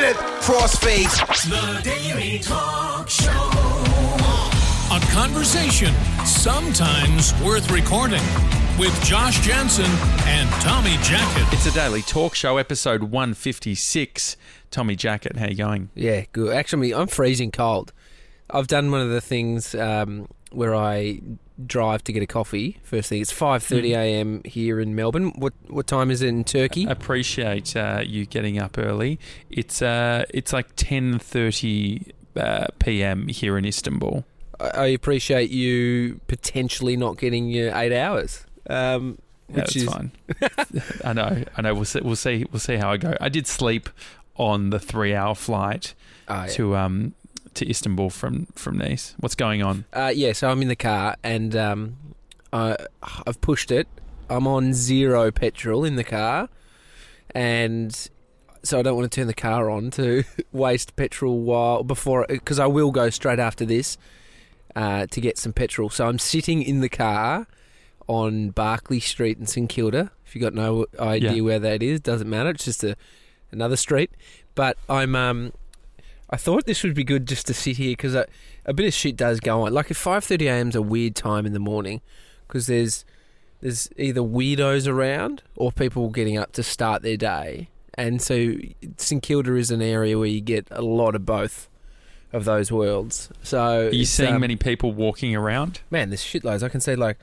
minute. 0.00 0.16
Crossfade. 0.40 1.10
The 1.48 1.82
Daily 1.82 2.38
Talk 2.38 3.08
Show. 3.08 3.50
A 4.90 5.00
conversation 5.12 5.92
sometimes 6.24 7.34
worth 7.42 7.70
recording 7.70 8.22
with 8.78 8.94
Josh 9.02 9.40
Janssen 9.40 9.90
and 10.26 10.48
Tommy 10.62 10.96
Jackett. 10.98 11.52
It's 11.52 11.66
a 11.66 11.72
daily 11.72 12.02
talk 12.02 12.36
show, 12.36 12.58
episode 12.58 13.04
156. 13.04 14.36
Tommy 14.70 14.94
Jackett, 14.94 15.36
how 15.36 15.48
you 15.48 15.56
going? 15.56 15.90
Yeah, 15.94 16.24
good. 16.32 16.54
Actually, 16.54 16.94
I'm 16.94 17.08
freezing 17.08 17.50
cold. 17.50 17.92
I've 18.50 18.68
done 18.68 18.92
one 18.92 19.00
of 19.00 19.10
the 19.10 19.20
things 19.20 19.74
um, 19.74 20.28
where 20.52 20.76
I 20.76 21.20
drive 21.66 22.04
to 22.04 22.12
get 22.12 22.22
a 22.22 22.26
coffee. 22.26 22.78
First 22.82 23.08
thing, 23.08 23.20
it's 23.20 23.32
5:30 23.32 23.90
a.m. 23.96 24.42
here 24.44 24.80
in 24.80 24.94
Melbourne. 24.94 25.30
What 25.36 25.52
what 25.68 25.86
time 25.86 26.10
is 26.10 26.22
it 26.22 26.28
in 26.28 26.44
Turkey? 26.44 26.86
I 26.86 26.92
appreciate 26.92 27.76
uh, 27.76 28.02
you 28.04 28.26
getting 28.26 28.58
up 28.58 28.78
early. 28.78 29.18
It's 29.50 29.82
uh, 29.82 30.24
it's 30.30 30.52
like 30.52 30.74
10:30 30.76 32.12
uh, 32.36 32.66
p.m. 32.78 33.28
here 33.28 33.58
in 33.58 33.64
Istanbul. 33.64 34.24
I, 34.60 34.86
appreciate 34.86 35.50
you 35.50 36.20
potentially 36.26 36.96
not 36.96 37.16
getting 37.16 37.48
your 37.48 37.72
eight 37.76 37.92
hours. 37.92 38.44
Um, 38.68 39.18
Yeah, 39.48 39.56
which 39.62 39.74
That's 39.74 39.76
is 39.76 39.84
fine. 39.84 40.10
I 41.04 41.12
know, 41.12 41.44
I 41.56 41.62
know. 41.62 41.74
We'll 41.74 41.84
see. 41.84 42.00
We'll 42.00 42.16
see. 42.16 42.44
We'll 42.50 42.58
see 42.60 42.74
how 42.76 42.90
I 42.90 42.96
go. 42.96 43.14
I 43.20 43.28
did 43.28 43.46
sleep 43.46 43.88
on 44.36 44.70
the 44.70 44.78
three-hour 44.80 45.34
flight 45.36 45.94
Oh, 46.28 46.42
yeah. 46.42 46.46
to 46.48 46.76
um 46.76 47.14
to 47.58 47.68
Istanbul 47.70 48.10
from 48.10 48.46
from 48.54 48.78
Nice. 48.78 49.14
What's 49.20 49.34
going 49.34 49.62
on? 49.62 49.84
Uh, 49.92 50.12
yeah, 50.14 50.32
so 50.32 50.48
I'm 50.50 50.62
in 50.62 50.68
the 50.68 50.76
car 50.76 51.16
and 51.22 51.54
um, 51.54 51.96
I, 52.52 52.76
I've 53.26 53.40
pushed 53.40 53.70
it. 53.70 53.86
I'm 54.30 54.46
on 54.46 54.74
zero 54.74 55.30
petrol 55.30 55.84
in 55.84 55.96
the 55.96 56.04
car, 56.04 56.48
and 57.34 57.94
so 58.62 58.78
I 58.78 58.82
don't 58.82 58.96
want 58.96 59.10
to 59.10 59.14
turn 59.20 59.26
the 59.26 59.34
car 59.34 59.70
on 59.70 59.90
to 59.92 60.24
waste 60.52 60.96
petrol 60.96 61.40
while 61.40 61.82
before 61.84 62.26
because 62.28 62.58
I 62.58 62.66
will 62.66 62.90
go 62.90 63.10
straight 63.10 63.38
after 63.38 63.64
this 63.64 63.96
uh, 64.76 65.06
to 65.06 65.20
get 65.20 65.38
some 65.38 65.52
petrol. 65.52 65.88
So 65.88 66.06
I'm 66.06 66.18
sitting 66.18 66.62
in 66.62 66.80
the 66.80 66.88
car 66.88 67.46
on 68.06 68.50
Barclay 68.50 69.00
Street 69.00 69.38
in 69.38 69.46
St 69.46 69.68
Kilda. 69.68 70.10
If 70.26 70.34
you 70.34 70.40
got 70.40 70.54
no 70.54 70.86
idea 70.98 71.32
Yeah. 71.34 71.40
where 71.42 71.58
that 71.58 71.82
is, 71.82 72.00
doesn't 72.00 72.28
matter. 72.28 72.50
It's 72.50 72.64
just 72.64 72.84
a 72.84 72.96
another 73.50 73.76
street. 73.76 74.10
But 74.54 74.76
I'm 74.88 75.14
um, 75.16 75.52
I 76.30 76.36
thought 76.36 76.66
this 76.66 76.82
would 76.82 76.94
be 76.94 77.04
good 77.04 77.26
just 77.26 77.46
to 77.46 77.54
sit 77.54 77.78
here 77.78 77.92
because 77.92 78.14
a, 78.14 78.26
a 78.66 78.74
bit 78.74 78.86
of 78.86 78.92
shit 78.92 79.16
does 79.16 79.40
go 79.40 79.62
on. 79.62 79.72
Like 79.72 79.90
at 79.90 79.96
five 79.96 80.24
thirty 80.24 80.46
a.m. 80.46 80.68
is 80.68 80.74
a 80.74 80.82
weird 80.82 81.14
time 81.14 81.46
in 81.46 81.52
the 81.52 81.58
morning 81.58 82.00
because 82.46 82.66
there's 82.66 83.04
there's 83.60 83.88
either 83.96 84.20
weirdos 84.20 84.86
around 84.86 85.42
or 85.56 85.72
people 85.72 86.10
getting 86.10 86.36
up 86.36 86.52
to 86.52 86.62
start 86.62 87.02
their 87.02 87.16
day, 87.16 87.68
and 87.94 88.20
so 88.20 88.54
St 88.98 89.22
Kilda 89.22 89.54
is 89.56 89.70
an 89.70 89.82
area 89.82 90.18
where 90.18 90.28
you 90.28 90.40
get 90.40 90.68
a 90.70 90.82
lot 90.82 91.14
of 91.14 91.24
both 91.24 91.68
of 92.32 92.44
those 92.44 92.70
worlds. 92.70 93.30
So 93.42 93.86
Are 93.86 93.90
you 93.90 94.04
seeing 94.04 94.34
um, 94.34 94.40
many 94.42 94.56
people 94.56 94.92
walking 94.92 95.34
around? 95.34 95.80
Man, 95.90 96.10
there's 96.10 96.22
shitloads. 96.22 96.62
I 96.62 96.68
can 96.68 96.80
see 96.80 96.94
like 96.94 97.18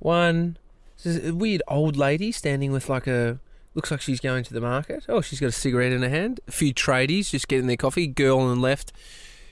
one 0.00 0.56
weird 1.04 1.62
old 1.68 1.96
lady 1.96 2.32
standing 2.32 2.72
with 2.72 2.88
like 2.88 3.06
a 3.06 3.38
looks 3.74 3.90
like 3.90 4.00
she's 4.00 4.20
going 4.20 4.44
to 4.44 4.54
the 4.54 4.60
market. 4.60 5.04
Oh, 5.08 5.20
she's 5.20 5.40
got 5.40 5.46
a 5.48 5.52
cigarette 5.52 5.92
in 5.92 6.02
her 6.02 6.08
hand. 6.08 6.40
A 6.48 6.52
few 6.52 6.72
tradies 6.74 7.30
just 7.30 7.48
getting 7.48 7.66
their 7.66 7.76
coffee. 7.76 8.06
Girl 8.06 8.38
on 8.40 8.54
the 8.54 8.60
left, 8.60 8.92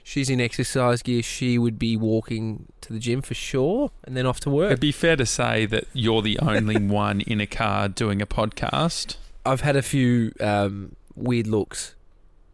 she's 0.03 0.29
in 0.31 0.41
exercise 0.41 1.03
gear. 1.03 1.23
She 1.23 1.59
would 1.59 1.79
be 1.79 1.97
walking 1.97 2.67
to 2.83 2.93
the 2.93 2.99
gym 2.99 3.23
for 3.23 3.35
sure, 3.35 3.91
and 4.05 4.17
then 4.17 4.27
off 4.27 4.41
to 4.41 4.51
work. 4.51 4.67
It'd 4.73 4.81
be 4.81 4.93
fair 4.93 5.17
to 5.17 5.27
say 5.27 5.67
that 5.67 5.85
you're 5.93 6.23
the 6.23 6.39
only 6.41 6.77
one 6.83 7.21
in 7.23 7.41
a 7.41 7.47
car 7.47 7.89
doing 7.89 8.21
a 8.23 8.27
podcast. 8.27 9.17
I've 9.47 9.63
had 9.63 9.77
a 9.77 9.83
few 9.83 10.33
um, 10.41 10.97
weird 11.15 11.47
looks 11.47 11.95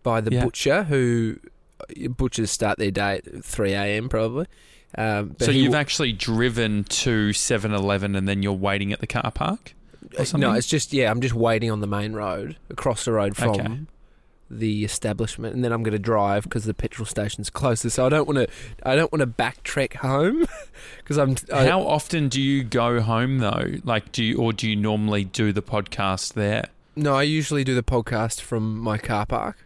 by 0.02 0.20
the 0.20 0.30
Yeah. 0.32 0.44
butcher 0.44 0.84
who 0.84 1.38
butchers 2.10 2.50
start 2.50 2.78
their 2.78 2.90
day 2.92 3.16
at 3.26 3.44
three 3.44 3.72
a.m. 3.72 4.08
probably. 4.08 4.46
Um, 4.96 5.34
so 5.40 5.50
you've 5.50 5.72
w- 5.72 5.80
actually 5.80 6.12
driven 6.12 6.84
to 6.84 7.30
7-Eleven 7.30 8.14
and 8.16 8.26
then 8.26 8.42
you're 8.42 8.52
waiting 8.54 8.92
at 8.92 9.00
the 9.00 9.06
car 9.06 9.30
park? 9.30 9.74
Uh, 10.18 10.24
No, 10.38 10.52
it's 10.52 10.66
just 10.66 10.92
yeah. 10.92 11.10
I'm 11.10 11.20
just 11.20 11.34
waiting 11.34 11.70
on 11.70 11.80
the 11.80 11.86
main 11.86 12.12
road, 12.12 12.56
across 12.70 13.04
the 13.04 13.12
road 13.12 13.36
from 13.36 13.50
Okay. 13.50 13.78
the 14.50 14.84
establishment, 14.84 15.54
and 15.54 15.64
then 15.64 15.72
I'm 15.72 15.82
going 15.82 15.92
to 15.92 15.98
drive 15.98 16.44
because 16.44 16.64
the 16.64 16.74
petrol 16.74 17.06
station's 17.06 17.50
closer. 17.50 17.90
So 17.90 18.06
I 18.06 18.08
don't 18.08 18.26
want 18.26 18.38
to. 18.38 18.48
I 18.84 18.94
don't 18.94 19.10
want 19.12 19.20
to 19.20 19.26
backtrack 19.26 19.94
home 19.96 20.46
because 20.98 21.18
I'm. 21.18 21.36
I, 21.52 21.66
How 21.66 21.80
often 21.82 22.28
do 22.28 22.40
you 22.40 22.62
go 22.64 23.00
home 23.00 23.38
though? 23.38 23.74
Like, 23.84 24.12
do 24.12 24.22
you 24.24 24.38
or 24.38 24.52
do 24.52 24.68
you 24.68 24.76
normally 24.76 25.24
do 25.24 25.52
the 25.52 25.62
podcast 25.62 26.34
there? 26.34 26.66
no, 26.98 27.14
I 27.14 27.24
usually 27.24 27.62
do 27.62 27.74
the 27.74 27.82
podcast 27.82 28.40
from 28.40 28.78
my 28.78 28.96
car 28.98 29.26
park. 29.26 29.58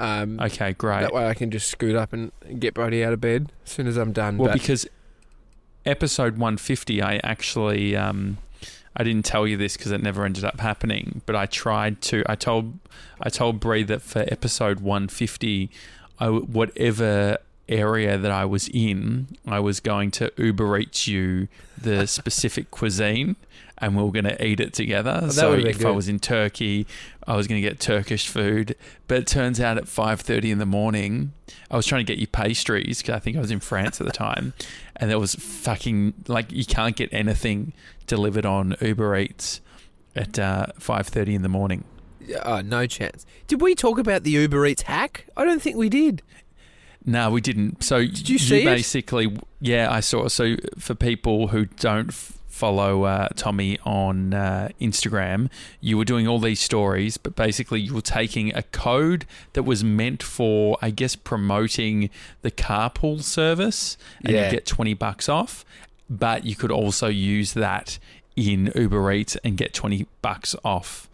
Um, 0.00 0.38
Okay, 0.38 0.74
great. 0.74 1.00
That 1.00 1.12
way 1.12 1.26
I 1.26 1.34
can 1.34 1.50
just 1.50 1.68
scoot 1.68 1.96
up 1.96 2.12
and 2.12 2.30
get 2.60 2.72
Brody 2.74 3.02
out 3.04 3.12
of 3.12 3.20
bed 3.20 3.50
as 3.66 3.72
soon 3.72 3.88
as 3.88 3.96
I'm 3.96 4.12
done. 4.12 4.38
Well, 4.38 4.50
but 4.50 4.60
because 4.60 4.86
episode 5.84 6.34
150, 6.34 7.02
I 7.02 7.16
actually 7.24 7.96
um, 7.96 8.38
I 8.98 9.04
didn't 9.04 9.24
tell 9.24 9.46
you 9.46 9.56
this 9.56 9.76
because 9.76 9.92
it 9.92 10.02
never 10.02 10.24
ended 10.24 10.44
up 10.44 10.58
happening. 10.60 11.22
But 11.24 11.36
I 11.36 11.46
tried 11.46 12.02
to. 12.02 12.24
I 12.26 12.34
told 12.34 12.78
I 13.20 13.30
told 13.30 13.60
Bree 13.60 13.84
that 13.84 14.02
for 14.02 14.24
episode 14.28 14.80
150, 14.80 15.70
I 16.18 16.28
whatever 16.28 17.38
area 17.68 18.16
that 18.18 18.30
I 18.30 18.44
was 18.44 18.68
in, 18.68 19.28
I 19.46 19.60
was 19.60 19.80
going 19.80 20.10
to 20.12 20.32
Uber 20.36 20.78
Eats 20.78 21.06
you 21.06 21.48
the 21.80 22.06
specific 22.06 22.70
cuisine. 22.70 23.36
And 23.80 23.96
we 23.96 24.02
were 24.02 24.10
going 24.10 24.24
to 24.24 24.44
eat 24.44 24.58
it 24.58 24.72
together. 24.72 25.20
that 25.22 25.32
so 25.32 25.52
if 25.52 25.84
I 25.84 25.90
was 25.90 26.08
in 26.08 26.18
Turkey, 26.18 26.86
I 27.26 27.36
was 27.36 27.46
going 27.46 27.62
to 27.62 27.68
get 27.68 27.78
Turkish 27.78 28.26
food. 28.26 28.74
But 29.06 29.18
it 29.18 29.26
turns 29.26 29.60
out 29.60 29.78
at 29.78 29.86
five 29.86 30.20
thirty 30.20 30.50
in 30.50 30.58
the 30.58 30.66
morning, 30.66 31.32
I 31.70 31.76
was 31.76 31.86
trying 31.86 32.04
to 32.04 32.12
get 32.12 32.18
you 32.18 32.26
pastries 32.26 33.00
because 33.00 33.14
I 33.14 33.18
think 33.20 33.36
I 33.36 33.40
was 33.40 33.50
in 33.52 33.60
France 33.60 34.00
at 34.00 34.06
the 34.06 34.12
time, 34.12 34.52
and 34.96 35.10
there 35.10 35.18
was 35.18 35.34
fucking 35.36 36.14
like 36.26 36.50
you 36.50 36.64
can't 36.64 36.96
get 36.96 37.08
anything 37.12 37.72
delivered 38.06 38.44
on 38.44 38.74
Uber 38.80 39.16
Eats 39.16 39.60
at 40.16 40.38
uh, 40.38 40.66
five 40.78 41.06
thirty 41.06 41.34
in 41.34 41.42
the 41.42 41.48
morning. 41.48 41.84
oh, 42.44 42.60
no 42.60 42.86
chance. 42.86 43.24
Did 43.46 43.60
we 43.60 43.74
talk 43.76 43.98
about 43.98 44.24
the 44.24 44.30
Uber 44.32 44.66
Eats 44.66 44.82
hack? 44.82 45.26
I 45.36 45.44
don't 45.44 45.62
think 45.62 45.76
we 45.76 45.88
did. 45.88 46.22
No, 47.04 47.30
we 47.30 47.40
didn't. 47.40 47.82
So 47.82 48.00
Did 48.00 48.28
you 48.28 48.38
see 48.38 48.62
it? 48.62 48.64
basically? 48.64 49.34
Yeah, 49.60 49.90
I 49.90 50.00
saw. 50.00 50.28
So 50.28 50.56
for 50.78 50.94
people 50.94 51.48
who 51.48 51.64
don't 51.66 52.12
follow 52.48 53.04
uh, 53.04 53.28
Tommy 53.36 53.78
on 53.84 54.34
uh, 54.34 54.70
Instagram, 54.80 55.48
you 55.80 55.96
were 55.96 56.04
doing 56.04 56.26
all 56.26 56.40
these 56.40 56.60
stories, 56.60 57.16
but 57.16 57.36
basically 57.36 57.80
you 57.80 57.94
were 57.94 58.00
taking 58.00 58.52
a 58.56 58.62
code 58.64 59.26
that 59.52 59.62
was 59.62 59.84
meant 59.84 60.22
for, 60.22 60.76
I 60.82 60.90
guess, 60.90 61.14
promoting 61.14 62.10
the 62.42 62.50
carpool 62.50 63.22
service, 63.22 63.96
and 64.24 64.34
Yeah. 64.34 64.46
you 64.46 64.50
get 64.50 64.66
twenty 64.66 64.94
bucks 64.94 65.28
off. 65.28 65.64
But 66.10 66.44
you 66.44 66.56
could 66.56 66.70
also 66.72 67.06
use 67.08 67.52
that 67.52 67.98
in 68.34 68.72
Uber 68.74 69.12
Eats 69.12 69.36
and 69.44 69.56
get 69.56 69.74
twenty 69.74 70.06
bucks 70.22 70.56
off 70.64 71.08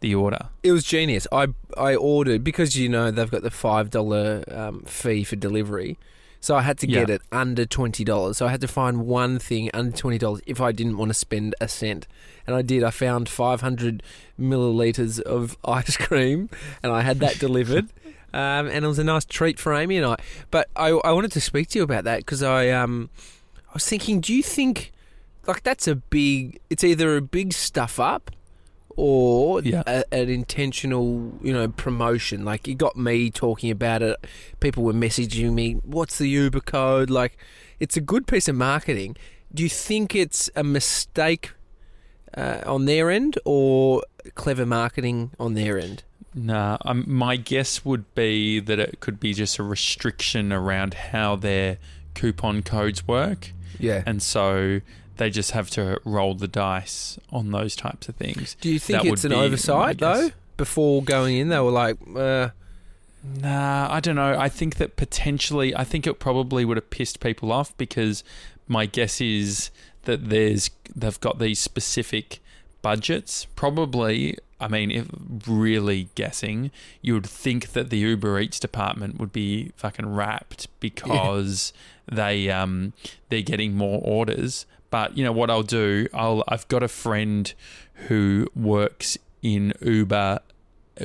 the 0.00 0.14
order. 0.14 0.48
It 0.62 0.72
was 0.72 0.84
genius. 0.84 1.26
I 1.30 1.48
I 1.76 1.94
ordered 1.96 2.42
because 2.42 2.76
you 2.76 2.88
know 2.88 3.10
they've 3.10 3.30
got 3.30 3.42
the 3.42 3.50
five 3.50 3.90
dollar 3.90 4.42
um, 4.50 4.80
fee 4.86 5.22
for 5.24 5.36
delivery, 5.36 5.98
so 6.40 6.54
I 6.56 6.62
had 6.62 6.78
to 6.78 6.86
get 6.86 7.08
Yeah. 7.08 7.16
it 7.16 7.22
under 7.32 7.66
twenty 7.66 8.04
dollars. 8.04 8.36
So 8.38 8.46
I 8.46 8.50
had 8.50 8.60
to 8.60 8.68
find 8.68 9.06
one 9.06 9.38
thing 9.38 9.70
under 9.74 9.96
twenty 9.96 10.18
dollars 10.18 10.40
if 10.46 10.60
I 10.60 10.72
didn't 10.72 10.96
want 10.96 11.08
to 11.10 11.14
spend 11.14 11.54
a 11.60 11.68
cent, 11.68 12.06
and 12.46 12.54
I 12.56 12.62
did. 12.62 12.82
I 12.84 12.90
found 12.90 13.28
five 13.28 13.60
hundred 13.60 14.02
milliliters 14.40 15.20
of 15.20 15.56
ice 15.64 15.96
cream, 15.96 16.48
and 16.82 16.92
I 16.92 17.02
had 17.02 17.20
that 17.20 17.38
delivered. 17.46 17.86
Um, 18.32 18.66
and 18.68 18.84
it 18.84 18.88
was 18.88 18.98
a 18.98 19.04
nice 19.04 19.24
treat 19.24 19.58
for 19.58 19.72
Amy 19.74 19.96
and 19.96 20.04
I. 20.06 20.16
But 20.50 20.68
I, 20.76 20.88
I 20.90 21.12
wanted 21.12 21.32
to 21.32 21.40
speak 21.40 21.68
to 21.70 21.78
you 21.78 21.82
about 21.82 22.04
that 22.04 22.18
because 22.18 22.42
I 22.42 22.68
um 22.70 23.08
I 23.68 23.72
was 23.74 23.86
thinking, 23.86 24.20
do 24.20 24.34
you 24.34 24.42
think 24.42 24.92
like 25.46 25.62
that's 25.62 25.88
a 25.88 25.96
big? 25.96 26.60
It's 26.70 26.84
either 26.84 27.16
a 27.16 27.22
big 27.22 27.52
stuff 27.54 27.98
up 27.98 28.30
or 29.00 29.62
Yeah. 29.62 29.84
a, 29.86 30.02
an 30.12 30.28
intentional, 30.28 31.32
you 31.40 31.52
know, 31.52 31.68
promotion. 31.68 32.44
Like 32.44 32.66
you 32.66 32.74
got 32.74 32.96
me 32.96 33.30
talking 33.30 33.70
about 33.70 34.02
it. 34.02 34.16
People 34.58 34.82
were 34.82 34.92
messaging 34.92 35.52
me, 35.54 35.74
"What's 35.84 36.18
the 36.18 36.28
Uber 36.28 36.60
code?" 36.60 37.08
Like, 37.08 37.38
it's 37.78 37.96
a 37.96 38.00
good 38.00 38.26
piece 38.26 38.48
of 38.48 38.56
marketing. 38.56 39.16
Do 39.54 39.62
you 39.62 39.68
think 39.68 40.14
it's 40.16 40.50
a 40.56 40.64
mistake 40.64 41.52
uh, 42.36 42.60
on 42.66 42.86
their 42.86 43.08
end 43.10 43.38
or 43.44 44.02
clever 44.34 44.66
marketing 44.66 45.30
on 45.38 45.54
their 45.54 45.78
end? 45.78 46.02
Nah, 46.34 46.76
um, 46.84 47.04
my 47.06 47.36
guess 47.36 47.84
would 47.84 48.12
be 48.14 48.60
that 48.60 48.78
it 48.80 48.98
could 49.00 49.18
be 49.20 49.32
just 49.32 49.58
a 49.58 49.62
restriction 49.62 50.52
around 50.52 50.94
how 50.94 51.36
their 51.36 51.78
coupon 52.14 52.62
codes 52.62 53.06
work, 53.06 53.52
Yeah. 53.78 54.02
and 54.06 54.20
so 54.22 54.80
they 55.18 55.30
just 55.30 55.50
have 55.50 55.68
to 55.70 56.00
roll 56.04 56.34
the 56.34 56.48
dice 56.48 57.18
on 57.30 57.50
those 57.50 57.76
types 57.76 58.08
of 58.08 58.16
things. 58.16 58.56
Do 58.60 58.70
you 58.70 58.78
think 58.78 59.02
That 59.02 59.12
it's 59.12 59.24
an 59.24 59.32
oversight 59.32 59.98
though? 59.98 60.30
Before 60.56 61.04
going 61.04 61.36
in, 61.36 61.50
they 61.50 61.60
were 61.60 61.70
like, 61.70 61.96
uh, 62.16 62.48
Nah, 63.22 63.92
I 63.92 64.00
don't 64.00 64.16
know. 64.16 64.38
I 64.38 64.48
think 64.48 64.76
that 64.76 64.96
potentially, 64.96 65.74
I 65.74 65.84
think 65.84 66.06
it 66.06 66.18
probably 66.18 66.64
would 66.64 66.76
have 66.76 66.90
pissed 66.90 67.20
people 67.20 67.52
off 67.52 67.76
because 67.76 68.22
my 68.66 68.86
guess 68.86 69.20
is 69.20 69.70
that 70.04 70.30
there's 70.30 70.70
they've 70.94 71.20
got 71.20 71.38
these 71.38 71.58
specific 71.58 72.40
budgets. 72.80 73.46
Probably 73.56 74.38
I 74.60 74.68
mean, 74.68 74.90
if 74.90 75.06
really 75.46 76.08
guessing, 76.14 76.70
you 77.00 77.14
would 77.14 77.26
think 77.26 77.72
that 77.72 77.90
the 77.90 77.98
Uber 77.98 78.40
Eats 78.40 78.58
department 78.58 79.18
would 79.18 79.32
be 79.32 79.72
fucking 79.76 80.14
rapt 80.14 80.68
because 80.80 81.72
they 82.10 82.50
um 82.50 82.92
they're 83.28 83.42
getting 83.42 83.74
more 83.74 84.00
orders. 84.02 84.66
But 84.90 85.16
you 85.16 85.24
know 85.24 85.32
what 85.32 85.50
I'll 85.50 85.62
do? 85.62 86.08
I'll 86.14 86.44
I've 86.48 86.66
got 86.68 86.82
a 86.82 86.88
friend 86.88 87.52
who 88.08 88.46
works 88.54 89.18
in 89.42 89.72
Uber 89.80 90.40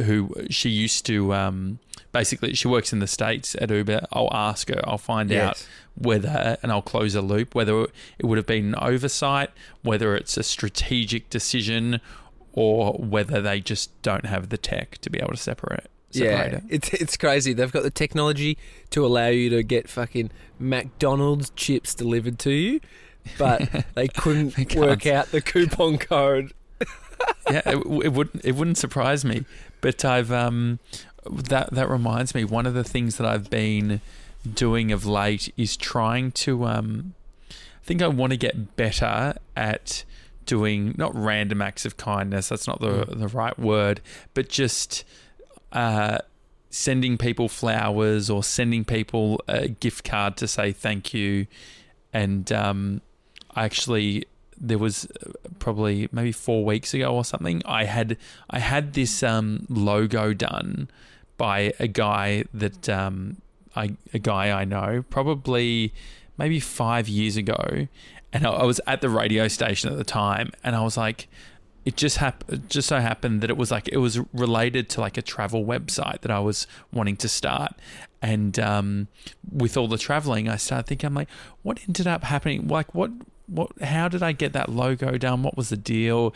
who 0.05 0.33
she 0.49 0.69
used 0.69 1.05
to 1.05 1.33
um 1.35 1.77
basically 2.11 2.53
she 2.55 2.67
works 2.67 2.91
in 2.93 2.99
the 2.99 3.07
states 3.07 3.55
at 3.61 3.69
Uber. 3.69 4.05
I'll 4.11 4.33
ask 4.33 4.69
her. 4.69 4.81
I'll 4.85 4.97
find 4.97 5.31
out 5.31 5.67
whether 5.95 6.57
and 6.63 6.71
I'll 6.71 6.81
close 6.81 7.13
a 7.13 7.21
loop 7.21 7.53
whether 7.53 7.83
it 8.17 8.25
would 8.25 8.37
have 8.37 8.47
been 8.47 8.73
an 8.73 8.75
oversight, 8.75 9.51
whether 9.83 10.15
it's 10.15 10.37
a 10.37 10.43
strategic 10.43 11.29
decision, 11.29 11.99
or 12.53 12.93
whether 12.93 13.41
they 13.41 13.59
just 13.59 13.99
don't 14.01 14.25
have 14.25 14.49
the 14.49 14.57
tech 14.57 14.97
to 14.99 15.09
be 15.09 15.19
able 15.19 15.31
to 15.31 15.37
separate. 15.37 15.87
separate 16.11 16.51
Yeah, 16.53 16.57
it. 16.57 16.63
it's 16.69 16.93
it's 16.93 17.17
crazy. 17.17 17.53
They've 17.53 17.71
got 17.71 17.83
the 17.83 17.91
technology 17.91 18.57
to 18.91 19.05
allow 19.05 19.27
you 19.27 19.49
to 19.51 19.61
get 19.63 19.89
fucking 19.89 20.31
McDonald's 20.59 21.51
chips 21.51 21.93
delivered 21.93 22.39
to 22.39 22.51
you, 22.51 22.79
but 23.37 23.85
they 23.95 24.07
couldn't 24.17 24.55
They 24.55 24.79
work 24.79 25.05
out 25.05 25.27
the 25.31 25.41
coupon 25.41 25.97
code. 25.97 26.53
yeah, 27.49 27.61
it, 27.65 27.77
it 27.77 28.13
wouldn't 28.13 28.43
it 28.45 28.55
wouldn't 28.55 28.77
surprise 28.77 29.23
me. 29.25 29.45
But 29.81 30.03
I've 30.05 30.31
um 30.31 30.79
that 31.25 31.71
that 31.73 31.89
reminds 31.89 32.35
me 32.35 32.43
one 32.43 32.65
of 32.65 32.73
the 32.73 32.83
things 32.83 33.17
that 33.17 33.27
I've 33.27 33.49
been 33.49 34.01
doing 34.53 34.91
of 34.91 35.05
late 35.05 35.53
is 35.55 35.77
trying 35.77 36.31
to 36.31 36.65
um 36.65 37.13
I 37.51 37.85
think 37.85 38.01
I 38.01 38.07
want 38.07 38.31
to 38.31 38.37
get 38.37 38.75
better 38.75 39.35
at 39.55 40.03
doing 40.45 40.93
not 40.97 41.15
random 41.15 41.61
acts 41.61 41.85
of 41.85 41.95
kindness. 41.97 42.49
That's 42.49 42.67
not 42.67 42.81
the 42.81 43.05
the 43.09 43.27
right 43.27 43.57
word, 43.57 44.01
but 44.33 44.49
just 44.49 45.03
uh 45.71 46.19
sending 46.69 47.17
people 47.17 47.47
flowers 47.47 48.29
or 48.29 48.43
sending 48.43 48.83
people 48.83 49.39
a 49.47 49.67
gift 49.67 50.03
card 50.03 50.35
to 50.37 50.47
say 50.47 50.71
thank 50.71 51.13
you 51.13 51.45
and 52.11 52.51
um 52.51 52.99
I 53.55 53.65
actually 53.65 54.25
there 54.57 54.77
was 54.77 55.05
uh, 55.05 55.31
probably 55.59 56.07
maybe 56.11 56.31
four 56.31 56.63
weeks 56.63 56.93
ago 56.93 57.13
or 57.13 57.25
something. 57.25 57.61
I 57.65 57.85
had 57.85 58.17
I 58.49 58.59
had 58.59 58.93
this 58.93 59.23
um, 59.23 59.65
logo 59.69 60.33
done 60.33 60.89
by 61.37 61.73
a 61.79 61.87
guy 61.87 62.45
that 62.53 62.87
um, 62.89 63.37
I 63.75 63.95
a 64.13 64.19
guy 64.19 64.51
I 64.51 64.65
know 64.65 65.03
probably 65.09 65.93
maybe 66.37 66.59
five 66.59 67.07
years 67.07 67.37
ago, 67.37 67.87
and 68.31 68.45
I, 68.45 68.49
I 68.49 68.63
was 68.63 68.79
at 68.87 69.01
the 69.01 69.09
radio 69.09 69.47
station 69.47 69.91
at 69.91 69.97
the 69.97 70.03
time, 70.03 70.51
and 70.63 70.75
I 70.75 70.81
was 70.81 70.97
like. 70.97 71.27
It 71.85 71.97
just 71.97 72.15
hap- 72.15 72.45
just 72.69 72.87
so 72.87 73.01
happened 73.01 73.41
that 73.41 73.49
it 73.49 73.57
was 73.57 73.69
like 73.69 73.89
it 73.89 73.97
was 73.97 74.17
related 74.33 74.87
to 74.91 75.01
like 75.01 75.17
a 75.17 75.21
travel 75.21 75.65
website 75.65 76.21
that 76.21 76.31
I 76.31 76.39
was 76.39 76.65
wanting 76.93 77.17
to 77.17 77.27
start, 77.27 77.73
and 78.21 78.57
um, 78.57 79.09
with 79.51 79.75
all 79.75 79.89
the 79.89 79.97
traveling, 79.97 80.47
I 80.47 80.55
started 80.55 80.87
thinking, 80.87 81.07
I'm 81.07 81.13
like, 81.13 81.27
what 81.61 81.81
ended 81.85 82.07
up 82.07 82.23
happening? 82.23 82.69
Like, 82.69 82.95
what 82.95 83.11
what 83.47 83.71
how 83.81 84.07
did 84.07 84.23
I 84.23 84.31
get 84.31 84.53
that 84.53 84.69
logo 84.69 85.17
done? 85.17 85.43
What 85.43 85.57
was 85.57 85.69
the 85.69 85.77
deal? 85.77 86.33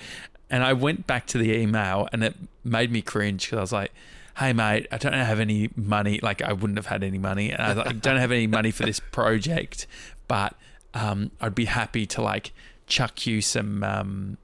And 0.50 0.64
I 0.64 0.74
went 0.74 1.08
back 1.08 1.28
to 1.28 1.38
the 1.38 1.54
email 1.54 2.08
and 2.14 2.24
it 2.24 2.36
made 2.64 2.92
me 2.92 3.02
cringe 3.02 3.46
because 3.46 3.58
I 3.58 3.62
was 3.62 3.74
like, 3.74 3.92
hey 4.38 4.54
mate, 4.54 4.88
I 4.92 4.98
don't 4.98 5.14
have 5.14 5.40
any 5.40 5.70
money. 5.76 6.20
Like 6.22 6.42
I 6.42 6.54
wouldn't 6.54 6.78
have 6.78 6.86
had 6.86 7.04
any 7.04 7.18
money. 7.18 7.52
And 7.52 7.62
I 7.62 7.74
like, 7.74 7.88
I 7.88 7.92
don't 7.94 8.18
have 8.18 8.32
any 8.32 8.48
money 8.48 8.72
for 8.72 8.84
this 8.84 9.00
project, 9.00 9.88
but 10.28 10.56
um, 10.94 11.32
I'd 11.42 11.56
be 11.56 11.66
happy 11.66 12.06
to 12.08 12.22
like 12.22 12.54
chuck 12.88 13.26
you 13.26 13.42
some 13.42 13.84
um, 13.84 14.38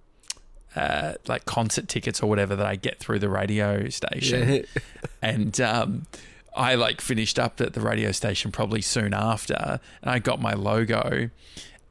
uh, 0.75 1.13
like 1.27 1.45
concert 1.45 1.87
tickets 1.87 2.21
or 2.21 2.27
whatever 2.27 2.55
that 2.55 2.65
I 2.65 2.75
get 2.75 2.99
through 2.99 3.19
the 3.19 3.29
radio 3.29 3.89
station 3.89 4.49
Yeah. 4.49 4.81
and 5.21 5.59
um, 5.61 6.07
I 6.55 6.75
like 6.75 7.01
finished 7.01 7.39
up 7.39 7.61
at 7.61 7.73
the 7.73 7.81
radio 7.81 8.11
station 8.11 8.51
probably 8.51 8.81
soon 8.81 9.13
after, 9.13 9.79
and 10.01 10.11
I 10.11 10.19
got 10.19 10.41
my 10.41 10.53
logo, 10.53 11.29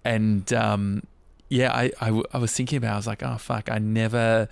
and 0.04 0.52
um, 0.52 1.02
yeah, 1.49 1.72
I, 1.72 1.90
I 2.00 2.06
w- 2.06 2.25
I 2.32 2.38
was 2.38 2.52
thinking 2.52 2.78
about, 2.78 2.90
it, 2.90 2.94
I 2.94 2.96
was 2.96 3.06
like, 3.06 3.22
oh 3.22 3.37
fuck, 3.38 3.70
I 3.70 3.78
never 3.78 4.49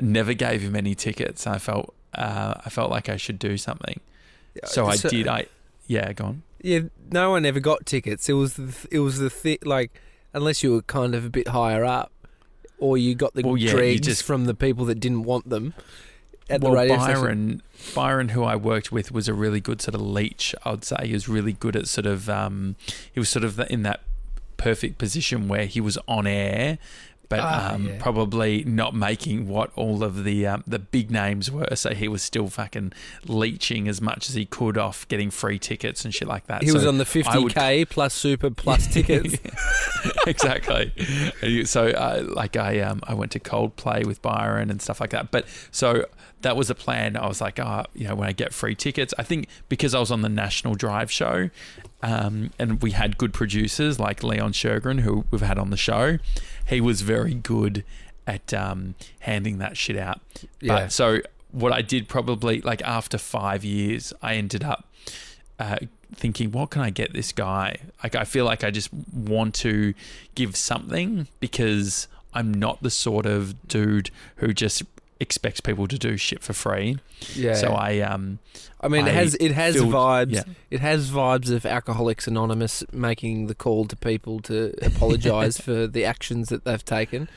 never 0.00 0.34
gave 0.34 0.60
him 0.62 0.76
any 0.76 0.94
tickets. 0.94 1.46
I 1.46 1.58
felt 1.58 1.94
uh, 2.14 2.54
I 2.64 2.70
felt 2.70 2.90
like 2.90 3.08
I 3.08 3.16
should 3.16 3.38
do 3.38 3.56
something, 3.56 4.00
so 4.64 4.86
I 4.86 4.96
did. 4.96 5.28
I 5.28 5.46
yeah, 5.86 6.12
go 6.12 6.24
on. 6.26 6.42
Yeah, 6.62 6.80
no 7.12 7.30
one 7.30 7.44
ever 7.46 7.60
got 7.60 7.86
tickets. 7.86 8.28
It 8.28 8.32
was 8.34 8.54
the 8.54 8.86
it 8.90 9.00
was 9.00 9.18
the 9.18 9.30
thi- 9.30 9.58
like 9.64 10.00
unless 10.32 10.62
you 10.62 10.72
were 10.72 10.82
kind 10.82 11.14
of 11.14 11.24
a 11.24 11.30
bit 11.30 11.48
higher 11.48 11.84
up, 11.84 12.10
or 12.78 12.98
you 12.98 13.14
got 13.14 13.34
the 13.34 13.42
Well, 13.42 13.56
yeah, 13.56 13.70
dregs 13.72 14.06
just- 14.06 14.22
from 14.22 14.46
the 14.46 14.54
people 14.54 14.84
that 14.86 15.00
didn't 15.00 15.22
want 15.24 15.48
them 15.48 15.74
at 16.48 16.60
well, 16.60 16.72
the 16.72 16.78
radio 16.78 16.98
station. 16.98 17.20
Byron, 17.20 17.62
Byron, 17.94 18.28
who 18.30 18.44
I 18.44 18.56
worked 18.56 18.90
with, 18.92 19.10
was 19.12 19.28
a 19.28 19.34
really 19.34 19.60
good 19.60 19.80
sort 19.82 19.94
of 19.94 20.00
leech. 20.00 20.54
I 20.64 20.70
would 20.70 20.84
say 20.84 20.96
he 21.04 21.12
was 21.12 21.28
really 21.28 21.52
good 21.52 21.76
at 21.76 21.86
sort 21.88 22.06
of. 22.06 22.28
Um, 22.30 22.76
he 23.12 23.20
was 23.20 23.28
sort 23.28 23.44
of 23.44 23.58
in 23.70 23.82
that 23.82 24.00
perfect 24.56 24.98
position 24.98 25.48
where 25.48 25.66
he 25.66 25.80
was 25.80 25.98
on 26.08 26.26
air, 26.26 26.78
but 27.28 27.40
Ah, 27.42 27.74
um, 27.74 27.86
yeah. 27.88 27.96
probably 27.98 28.62
not 28.64 28.94
making 28.94 29.48
what 29.48 29.72
all 29.74 30.04
of 30.04 30.22
the 30.22 30.46
um, 30.46 30.62
the 30.64 30.78
big 30.78 31.10
names 31.10 31.50
were. 31.50 31.74
So 31.74 31.92
he 31.92 32.06
was 32.06 32.22
still 32.22 32.46
fucking 32.48 32.92
leeching 33.26 33.88
as 33.88 34.00
much 34.00 34.28
as 34.28 34.36
he 34.36 34.44
could 34.46 34.78
off 34.78 35.08
getting 35.08 35.30
free 35.32 35.58
tickets 35.58 36.04
and 36.04 36.14
shit 36.14 36.28
like 36.28 36.46
that. 36.46 36.62
He 36.62 36.70
was 36.70 36.86
on 36.86 36.98
the 36.98 37.04
50k 37.04 37.88
plus 37.90 38.14
super 38.14 38.50
plus 38.50 38.86
tickets. 38.92 39.36
exactly. 40.26 40.92
So, 41.64 41.88
uh, 41.88 42.24
like, 42.28 42.56
I 42.56 42.80
um, 42.80 43.00
I 43.04 43.14
went 43.14 43.32
to 43.32 43.40
Coldplay 43.40 44.06
with 44.06 44.22
Byron 44.22 44.70
and 44.70 44.80
stuff 44.80 45.00
like 45.00 45.10
that. 45.10 45.30
But 45.30 45.46
so 45.70 46.06
that 46.42 46.56
was 46.56 46.70
a 46.70 46.74
plan. 46.74 47.16
I 47.16 47.26
was 47.26 47.40
like, 47.40 47.58
oh, 47.58 47.84
you 47.94 48.06
know, 48.06 48.14
when 48.14 48.28
I 48.28 48.32
get 48.32 48.52
free 48.54 48.74
tickets, 48.74 49.12
I 49.18 49.22
think 49.22 49.48
because 49.68 49.94
I 49.94 49.98
was 50.00 50.10
on 50.10 50.22
the 50.22 50.28
National 50.28 50.74
Drive 50.74 51.10
show, 51.10 51.50
um, 52.02 52.50
and 52.58 52.82
we 52.82 52.92
had 52.92 53.18
good 53.18 53.32
producers 53.32 53.98
like 53.98 54.22
Leon 54.22 54.52
Shergren, 54.52 55.00
who 55.00 55.24
we've 55.30 55.40
had 55.40 55.58
on 55.58 55.70
the 55.70 55.76
show. 55.76 56.18
He 56.66 56.80
was 56.80 57.02
very 57.02 57.34
good 57.34 57.84
at 58.26 58.52
um, 58.52 58.94
handing 59.20 59.58
that 59.58 59.76
shit 59.76 59.96
out. 59.96 60.20
Yeah. 60.60 60.74
But 60.74 60.92
so 60.92 61.20
what 61.52 61.72
I 61.72 61.82
did 61.82 62.08
probably 62.08 62.60
like 62.60 62.82
after 62.82 63.18
five 63.18 63.64
years, 63.64 64.12
I 64.20 64.34
ended 64.34 64.64
up 64.64 64.88
uh, 65.58 65.78
thinking, 66.14 66.52
what 66.52 66.70
can 66.70 66.82
I 66.82 66.90
get 66.90 67.12
this 67.12 67.32
guy? 67.32 67.78
Like, 68.02 68.14
I 68.14 68.24
feel 68.24 68.44
like 68.44 68.62
I 68.64 68.70
just 68.70 68.92
want 68.92 69.54
to 69.56 69.94
give 70.34 70.56
something 70.56 71.28
because 71.40 72.08
I'm 72.34 72.52
not 72.52 72.82
the 72.82 72.90
sort 72.90 73.26
of 73.26 73.66
dude 73.68 74.10
who 74.36 74.52
just 74.52 74.82
expects 75.20 75.60
people 75.60 75.86
to 75.88 75.98
do 75.98 76.16
shit 76.16 76.42
for 76.42 76.52
free. 76.52 76.98
Yeah. 77.34 77.54
So 77.54 77.72
I 77.72 78.00
um 78.00 78.38
I 78.80 78.88
mean, 78.88 79.06
it 79.06 79.14
has 79.14 79.34
it 79.36 79.52
has 79.52 79.74
filled- 79.76 79.92
vibes. 79.92 80.32
yeah. 80.32 80.42
It 80.70 80.80
has 80.80 81.10
vibes 81.10 81.50
of 81.50 81.64
Alcoholics 81.64 82.26
Anonymous 82.26 82.84
making 82.92 83.46
the 83.46 83.54
call 83.54 83.86
to 83.86 83.96
people 83.96 84.40
to 84.40 84.74
apologise 84.82 85.58
for 85.66 85.86
the 85.86 86.04
actions 86.04 86.48
that 86.50 86.64
they've 86.64 86.84
taken. 86.84 87.28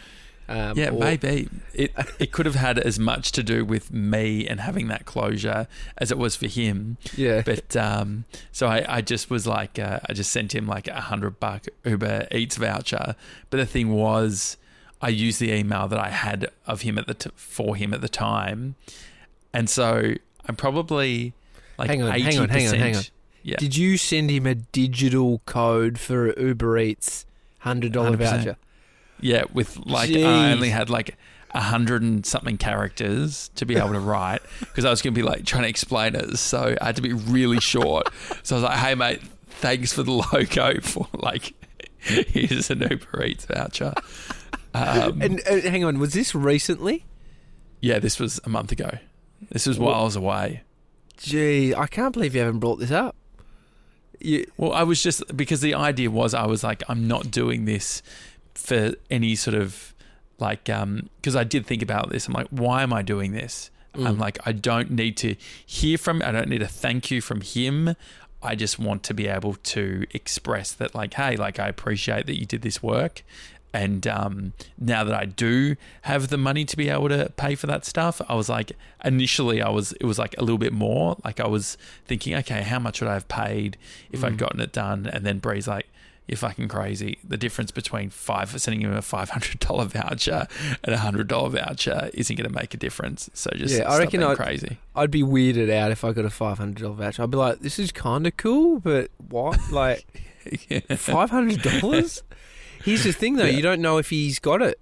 Um, 0.50 0.76
yeah, 0.80 0.90
or- 0.90 1.00
maybe 1.00 1.48
it 1.76 1.94
it 2.18 2.32
could 2.32 2.48
have 2.48 2.56
had 2.56 2.80
as 2.80 2.98
much 2.98 3.32
to 3.34 3.44
do 3.44 3.64
with 3.64 3.94
me 3.94 4.48
and 4.48 4.60
having 4.60 4.88
that 4.88 5.06
closure 5.06 5.68
as 6.00 6.10
it 6.12 6.18
was 6.18 6.36
for 6.36 6.48
him. 6.48 6.98
Yeah. 7.16 7.44
But 7.46 7.76
um, 7.78 8.26
so 8.52 8.66
I, 8.68 8.84
I 8.98 9.02
just 9.02 9.30
was 9.30 9.46
like, 9.46 9.78
uh, 9.78 10.00
I 10.10 10.14
just 10.14 10.32
sent 10.32 10.56
him 10.56 10.66
like 10.66 10.88
a 10.88 11.02
hundred 11.02 11.40
buck 11.40 11.68
Uber 11.86 12.28
Eats 12.32 12.58
voucher. 12.58 13.16
But 13.52 13.58
the 13.58 13.66
thing 13.68 13.92
was, 13.92 14.58
I 15.02 15.10
used 15.10 15.40
the 15.40 15.52
email 15.54 15.88
that 15.88 16.00
I 16.00 16.10
had 16.10 16.50
of 16.68 16.82
him 16.82 16.98
at 16.98 17.08
the 17.08 17.14
t- 17.14 17.32
for 17.36 17.76
him 17.76 17.94
at 17.94 18.02
the 18.02 18.10
time, 18.10 18.76
and 19.54 19.70
so 19.70 20.14
I'm 20.48 20.56
probably 20.56 21.34
like 21.78 21.90
Hang 21.90 22.02
on, 22.04 22.12
80%, 22.12 22.42
on, 22.42 22.50
hang 22.50 22.68
on, 22.68 22.74
hang 22.76 22.96
on. 22.98 23.04
Yeah, 23.42 23.56
Did 23.58 23.78
you 23.78 23.98
send 23.98 24.30
him 24.30 24.46
a 24.46 24.56
digital 24.56 25.42
code 25.46 25.98
for 25.98 26.38
Uber 26.40 26.78
Eats 26.78 27.26
hundred 27.60 27.94
dollar 27.94 28.18
voucher? 28.18 28.58
yeah, 29.22 29.44
with 29.54 29.78
like 29.86 30.10
Jeez. 30.10 30.26
I 30.26 30.52
only 30.52 30.70
had 30.70 30.90
like 30.90 31.16
a 31.52 31.62
hundred 31.62 32.02
and 32.02 32.26
something 32.26 32.58
characters 32.58 33.50
to 33.56 33.66
be 33.66 33.76
able 33.78 33.94
to 33.94 34.00
write 34.00 34.42
because 34.60 34.84
I 34.86 34.90
was 34.90 35.02
going 35.02 35.14
to 35.14 35.20
be 35.20 35.26
like 35.26 35.46
trying 35.46 35.64
to 35.64 35.70
explain 35.70 36.16
it, 36.16 36.38
so 36.38 36.76
I 36.82 36.86
had 36.88 36.98
to 36.98 37.02
be 37.02 37.14
really 37.14 37.60
short. 37.62 38.10
so 38.44 38.56
I 38.56 38.60
was 38.60 38.64
like, 38.64 38.78
"Hey 38.78 38.96
mate, 38.96 39.22
thanks 39.48 39.94
for 39.94 40.04
the 40.04 40.12
logo 40.12 40.82
for 40.82 41.08
like 41.14 41.54
here's 42.00 42.70
an 42.70 42.82
Uber 42.82 43.24
Eats 43.24 43.46
voucher." 43.46 43.94
Um, 44.74 45.22
And 45.22 45.42
uh, 45.50 45.62
hang 45.62 45.84
on, 45.84 46.00
was 46.00 46.14
this 46.14 46.34
recently? 46.36 47.06
yeah, 47.82 47.98
this 48.00 48.20
was 48.20 48.40
a 48.44 48.50
month 48.50 48.72
ago. 48.72 48.98
This 49.50 49.66
was 49.66 49.80
while 49.80 49.96
I 49.96 50.04
was 50.04 50.16
away. 50.18 50.64
Gee, 51.18 51.74
I 51.74 51.88
can't 51.88 52.14
believe 52.14 52.36
you 52.36 52.42
haven't 52.42 52.60
brought 52.60 52.76
this 52.80 52.92
up. 52.92 53.16
You, 54.20 54.46
Well, 54.58 54.74
I 54.74 54.84
was 54.84 55.02
just 55.02 55.36
because 55.36 55.62
the 55.62 55.74
idea 55.74 56.12
was 56.12 56.34
I 56.34 56.46
was 56.46 56.64
like, 56.64 56.84
I'm 56.90 57.08
not 57.08 57.32
doing 57.32 57.66
this 57.66 58.02
for 58.54 58.94
any 59.10 59.36
sort 59.36 59.56
of 59.56 59.94
like 60.40 60.70
um 60.70 61.10
because 61.18 61.36
I 61.36 61.44
did 61.46 61.66
think 61.66 61.82
about 61.82 62.10
this. 62.10 62.28
I'm 62.28 62.34
like, 62.34 62.48
why 62.50 62.84
am 62.84 62.92
I 62.94 63.02
doing 63.02 63.32
this? 63.32 63.72
I'm 63.96 64.18
Mm. 64.18 64.20
like, 64.20 64.38
I 64.46 64.52
don't 64.52 64.92
need 64.92 65.18
to 65.18 65.36
hear 65.66 65.98
from 65.98 66.22
I 66.22 66.32
don't 66.32 66.50
need 66.50 66.62
a 66.62 66.68
thank 66.68 67.10
you 67.12 67.22
from 67.22 67.42
him. 67.42 67.96
I 68.44 68.56
just 68.56 68.78
want 68.80 69.04
to 69.04 69.14
be 69.14 69.28
able 69.28 69.56
to 69.56 70.06
express 70.12 70.72
that 70.74 70.94
like, 70.96 71.14
hey, 71.16 71.36
like 71.38 71.60
I 71.60 71.68
appreciate 71.70 72.26
that 72.28 72.38
you 72.38 72.46
did 72.46 72.62
this 72.62 72.84
work. 72.84 73.24
And 73.72 74.08
um, 74.08 74.54
now 74.80 75.04
that 75.04 75.14
I 75.14 75.26
do 75.26 75.76
have 76.04 76.30
the 76.30 76.38
money 76.38 76.66
to 76.66 76.76
be 76.76 76.90
able 76.90 77.10
to 77.10 77.32
pay 77.38 77.54
for 77.56 77.68
that 77.68 77.86
stuff, 77.86 78.20
I 78.28 78.34
was 78.36 78.50
like, 78.50 78.72
initially, 79.06 79.62
I 79.62 79.70
was 79.70 79.92
it 79.94 80.06
was 80.06 80.18
like 80.18 80.36
a 80.38 80.42
little 80.42 80.58
bit 80.58 80.74
more. 80.74 81.18
Like 81.24 81.40
I 81.40 81.48
was 81.48 81.78
thinking, 82.06 82.34
okay, 82.36 82.64
how 82.64 82.80
much 82.80 83.00
would 83.02 83.10
I 83.10 83.14
have 83.14 83.28
paid 83.28 83.78
if 84.12 84.24
I'd 84.24 84.34
Mm. 84.34 84.38
gotten 84.38 84.60
it 84.60 84.72
done? 84.74 85.06
And 85.08 85.26
then 85.26 85.38
Bree's 85.40 85.68
like, 85.68 85.88
you're 86.28 86.38
fucking 86.38 86.68
crazy. 86.68 87.18
The 87.28 87.38
difference 87.38 87.72
between 87.72 88.10
five 88.12 88.50
sending 88.62 88.82
him 88.82 88.94
a 88.94 89.02
five 89.02 89.30
hundred 89.32 89.60
dollar 89.60 89.86
voucher 89.86 90.48
and 90.84 90.94
a 90.94 91.00
hundred 91.00 91.28
dollar 91.28 91.50
voucher 91.50 92.10
isn't 92.14 92.36
going 92.36 92.48
to 92.48 92.56
make 92.56 92.74
a 92.74 92.78
difference. 92.78 93.30
So 93.34 93.50
just 93.56 93.76
Yeah, 93.78 93.90
I 93.92 93.98
reckon 94.00 94.22
I'd- 94.24 94.36
crazy. 94.36 94.78
I'd 94.96 95.10
be 95.12 95.24
weirded 95.24 95.72
out 95.72 95.92
if 95.92 96.04
I 96.04 96.12
got 96.12 96.26
a 96.26 96.30
five 96.32 96.58
hundred 96.58 96.82
dollar 96.84 96.96
voucher. 96.96 97.24
I'd 97.24 97.32
be 97.32 97.38
like, 97.38 97.60
"This 97.60 97.78
is 97.80 97.92
kind 97.92 98.26
of 98.28 98.36
cool, 98.38 98.80
but 98.80 99.10
what? 99.28 99.60
Like 99.72 100.06
five 100.98 101.30
hundred 101.30 101.62
dollars?" 101.62 102.24
Here's 102.84 103.04
the 103.04 103.12
thing, 103.14 103.36
though: 103.36 103.46
Yeah. 103.46 103.56
you 103.58 103.62
don't 103.62 103.82
know 103.82 103.98
if 103.98 104.10
he's 104.10 104.40
got 104.40 104.62
it, 104.62 104.80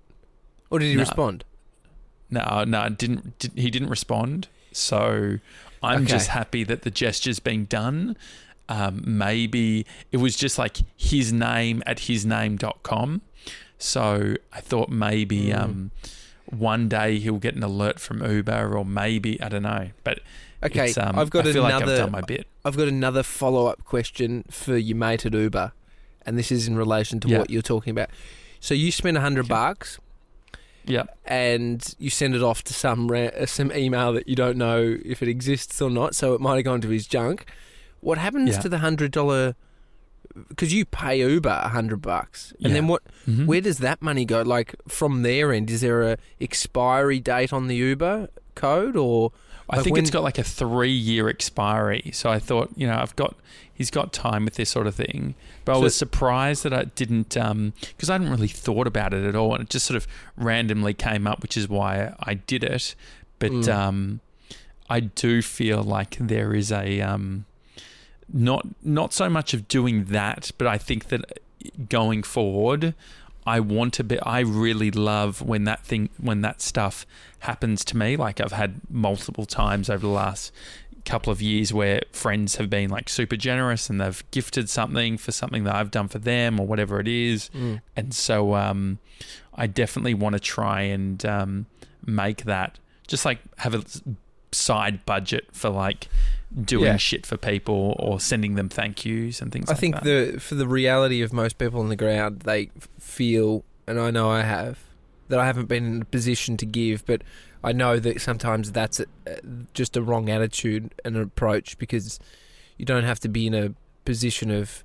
or 0.69 0.79
did 0.79 0.87
he 0.89 0.95
No. 0.95 1.01
respond? 1.01 1.43
No, 2.29 2.63
no, 2.67 2.89
didn't, 2.89 3.39
did, 3.39 3.51
he 3.55 3.69
didn't 3.71 3.89
respond. 3.89 4.47
So 4.73 5.39
I'm 5.81 6.01
Okay. 6.03 6.11
just 6.11 6.29
happy 6.29 6.63
that 6.65 6.81
the 6.81 6.91
gesture's 6.91 7.39
being 7.39 7.65
done. 7.65 8.17
Um, 8.69 9.01
maybe 9.05 9.85
it 10.11 10.17
was 10.17 10.35
just 10.35 10.57
like 10.57 10.77
his 10.97 11.31
name 11.31 11.81
at 11.85 11.97
hisname.com. 11.99 13.21
So 13.77 14.35
I 14.51 14.59
thought 14.61 14.89
maybe 14.89 15.45
Mm. 15.47 15.57
um, 15.63 15.91
one 16.47 16.89
day 16.89 17.17
he'll 17.19 17.37
get 17.37 17.55
an 17.55 17.63
alert 17.63 17.99
from 17.99 18.23
Uber, 18.23 18.75
or 18.77 18.83
maybe 18.85 19.41
I 19.41 19.47
don't 19.49 19.63
know. 19.63 19.89
But 20.03 20.19
Okay, 20.63 20.91
um, 20.95 21.17
I've 21.19 21.29
got 21.29 21.47
I 21.47 21.53
feel 21.53 21.65
another. 21.65 21.85
like 21.85 21.91
I've 21.93 21.97
done 21.99 22.11
my 22.11 22.21
bit. 22.21 22.47
I've 22.65 22.75
got 22.75 22.87
another 22.87 23.23
follow 23.23 23.67
up 23.67 23.85
question 23.85 24.43
for 24.49 24.75
your 24.77 24.97
mate 24.97 25.25
at 25.25 25.33
Uber, 25.33 25.71
and 26.27 26.37
this 26.37 26.51
is 26.51 26.67
in 26.67 26.75
relation 26.77 27.19
to 27.21 27.27
Yeah. 27.27 27.39
what 27.39 27.49
you're 27.49 27.61
talking 27.63 27.91
about. 27.91 28.09
So 28.59 28.73
you 28.75 28.91
spend 28.91 29.17
a 29.17 29.21
hundred 29.21 29.47
bucks, 29.47 29.97
Yeah, 30.85 31.03
and 31.25 31.83
you 31.99 32.09
send 32.09 32.35
it 32.35 32.41
off 32.43 32.63
to 32.65 32.73
some 32.73 33.09
ra- 33.11 33.31
uh, 33.41 33.45
some 33.45 33.71
email 33.73 34.13
that 34.13 34.27
you 34.27 34.35
don't 34.35 34.57
know 34.57 34.97
if 35.03 35.21
it 35.23 35.27
exists 35.27 35.81
or 35.81 35.89
not, 35.89 36.13
so 36.15 36.33
it 36.33 36.41
might 36.41 36.55
have 36.55 36.65
gone 36.65 36.81
to 36.81 36.89
his 36.89 37.07
junk. 37.07 37.45
What 38.01 38.17
happens 38.17 38.51
Yeah. 38.55 38.61
to 38.61 38.69
the 38.69 38.77
hundred 38.77 39.11
dollar? 39.11 39.55
Because 40.49 40.71
you 40.73 40.85
pay 40.85 41.19
Uber 41.19 41.49
a 41.63 41.69
hundred 41.69 42.01
bucks, 42.01 42.53
and 42.63 42.73
then 42.75 42.83
Yeah. 42.83 42.89
what? 42.89 43.01
Mhm. 43.27 43.45
Where 43.47 43.61
does 43.61 43.79
that 43.79 44.01
money 44.01 44.23
go? 44.25 44.41
Like 44.43 44.75
from 44.87 45.23
their 45.23 45.51
end, 45.51 45.69
is 45.71 45.81
there 45.81 46.03
a 46.03 46.17
expiry 46.39 47.19
date 47.19 47.51
on 47.51 47.67
the 47.67 47.75
Uber 47.75 48.29
code, 48.55 48.95
or 48.95 49.31
I 49.69 49.75
Like 49.77 49.83
think 49.83 49.93
when- 49.95 50.03
it's 50.03 50.11
got 50.11 50.23
like 50.23 50.37
a 50.37 50.43
three 50.43 50.91
year 50.93 51.27
expiry. 51.27 52.11
So 52.13 52.29
I 52.29 52.39
thought, 52.39 52.71
you 52.75 52.87
know, 52.87 52.97
I've 52.97 53.15
got 53.17 53.35
he's 53.73 53.91
got 53.91 54.13
time 54.13 54.45
with 54.45 54.55
this 54.55 54.69
sort 54.69 54.87
of 54.87 54.95
thing. 54.95 55.35
But 55.65 55.75
I 55.75 55.77
was 55.79 55.93
surprised 55.95 56.63
that 56.63 56.73
I 56.73 56.85
didn't 56.85 57.29
because 57.29 58.09
I 58.09 58.13
hadn't 58.13 58.29
really 58.29 58.47
thought 58.47 58.87
about 58.87 59.13
it 59.13 59.25
at 59.25 59.35
all, 59.35 59.53
and 59.53 59.63
it 59.63 59.69
just 59.69 59.85
sort 59.85 59.97
of 59.97 60.07
randomly 60.37 60.93
came 60.93 61.27
up, 61.27 61.41
which 61.41 61.57
is 61.57 61.67
why 61.67 62.13
I 62.21 62.35
did 62.35 62.63
it. 62.63 62.95
But 63.39 63.51
Mm. 63.51 63.67
um, 63.75 64.19
I 64.89 65.01
do 65.01 65.41
feel 65.41 65.83
like 65.83 66.15
there 66.19 66.55
is 66.55 66.71
a 66.71 67.01
um, 67.01 67.45
not 68.31 68.65
not 68.83 69.11
so 69.13 69.29
much 69.29 69.53
of 69.53 69.67
doing 69.67 70.05
that, 70.05 70.51
but 70.57 70.67
I 70.67 70.77
think 70.77 71.09
that 71.09 71.39
going 71.89 72.23
forward. 72.23 72.93
I 73.47 73.61
want 73.61 73.93
to 73.93 74.03
be. 74.03 74.19
I 74.19 74.41
really 74.41 74.91
love 74.91 75.41
when 75.41 75.63
that 75.63 75.83
thing, 75.85 76.09
when 76.19 76.41
that 76.41 76.61
stuff 76.61 77.05
happens 77.39 77.85
to 77.85 77.97
me. 77.97 78.17
Like 78.17 78.41
I've 78.41 78.51
had 78.51 78.81
multiple 78.89 79.45
times 79.45 79.89
over 79.89 80.05
the 80.05 80.13
last 80.13 80.51
couple 81.05 81.31
of 81.31 81.41
years 81.41 81.73
where 81.73 82.01
friends 82.11 82.57
have 82.57 82.69
been 82.69 82.89
like 82.89 83.07
super 83.07 83.37
generous 83.37 83.89
and 83.89 84.01
they've 84.01 84.21
gifted 84.31 84.69
something 84.69 85.17
for 85.17 85.31
something 85.31 85.63
that 85.63 85.73
I've 85.73 85.89
done 85.91 86.09
for 86.09 86.19
them 86.19 86.59
or 86.59 86.67
whatever 86.67 86.99
it 86.99 87.07
is. 87.07 87.49
And 87.95 88.13
so 88.13 88.55
um, 88.55 88.99
I 89.55 89.67
definitely 89.67 90.13
want 90.13 90.33
to 90.33 90.39
try 90.41 90.81
and 90.81 91.25
um, 91.25 91.65
make 92.05 92.43
that 92.43 92.79
just 93.07 93.23
like 93.23 93.39
have 93.59 93.73
a 93.73 93.83
side 94.51 95.05
budget 95.05 95.47
for 95.53 95.69
like 95.69 96.09
doing 96.61 96.85
Yeah. 96.85 96.97
shit 96.97 97.25
for 97.25 97.37
people 97.37 97.95
or 97.99 98.19
sending 98.19 98.55
them 98.55 98.69
thank 98.69 99.05
yous 99.05 99.41
and 99.41 99.51
things 99.51 99.67
like 99.69 99.77
that. 99.79 99.85
I 99.85 99.89
like 99.89 100.03
think 100.03 100.03
that. 100.03 100.33
the 100.33 100.39
for 100.39 100.55
the 100.55 100.67
reality 100.67 101.21
of 101.21 101.31
most 101.33 101.57
people 101.57 101.79
on 101.79 101.89
the 101.89 101.95
ground, 101.95 102.41
they 102.41 102.69
feel, 102.99 103.63
and 103.85 103.99
I 103.99 104.11
know 104.11 104.29
I 104.29 104.41
have, 104.41 104.79
that 105.29 105.39
I 105.39 105.45
haven't 105.45 105.67
been 105.67 105.85
in 105.85 106.01
a 106.01 106.05
position 106.05 106.57
to 106.57 106.65
give, 106.65 107.05
but 107.05 107.21
I 107.63 107.73
know 107.73 107.99
that 107.99 108.21
sometimes 108.21 108.71
that's 108.71 108.99
a, 108.99 109.05
just 109.73 109.97
a 109.97 110.01
wrong 110.01 110.29
attitude 110.29 110.93
and 111.03 111.15
approach 111.17 111.77
because 111.77 112.19
you 112.77 112.85
don't 112.85 113.03
have 113.03 113.19
to 113.21 113.27
be 113.29 113.45
in 113.47 113.53
a 113.53 113.73
position 114.05 114.49
of, 114.51 114.83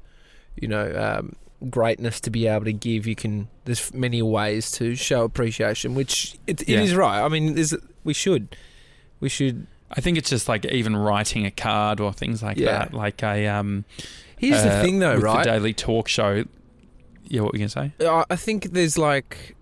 you 0.57 0.67
know, 0.69 0.93
um, 1.21 1.37
greatness 1.71 2.21
to 2.23 2.31
be 2.31 2.47
able 2.49 2.65
to 2.65 2.73
give. 2.73 3.07
You 3.07 3.15
can. 3.15 3.49
There's 3.67 3.95
many 3.95 4.21
ways 4.21 4.71
to 4.73 4.95
show 4.97 5.23
appreciation, 5.25 5.95
which 5.95 6.37
it, 6.47 6.67
Yeah. 6.69 6.81
it 6.81 6.85
is 6.85 6.95
right. 6.95 7.23
I 7.23 7.29
mean, 7.29 7.55
there's, 7.55 7.73
we 8.05 8.13
should, 8.15 8.57
we 9.21 9.29
should. 9.29 9.67
I 9.95 10.01
think 10.01 10.17
it's 10.19 10.31
just 10.31 10.49
like 10.49 10.65
even 10.67 10.97
writing 10.97 11.45
a 11.47 11.51
card 11.51 12.01
or 12.01 12.13
things 12.13 12.43
like 12.43 12.57
Yeah. 12.57 12.79
that. 12.79 12.95
Like 12.95 13.23
a 13.23 13.47
um, 13.49 13.85
Here's 14.39 14.63
the 14.63 14.71
uh, 14.73 14.83
thing, 14.83 14.99
though, 14.99 15.17
right? 15.17 15.45
The 15.45 15.51
Daily 15.53 15.75
Talk 15.75 16.09
Show. 16.09 16.45
Yeah, 17.25 17.43
what 17.43 17.53
were 17.53 17.59
you 17.59 17.69
gonna 17.69 17.91
say? 17.99 18.07
I 18.07 18.25
I 18.31 18.37
think 18.37 18.73
there's 18.73 18.97
like, 18.99 19.55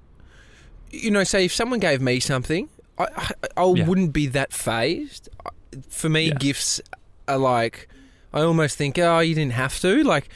you 0.91 1.11
know, 1.11 1.25
say 1.25 1.45
if 1.45 1.53
someone 1.53 1.79
gave 1.81 2.01
me 2.01 2.21
something, 2.21 2.69
I 2.99 3.07
I, 3.17 3.31
I 3.57 3.73
Yeah. 3.75 3.87
wouldn't 3.87 4.13
be 4.13 4.27
that 4.29 4.53
fazed. 4.53 5.29
For 5.89 6.09
me, 6.09 6.29
Yeah. 6.29 6.35
gifts 6.35 6.81
are 7.29 7.39
like, 7.39 7.89
I 8.33 8.41
almost 8.43 8.77
think, 8.77 8.99
oh, 8.99 9.21
you 9.21 9.35
didn't 9.35 9.53
have 9.53 9.79
to. 9.81 10.03
Like, 10.03 10.29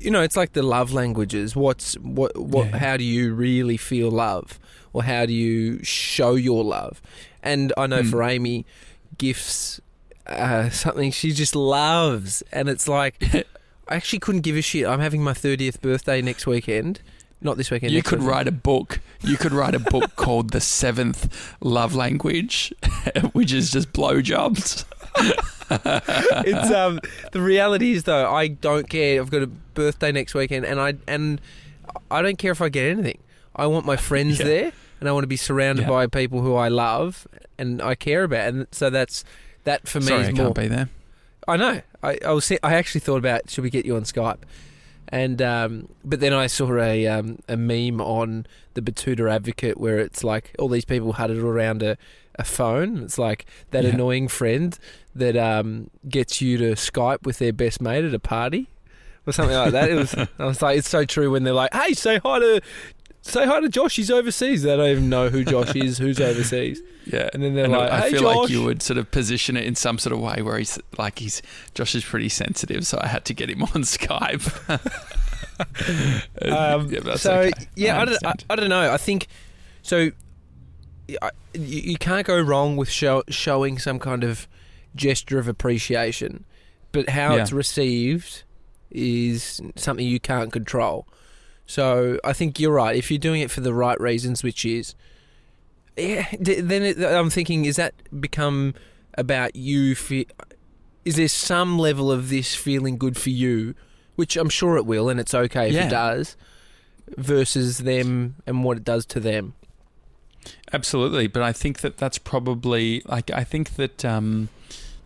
you 0.00 0.10
know, 0.10 0.22
it's 0.22 0.36
like 0.36 0.52
the 0.52 0.62
love 0.62 0.92
languages. 0.92 1.54
What's 1.54 1.94
what 1.98 2.36
what? 2.38 2.68
Yeah. 2.70 2.78
How 2.78 2.96
do 2.96 3.04
you 3.04 3.34
really 3.34 3.76
feel 3.76 4.10
love, 4.10 4.58
or 4.92 5.02
how 5.04 5.26
do 5.26 5.32
you 5.32 5.82
show 5.84 6.34
your 6.34 6.64
love? 6.64 7.00
And 7.42 7.72
I 7.76 7.86
know 7.86 8.02
Hmm. 8.02 8.08
for 8.10 8.22
Amy, 8.22 8.66
gifts. 9.20 9.80
Uh, 10.26 10.70
something 10.70 11.10
she 11.10 11.32
just 11.32 11.54
loves, 11.56 12.42
and 12.52 12.68
it's 12.68 12.86
like 12.88 13.14
I 13.34 13.44
actually 13.96 14.20
couldn't 14.20 14.42
give 14.42 14.56
a 14.56 14.62
shit. 14.62 14.86
I'm 14.86 15.00
having 15.00 15.22
my 15.22 15.32
30th 15.32 15.80
birthday 15.80 16.22
next 16.22 16.46
weekend. 16.46 17.00
Not 17.42 17.56
this 17.56 17.70
weekend. 17.70 17.92
you 17.92 18.02
could 18.02 18.18
weekend. 18.20 18.28
write 18.28 18.48
a 18.48 18.52
book. 18.52 19.00
You 19.22 19.36
could 19.36 19.52
write 19.52 19.74
a 19.74 19.78
book 19.80 20.14
called 20.16 20.50
The 20.50 20.60
Seventh 20.60 21.54
Love 21.60 21.94
Language, 21.94 22.72
which 23.32 23.52
is 23.52 23.70
just 23.72 23.92
blowjobs. 23.92 24.84
it's 26.46 26.70
um 26.70 27.00
the 27.32 27.40
reality 27.40 27.92
is 27.92 28.04
though 28.04 28.30
I 28.32 28.48
don't 28.48 28.88
care. 28.88 29.20
I've 29.20 29.30
got 29.30 29.42
a 29.42 29.46
birthday 29.46 30.12
next 30.12 30.34
weekend, 30.34 30.64
and 30.66 30.80
I 30.80 30.94
and 31.08 31.40
I 32.10 32.22
don't 32.22 32.38
care 32.38 32.52
if 32.52 32.60
I 32.60 32.68
get 32.68 32.88
anything. 32.90 33.18
I 33.56 33.66
want 33.66 33.84
my 33.86 33.96
friends 33.96 34.38
Yeah. 34.38 34.44
there, 34.44 34.72
and 35.00 35.08
I 35.08 35.12
want 35.12 35.24
to 35.24 35.28
be 35.28 35.36
surrounded 35.36 35.82
Yeah. 35.82 35.88
by 35.88 36.06
people 36.06 36.40
who 36.42 36.54
I 36.54 36.68
love 36.68 37.26
and 37.58 37.80
I 37.82 37.94
care 37.94 38.24
about, 38.24 38.48
and 38.48 38.66
so 38.70 38.90
that's 38.90 39.24
that 39.64 39.88
for 39.88 40.00
me 40.00 40.06
Sorry, 40.06 40.22
is 40.22 40.28
I 40.28 40.32
more. 40.32 40.44
can't 40.46 40.54
be 40.56 40.68
there. 40.68 40.88
I 41.48 41.56
know. 41.56 41.80
I 42.02 42.18
I 42.24 42.32
was 42.32 42.50
I 42.62 42.74
actually 42.74 43.00
thought 43.00 43.16
about 43.18 43.50
should 43.50 43.64
we 43.64 43.70
get 43.70 43.84
you 43.86 43.96
on 43.96 44.02
Skype, 44.02 44.38
and 45.08 45.40
um, 45.42 45.88
but 46.04 46.20
then 46.20 46.32
I 46.32 46.46
saw 46.46 46.78
a 46.78 47.06
um, 47.06 47.38
a 47.48 47.56
meme 47.56 48.00
on 48.00 48.46
the 48.74 48.80
Betoota 48.82 49.30
Advocate 49.30 49.78
where 49.78 49.98
it's 49.98 50.22
like 50.22 50.54
all 50.58 50.68
these 50.68 50.84
people 50.84 51.14
huddled 51.14 51.38
around 51.40 51.82
a, 51.82 51.96
a 52.36 52.44
phone. 52.44 52.98
It's 53.02 53.18
like 53.18 53.46
that 53.70 53.84
Yeah. 53.84 53.90
annoying 53.90 54.28
friend 54.28 54.78
that 55.14 55.36
um, 55.36 55.90
gets 56.08 56.40
you 56.40 56.56
to 56.58 56.72
Skype 56.72 57.24
with 57.26 57.38
their 57.38 57.52
best 57.52 57.80
mate 57.80 58.04
at 58.04 58.14
a 58.14 58.18
party 58.20 58.68
or 59.26 59.32
something 59.32 59.56
like 59.56 59.72
that. 59.72 59.90
It 59.90 59.94
was. 59.96 60.14
I 60.38 60.44
was 60.46 60.62
like, 60.62 60.78
it's 60.78 60.88
so 60.88 61.04
true 61.04 61.30
when 61.32 61.42
they're 61.42 61.52
like, 61.54 61.74
"Hey, 61.74 61.94
say 61.94 62.18
hi 62.24 62.38
to." 62.38 62.60
Say 63.22 63.44
hi 63.46 63.60
to 63.60 63.68
Josh. 63.68 63.96
He's 63.96 64.10
overseas. 64.10 64.62
They 64.62 64.76
don't 64.76 64.88
even 64.88 65.08
know 65.10 65.28
who 65.28 65.44
Josh 65.44 65.74
is. 65.76 65.98
Who's 65.98 66.18
overseas? 66.20 66.80
Yeah, 67.06 67.28
And 67.34 67.42
then 67.42 67.54
they're 67.54 67.64
And 67.64 67.72
like, 67.74 67.90
I 67.90 68.00
"Hey, 68.02 68.10
feel 68.12 68.20
Josh." 68.22 68.36
like 68.36 68.50
you 68.50 68.62
would 68.64 68.82
sort 68.82 68.98
of 68.98 69.10
position 69.10 69.56
it 69.56 69.64
in 69.64 69.74
some 69.74 69.98
sort 69.98 70.12
of 70.14 70.20
way 70.20 70.42
where 70.42 70.58
he's 70.58 70.78
like 70.98 71.18
he's 71.18 71.42
Josh 71.74 71.94
is 71.94 72.04
pretty 72.04 72.28
sensitive, 72.28 72.86
so 72.86 72.98
I 73.02 73.08
had 73.08 73.24
to 73.26 73.34
get 73.34 73.50
him 73.50 73.62
on 73.62 73.68
Skype. 73.82 74.50
Um, 76.42 76.88
yeah, 76.90 77.16
so 77.16 77.40
okay. 77.40 77.52
yeah, 77.76 78.00
I, 78.00 78.04
don't, 78.06 78.26
I. 78.26 78.34
I 78.48 78.56
don't 78.56 78.70
know. 78.70 78.90
I 78.92 78.96
think 78.96 79.26
so. 79.82 80.10
I, 81.20 81.30
you, 81.52 81.80
you 81.92 81.96
can't 81.98 82.26
go 82.26 82.40
wrong 82.40 82.76
with 82.78 82.88
show, 82.88 83.22
showing 83.28 83.78
some 83.78 83.98
kind 83.98 84.24
of 84.24 84.48
gesture 84.96 85.38
of 85.38 85.48
appreciation, 85.48 86.44
but 86.92 87.10
how 87.10 87.36
Yeah. 87.36 87.42
it's 87.42 87.52
received 87.52 88.44
is 88.90 89.60
something 89.76 90.06
you 90.06 90.18
can't 90.20 90.50
control. 90.50 91.06
So 91.70 92.18
I 92.24 92.32
think 92.32 92.58
you're 92.58 92.72
right. 92.72 92.96
If 92.96 93.12
you're 93.12 93.18
doing 93.18 93.42
it 93.42 93.50
for 93.50 93.60
the 93.60 93.72
right 93.72 93.98
reasons, 94.00 94.42
which 94.42 94.64
is, 94.64 94.96
yeah, 95.96 96.26
d- 96.42 96.60
then 96.60 96.82
it, 96.82 96.98
I'm 97.00 97.30
thinking, 97.30 97.64
is 97.64 97.76
that 97.76 97.94
become 98.20 98.74
about 99.16 99.54
you? 99.54 99.94
Fe- 99.94 100.26
is 101.04 101.14
there 101.14 101.28
some 101.28 101.78
level 101.78 102.10
of 102.10 102.28
this 102.28 102.56
feeling 102.56 102.98
good 102.98 103.16
for 103.16 103.30
you, 103.30 103.76
which 104.16 104.36
I'm 104.36 104.48
sure 104.48 104.76
it 104.76 104.84
will, 104.84 105.08
and 105.08 105.20
it's 105.20 105.32
okay 105.32 105.68
if 105.68 105.74
Yeah. 105.74 105.86
it 105.86 105.90
does, 105.90 106.36
versus 107.16 107.78
them 107.78 108.34
and 108.48 108.64
what 108.64 108.76
it 108.76 108.82
does 108.84 109.06
to 109.06 109.20
them. 109.20 109.54
Absolutely, 110.72 111.28
but 111.28 111.42
I 111.42 111.52
think 111.52 111.82
that 111.82 111.98
that's 111.98 112.18
probably 112.18 113.02
like 113.06 113.30
I 113.30 113.44
think 113.44 113.76
that 113.76 114.04
um, 114.04 114.48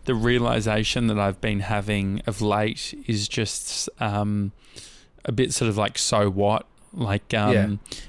the 0.05 0.15
realization 0.15 1.05
that 1.07 1.19
I've 1.19 1.39
been 1.41 1.59
having 1.59 2.21
of 2.25 2.41
late 2.41 2.95
is 3.05 3.27
just 3.27 3.87
um, 3.99 4.51
a 5.25 5.31
bit 5.31 5.53
sort 5.53 5.69
of 5.69 5.77
like 5.77 5.97
so 5.97 6.29
what 6.29 6.65
Like, 6.93 7.33
um, 7.33 7.51
Yeah. 7.53 7.67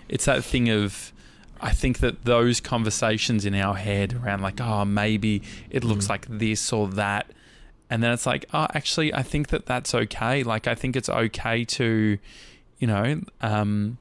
it's 0.08 0.26
that 0.26 0.44
thing 0.44 0.68
of. 0.70 1.12
I 1.60 1.72
think 1.72 1.98
that 2.00 2.24
those 2.24 2.60
conversations 2.60 3.44
in 3.44 3.54
our 3.54 3.74
head 3.74 4.12
around 4.22 4.42
like, 4.42 4.60
oh, 4.60 4.84
maybe 4.84 5.42
it 5.70 5.82
looks 5.82 6.04
Mm. 6.06 6.10
like 6.10 6.26
this 6.28 6.72
or 6.72 6.86
that, 6.88 7.30
and 7.90 8.02
then 8.02 8.12
it's 8.12 8.26
like, 8.26 8.44
oh, 8.52 8.66
actually, 8.74 9.12
I 9.14 9.22
think 9.22 9.48
that 9.48 9.64
that's 9.66 9.92
okay. 9.94 10.42
Like, 10.44 10.68
I 10.68 10.74
think 10.76 10.94
it's 10.94 11.08
okay 11.08 11.64
to, 11.64 12.18
you 12.78 12.86
know, 12.86 13.22
um, 13.40 13.96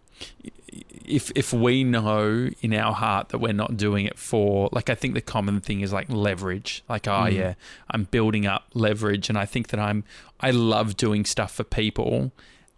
if 1.08 1.32
if 1.36 1.54
we 1.54 1.84
know 1.84 2.50
in 2.62 2.74
our 2.74 2.94
heart 2.94 3.30
that 3.30 3.38
we're 3.40 3.54
not 3.54 3.78
doing 3.78 4.06
it 4.06 4.18
for 4.20 4.70
like 4.72 4.90
I 4.90 4.96
think 4.96 5.14
the 5.14 5.22
common 5.22 5.62
thing 5.62 5.82
is 5.82 5.94
like 5.94 6.08
leverage 6.10 6.84
like 6.90 7.08
oh 7.08 7.12
Mm. 7.30 7.34
yeah 7.34 7.54
I'm 7.92 8.06
building 8.06 8.46
up 8.48 8.66
leverage 8.74 9.30
and 9.30 9.38
I 9.38 9.46
think 9.46 9.68
that 9.70 9.80
I'm 9.80 10.04
I 10.40 10.50
love 10.52 10.98
doing 10.98 11.24
stuff 11.26 11.54
for 11.54 11.64
people 11.64 12.32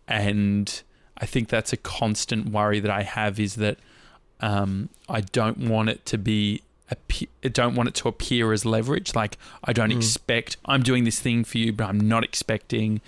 and 0.08 0.82
I 1.18 1.26
think 1.26 1.50
that's 1.50 1.74
a 1.74 1.78
constant 1.78 2.50
worry 2.50 2.80
that 2.80 2.92
I 2.92 3.04
have 3.04 3.40
is 3.40 3.56
that 3.56 3.78
um, 4.40 4.90
I 5.10 5.22
don't 5.22 5.58
want 5.70 5.90
it 5.90 6.06
to 6.08 6.18
be 6.18 6.62
I 7.44 7.48
don't 7.50 7.76
want 7.76 7.90
it 7.90 7.96
to 7.96 8.08
appear 8.08 8.54
as 8.54 8.64
leverage 8.66 9.14
like 9.16 9.38
I 9.64 9.74
don't 9.74 9.92
Mm. 9.92 9.98
expect 9.98 10.58
I'm 10.66 10.84
doing 10.84 11.04
this 11.04 11.20
thing 11.20 11.44
for 11.44 11.58
you 11.58 11.74
but 11.74 11.86
I'm 11.90 12.00
not 12.00 12.24
expecting 12.24 13.02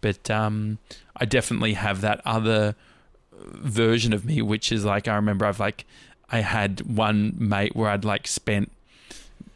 but 0.00 0.30
um, 0.30 0.78
I 1.16 1.26
definitely 1.26 1.74
have 1.74 2.00
that 2.00 2.20
other 2.24 2.74
version 3.52 4.12
of 4.12 4.24
me, 4.24 4.40
which 4.42 4.72
is 4.72 4.84
like 4.84 5.06
I 5.06 5.14
remember 5.14 5.44
I've 5.46 5.60
like 5.60 5.84
I 6.30 6.40
had 6.40 6.80
one 6.82 7.34
mate 7.38 7.76
where 7.76 7.90
I'd 7.90 8.04
like 8.04 8.26
spent 8.26 8.72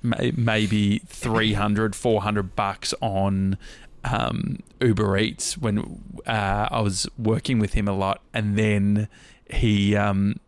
maybe 0.02 0.98
300 1.06 1.96
400 1.96 2.54
bucks 2.54 2.92
on 3.00 3.56
um, 4.04 4.58
Uber 4.80 5.16
Eats 5.18 5.56
when 5.58 6.00
uh, 6.26 6.68
I 6.70 6.80
was 6.80 7.08
working 7.18 7.58
with 7.58 7.74
him 7.74 7.88
a 7.88 7.92
lot 7.92 8.20
and 8.32 8.56
then 8.56 9.08
he 9.50 9.96
um, 9.96 10.40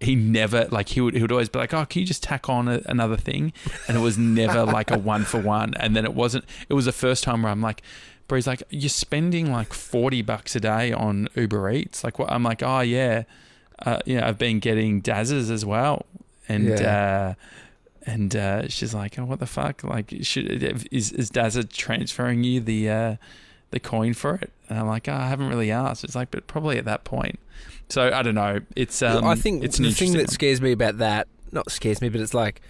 he 0.00 0.14
never 0.14 0.66
like 0.70 0.90
he 0.90 1.00
would 1.00 1.14
he 1.14 1.22
would 1.22 1.32
always 1.32 1.48
be 1.48 1.58
like 1.58 1.72
oh 1.72 1.84
can 1.86 2.00
you 2.00 2.06
just 2.06 2.22
tack 2.22 2.48
on 2.48 2.68
a, 2.68 2.82
another 2.86 3.16
thing 3.16 3.52
and 3.88 3.96
it 3.96 4.00
was 4.00 4.18
never 4.18 4.64
like 4.78 4.90
a 4.90 4.98
one 4.98 5.24
for 5.24 5.40
one 5.40 5.74
and 5.74 5.94
then 5.94 6.04
it 6.04 6.14
wasn't 6.14 6.44
it 6.68 6.74
was 6.74 6.84
the 6.84 6.92
first 6.92 7.24
time 7.24 7.42
where 7.42 7.52
I'm 7.52 7.62
like 7.62 7.82
but 8.28 8.36
he's 8.36 8.46
like, 8.46 8.62
you're 8.70 8.88
spending 8.88 9.52
like 9.52 9.72
40 9.72 10.22
bucks 10.22 10.56
a 10.56 10.60
day 10.60 10.92
on 10.92 11.28
Uber 11.34 11.70
Eats. 11.70 12.04
Like, 12.04 12.18
what? 12.18 12.30
I'm 12.30 12.42
like, 12.42 12.62
oh, 12.62 12.80
yeah. 12.80 13.24
Uh, 13.84 13.98
yeah, 14.06 14.26
I've 14.26 14.38
been 14.38 14.60
getting 14.60 15.00
Dazzers 15.00 15.50
as 15.50 15.64
well. 15.64 16.06
And, 16.48 16.80
uh, 16.80 17.34
and 18.06 18.34
uh, 18.36 18.68
she's 18.68 18.94
like, 18.94 19.18
oh, 19.18 19.24
what 19.24 19.40
the 19.40 19.46
fuck? 19.46 19.82
Like, 19.82 20.14
should, 20.22 20.86
is, 20.92 21.12
is 21.12 21.30
Dazza 21.30 21.70
transferring 21.70 22.44
you 22.44 22.60
the, 22.60 22.90
uh, 22.90 23.16
the 23.70 23.80
coin 23.80 24.14
for 24.14 24.34
it? 24.34 24.52
And 24.68 24.78
I'm 24.78 24.86
like, 24.86 25.08
oh, 25.08 25.14
I 25.14 25.28
haven't 25.28 25.48
really 25.48 25.70
asked. 25.70 26.04
It's 26.04 26.14
like, 26.14 26.30
but 26.30 26.46
probably 26.46 26.78
at 26.78 26.84
that 26.84 27.04
point. 27.04 27.38
So 27.88 28.10
I 28.12 28.22
don't 28.22 28.34
know. 28.34 28.60
It's, 28.76 29.02
um, 29.02 29.24
I 29.24 29.34
think 29.34 29.64
it's 29.64 29.78
the 29.78 29.90
thing 29.92 30.12
that 30.14 30.30
scares 30.30 30.60
me 30.60 30.72
about 30.72 30.98
that, 30.98 31.28
not 31.52 31.70
scares 31.70 32.00
me, 32.00 32.08
but 32.08 32.20
it's 32.20 32.34
like 32.34 32.60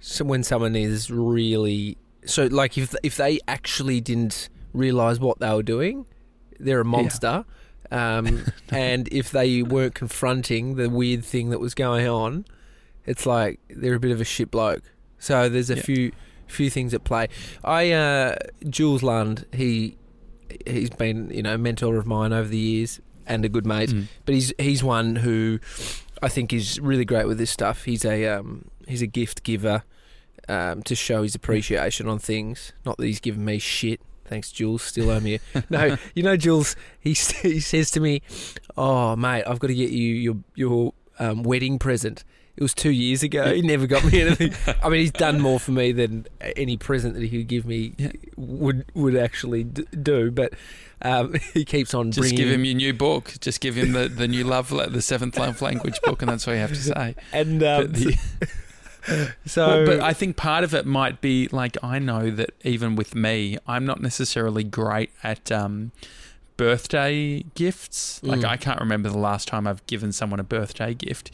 so 0.00 0.24
when 0.24 0.42
someone 0.42 0.76
is 0.76 1.10
really 1.10 1.96
so 2.24 2.46
like 2.46 2.76
if 2.76 2.94
if 3.02 3.16
they 3.16 3.40
actually 3.48 4.00
didn't 4.00 4.48
realize 4.72 5.18
what 5.18 5.38
they 5.38 5.52
were 5.52 5.62
doing, 5.62 6.06
they're 6.58 6.80
a 6.80 6.84
monster. 6.84 7.44
Um, 7.90 8.44
and 8.70 9.08
if 9.12 9.30
they 9.30 9.62
weren't 9.62 9.94
confronting 9.94 10.76
the 10.76 10.90
weird 10.90 11.24
thing 11.24 11.50
that 11.50 11.60
was 11.60 11.74
going 11.74 12.06
on, 12.06 12.44
it's 13.06 13.26
like 13.26 13.60
they're 13.70 13.94
a 13.94 14.00
bit 14.00 14.10
of 14.12 14.20
a 14.20 14.24
shit 14.24 14.50
bloke. 14.50 14.82
So 15.18 15.48
there's 15.48 15.70
a 15.70 15.76
Yeah. 15.76 15.82
few 15.82 16.12
few 16.46 16.70
things 16.70 16.94
at 16.94 17.02
play. 17.04 17.28
I 17.64 17.90
uh, 17.92 18.36
Jules 18.68 19.02
Lund, 19.02 19.46
he 19.52 19.96
he's 20.66 20.90
been 20.90 21.30
you 21.30 21.42
know 21.42 21.54
a 21.54 21.58
mentor 21.58 21.96
of 21.96 22.06
mine 22.06 22.32
over 22.32 22.48
the 22.48 22.56
years 22.58 23.00
and 23.26 23.44
a 23.44 23.48
good 23.48 23.66
mate 23.66 23.90
Mm. 23.90 24.06
but 24.24 24.34
he's 24.34 24.52
he's 24.58 24.84
one 24.84 25.16
who 25.16 25.58
I 26.22 26.28
think 26.28 26.52
is 26.52 26.78
really 26.80 27.04
great 27.04 27.26
with 27.26 27.38
this 27.38 27.50
stuff. 27.50 27.84
He's 27.84 28.04
a 28.04 28.26
um, 28.26 28.66
he's 28.86 29.02
a 29.02 29.06
gift 29.08 29.42
giver 29.42 29.82
um, 30.48 30.82
to 30.84 30.94
show 30.94 31.22
his 31.24 31.34
appreciation 31.34 32.08
on 32.08 32.18
things. 32.20 32.72
Not 32.84 32.96
that 32.98 33.06
he's 33.06 33.20
given 33.20 33.44
me 33.44 33.58
shit. 33.58 34.00
Thanks, 34.26 34.50
Jules. 34.52 34.82
Still 34.82 35.10
owe 35.10 35.20
me. 35.20 35.38
No, 35.70 35.96
you 36.14 36.22
know, 36.22 36.36
Jules. 36.36 36.76
He 37.00 37.10
he 37.42 37.58
says 37.60 37.90
to 37.92 38.00
me, 38.00 38.22
"Oh, 38.76 39.16
mate, 39.16 39.44
I've 39.46 39.58
got 39.58 39.68
to 39.68 39.74
get 39.74 39.90
you 39.90 40.14
your 40.14 40.36
your 40.54 40.92
um, 41.18 41.42
wedding 41.42 41.78
present." 41.78 42.22
It 42.56 42.62
was 42.62 42.72
two 42.72 42.90
years 42.90 43.22
ago. 43.22 43.54
He 43.54 43.60
never 43.60 43.86
got 43.86 44.02
me 44.04 44.22
anything. 44.22 44.54
I 44.82 44.88
mean, 44.88 45.00
he's 45.00 45.10
done 45.12 45.40
more 45.40 45.60
for 45.60 45.72
me 45.72 45.92
than 45.92 46.26
any 46.40 46.76
present 46.78 47.12
that 47.14 47.22
he 47.22 47.28
could 47.28 47.48
give 47.48 47.66
me 47.66 47.94
Yeah. 47.98 48.12
would 48.36 48.86
would 48.94 49.14
actually 49.16 49.64
do. 49.64 50.30
But 50.30 50.54
um, 51.02 51.34
he 51.54 51.64
keeps 51.66 51.92
on 51.92 52.12
Just 52.12 52.20
bringing 52.20 52.38
give 52.38 52.48
him 52.50 52.64
your 52.64 52.74
new 52.74 52.94
book. 52.94 53.34
Just 53.40 53.60
give 53.60 53.74
him 53.74 53.92
the, 53.92 54.08
the 54.08 54.26
new 54.26 54.42
love, 54.44 54.70
the 54.70 55.02
seventh 55.02 55.38
love 55.38 55.60
language 55.60 56.00
book, 56.02 56.22
and 56.22 56.30
that's 56.30 56.48
all 56.48 56.54
you 56.54 56.60
have 56.60 56.70
to 56.70 56.76
say. 56.76 57.14
and 57.32 57.62
um, 57.62 57.82
But 57.82 57.92
the- 57.94 58.18
so. 59.44 59.66
Well, 59.66 59.86
but 59.86 60.00
I 60.00 60.12
think 60.14 60.36
part 60.36 60.64
of 60.64 60.74
it 60.74 60.86
might 60.86 61.20
be 61.20 61.48
like 61.48 61.76
I 61.82 61.98
know 61.98 62.30
that 62.30 62.50
even 62.64 62.96
with 62.96 63.14
me, 63.14 63.58
I'm 63.66 63.84
not 63.84 64.00
necessarily 64.00 64.64
great 64.64 65.10
at 65.22 65.52
um, 65.52 65.92
birthday 66.56 67.42
gifts. 67.54 68.20
Like 68.22 68.40
Mm. 68.40 68.44
I 68.48 68.56
can't 68.56 68.80
remember 68.80 69.08
the 69.08 69.18
last 69.18 69.46
time 69.48 69.66
I've 69.66 69.86
given 69.86 70.10
someone 70.12 70.40
a 70.40 70.44
birthday 70.44 70.94
gift, 70.94 71.30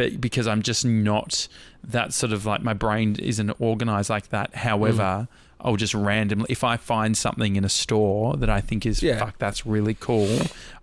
but 0.00 0.20
because 0.20 0.46
I'm 0.46 0.62
just 0.62 0.84
not 0.84 1.46
that 1.84 2.12
sort 2.14 2.32
of 2.32 2.46
like 2.46 2.62
my 2.62 2.72
brain 2.74 3.16
isn't 3.18 3.50
organized 3.58 4.08
like 4.10 4.28
that. 4.30 4.54
However. 4.54 5.28
I'll 5.62 5.76
just 5.76 5.92
randomly, 5.92 6.46
if 6.48 6.64
I 6.64 6.78
find 6.78 7.14
something 7.14 7.54
in 7.56 7.66
a 7.66 7.68
store 7.68 8.34
that 8.38 8.48
I 8.48 8.62
think 8.62 8.86
is 8.86 9.02
Yeah. 9.02 9.18
fuck, 9.18 9.36
that's 9.36 9.66
really 9.66 9.92
cool, 9.92 10.38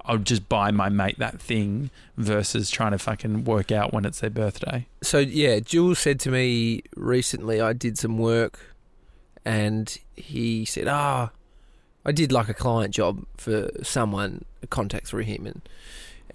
I'll 0.06 0.20
just 0.20 0.48
buy 0.48 0.70
my 0.70 0.88
mate 0.88 1.18
that 1.18 1.42
thing 1.42 1.90
versus 2.16 2.70
trying 2.70 2.92
to 2.92 3.00
fucking 3.00 3.44
work 3.46 3.72
out 3.72 3.92
when 3.92 4.06
it's 4.06 4.20
their 4.20 4.30
birthday. 4.30 4.86
So 5.02 5.18
yeah, 5.18 5.62
Jules 5.62 5.98
said 5.98 6.20
to 6.20 6.30
me 6.30 6.84
recently 6.96 7.60
I 7.60 7.74
did 7.74 7.98
some 7.98 8.20
work, 8.20 8.76
and 9.44 9.98
he 10.16 10.64
said, 10.64 10.88
"Ah, 10.88 11.32
I 12.06 12.12
did 12.12 12.32
like 12.32 12.48
a 12.48 12.54
client 12.54 12.94
job 12.94 13.26
for 13.36 13.72
someone, 13.82 14.46
a 14.62 14.68
contact 14.68 15.08
through 15.08 15.24
him." 15.24 15.48
And 15.48 15.62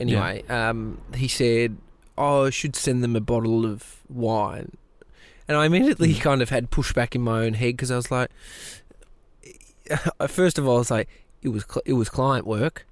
anyway, 0.00 0.42
um, 0.48 0.98
he 1.14 1.28
said, 1.28 1.76
"Oh, 2.18 2.46
I 2.46 2.50
should 2.50 2.76
send 2.76 3.02
them 3.02 3.16
a 3.16 3.20
bottle 3.20 3.64
of 3.66 4.00
wine." 4.08 4.76
And 5.48 5.56
I 5.56 5.66
immediately 5.66 6.14
kind 6.14 6.40
of 6.40 6.50
had 6.50 6.70
pushback 6.70 7.14
in 7.14 7.20
my 7.22 7.44
own 7.44 7.54
head 7.54 7.74
because 7.76 7.90
I 7.90 7.96
was 7.96 8.10
like, 8.10 8.30
first 10.28 10.58
of 10.58 10.66
all, 10.66 10.76
I 10.76 10.78
was 10.78 10.90
like, 10.90 11.08
it 11.42 11.48
was 11.48 11.64
cl- 11.68 11.82
it 11.84 11.92
was 11.94 12.08
client 12.08 12.46
work. 12.46 12.86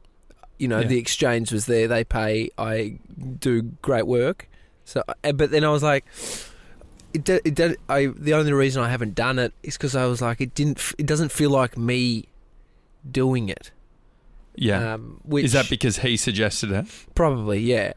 You 0.59 0.69
know, 0.69 0.81
Yeah. 0.81 0.89
the 0.89 0.99
exchange 0.99 1.53
was 1.53 1.67
there. 1.67 1.89
They 1.89 2.05
pay. 2.05 2.51
I 2.59 2.99
do 3.39 3.63
great 3.83 4.07
work. 4.07 4.49
So, 4.85 5.03
but 5.23 5.51
then 5.51 5.65
I 5.65 5.71
was 5.71 5.83
like, 5.83 6.05
it, 7.15 7.25
do- 7.25 7.41
it, 7.45 7.55
do- 7.55 7.77
I 7.89 8.07
the 8.07 8.35
only 8.35 8.53
reason 8.53 8.83
I 8.83 8.91
haven't 8.91 9.15
done 9.15 9.39
it 9.39 9.53
is 9.63 9.77
because 9.77 9.95
I 9.97 10.05
was 10.07 10.21
like, 10.21 10.41
it 10.41 10.55
didn't. 10.55 10.81
It 10.99 11.07
doesn't 11.07 11.33
feel 11.33 11.51
like 11.51 11.79
me 11.79 12.27
doing 13.11 13.49
it. 13.49 13.71
Yeah. 14.57 14.95
Um, 14.95 15.21
which 15.25 15.45
Is 15.45 15.53
that 15.53 15.71
because 15.71 15.99
he 15.99 16.17
suggested 16.17 16.73
it? 16.73 16.87
probably 17.15 17.61
yeah? 17.61 17.93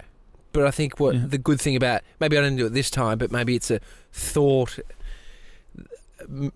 But 0.54 0.66
I 0.66 0.72
think 0.72 1.00
what 1.00 1.16
Yeah. 1.16 1.26
the 1.28 1.38
good 1.38 1.60
thing 1.60 1.76
about 1.76 2.02
maybe 2.22 2.38
I 2.38 2.42
didn't 2.42 2.58
do 2.58 2.68
it 2.68 2.74
this 2.74 2.90
time, 2.90 3.18
but 3.18 3.32
maybe 3.32 3.56
it's 3.56 3.70
a 3.72 3.80
thought 4.12 4.80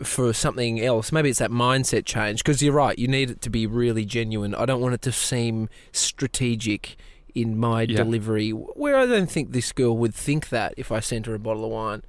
for 0.04 0.32
something 0.34 0.80
else. 0.80 1.12
Maybe 1.12 1.30
it's 1.30 1.40
that 1.40 1.52
mindset 1.52 2.06
change 2.06 2.44
because 2.44 2.62
you're 2.64 2.74
right. 2.74 2.98
You 2.98 3.08
need 3.08 3.30
it 3.30 3.42
to 3.42 3.50
be 3.50 3.66
really 3.68 4.06
genuine. 4.06 4.56
I 4.56 4.66
don't 4.66 4.80
want 4.80 4.94
it 4.94 5.02
to 5.04 5.12
seem 5.12 5.68
strategic 5.92 6.96
in 7.36 7.58
my 7.58 7.82
Yeah. 7.82 7.98
delivery, 7.98 8.52
where 8.52 8.96
I 8.98 9.06
don't 9.06 9.30
think 9.30 9.52
this 9.52 9.72
girl 9.72 9.98
would 9.98 10.16
think 10.16 10.50
that 10.50 10.74
if 10.78 10.92
I 10.92 11.00
sent 11.02 11.26
her 11.26 11.34
a 11.36 11.40
bottle 11.40 11.66
of 11.66 11.72
wine. 11.72 12.04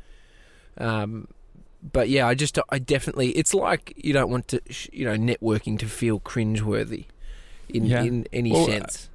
Um, 0.79 1.29
but 1.83 2.09
yeah, 2.09 2.27
I 2.29 2.35
just 2.35 2.59
I 2.71 2.79
definitely 2.79 3.31
it's 3.31 3.53
like 3.55 3.93
you 3.97 4.13
don't 4.13 4.31
want 4.31 4.49
to 4.49 4.61
you 4.93 5.05
know 5.05 5.17
networking 5.17 5.79
to 5.81 5.87
feel 5.87 6.21
cringeworthy 6.21 7.07
in 7.69 7.85
Yeah. 7.87 8.03
in 8.05 8.27
any 8.33 8.53
Well, 8.53 8.67
sense. 8.67 9.09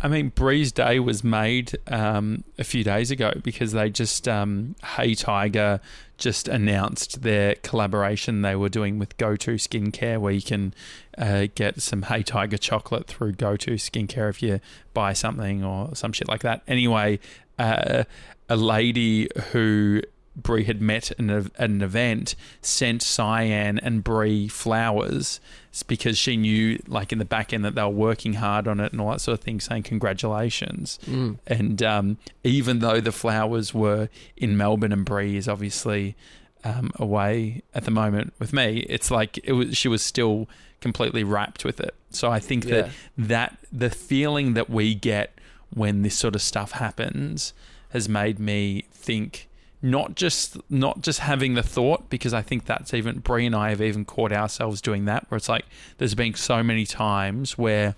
I 0.00 0.06
mean, 0.06 0.28
Bree's 0.28 0.70
Day 0.70 1.00
was 1.00 1.24
made 1.24 1.76
um, 1.88 2.44
a 2.56 2.64
few 2.64 2.84
days 2.84 3.10
ago 3.10 3.32
because 3.42 3.72
they 3.72 3.90
just, 3.90 4.28
um, 4.28 4.76
Hey 4.96 5.14
Tiger 5.14 5.80
just 6.18 6.46
announced 6.46 7.22
their 7.22 7.56
collaboration 7.56 8.42
they 8.42 8.54
were 8.54 8.68
doing 8.68 8.98
with 8.98 9.16
GoTo 9.16 9.52
Skincare, 9.52 10.20
where 10.20 10.32
you 10.32 10.42
can 10.42 10.72
uh, 11.16 11.46
get 11.54 11.82
some 11.82 12.02
Hey 12.02 12.22
Tiger 12.22 12.58
chocolate 12.58 13.08
through 13.08 13.32
GoTo 13.32 13.72
Skincare 13.72 14.30
if 14.30 14.40
you 14.40 14.60
buy 14.94 15.12
something 15.14 15.64
or 15.64 15.94
some 15.96 16.12
shit 16.12 16.28
like 16.28 16.42
that. 16.42 16.62
Anyway, 16.68 17.18
uh, 17.58 18.04
a 18.48 18.56
lady 18.56 19.28
who 19.50 20.02
Brie 20.42 20.64
had 20.64 20.80
met 20.80 21.10
in 21.12 21.30
a, 21.30 21.38
at 21.58 21.70
an 21.70 21.82
event 21.82 22.34
sent 22.60 23.02
Cyan 23.02 23.78
and 23.78 24.02
Brie 24.04 24.48
flowers 24.48 25.40
it's 25.78 25.84
because 25.84 26.18
she 26.18 26.36
knew, 26.36 26.82
like 26.88 27.12
in 27.12 27.18
the 27.18 27.24
back 27.24 27.52
end, 27.52 27.64
that 27.64 27.76
they 27.76 27.82
were 27.82 27.88
working 27.88 28.34
hard 28.34 28.66
on 28.66 28.80
it 28.80 28.90
and 28.90 29.00
all 29.00 29.12
that 29.12 29.20
sort 29.20 29.38
of 29.38 29.44
thing, 29.44 29.60
saying 29.60 29.84
congratulations. 29.84 30.98
Mm. 31.06 31.38
And 31.46 31.82
um, 31.84 32.18
even 32.42 32.80
though 32.80 33.00
the 33.00 33.12
flowers 33.12 33.72
were 33.72 34.08
in 34.36 34.56
Melbourne 34.56 34.92
and 34.92 35.04
Brie 35.04 35.36
is 35.36 35.46
obviously 35.46 36.16
um, 36.64 36.90
away 36.96 37.62
at 37.74 37.84
the 37.84 37.92
moment 37.92 38.32
with 38.40 38.52
me, 38.52 38.78
it's 38.88 39.10
like 39.10 39.38
it 39.44 39.52
was. 39.52 39.76
She 39.76 39.86
was 39.86 40.02
still 40.02 40.48
completely 40.80 41.22
rapt 41.22 41.64
with 41.64 41.78
it. 41.78 41.94
So 42.10 42.28
I 42.28 42.40
think 42.40 42.64
that 42.64 42.90
that 43.16 43.58
the 43.72 43.90
feeling 43.90 44.54
that 44.54 44.68
we 44.68 44.96
get 44.96 45.38
when 45.72 46.02
this 46.02 46.16
sort 46.16 46.34
of 46.34 46.42
stuff 46.42 46.72
happens 46.72 47.52
has 47.90 48.08
made 48.08 48.40
me 48.40 48.84
think 48.90 49.47
not 49.80 50.16
just 50.16 50.56
not 50.70 51.02
just 51.02 51.20
having 51.20 51.54
the 51.54 51.62
thought 51.62 52.10
because 52.10 52.34
I 52.34 52.42
think 52.42 52.64
that's 52.64 52.92
even 52.92 53.20
Brie 53.20 53.46
and 53.46 53.54
I 53.54 53.70
have 53.70 53.80
even 53.80 54.04
caught 54.04 54.32
ourselves 54.32 54.80
doing 54.80 55.04
that 55.04 55.30
where 55.30 55.36
it's 55.36 55.48
like 55.48 55.64
there's 55.98 56.14
been 56.14 56.34
so 56.34 56.62
many 56.62 56.84
times 56.84 57.56
where 57.56 57.94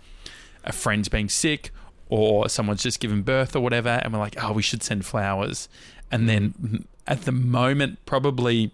a 0.64 0.72
friend's 0.72 1.08
being 1.08 1.28
sick 1.28 1.70
or 2.08 2.48
someone's 2.48 2.82
just 2.82 3.00
given 3.00 3.22
birth 3.22 3.56
or 3.56 3.60
whatever 3.60 3.88
and 3.88 4.12
we're 4.12 4.18
like 4.18 4.42
oh 4.42 4.52
we 4.52 4.62
should 4.62 4.82
send 4.82 5.06
flowers. 5.06 5.68
And 6.12 6.28
then 6.28 6.54
mm, 6.62 6.84
at 7.06 7.22
the 7.22 7.32
moment 7.32 8.04
probably 8.04 8.72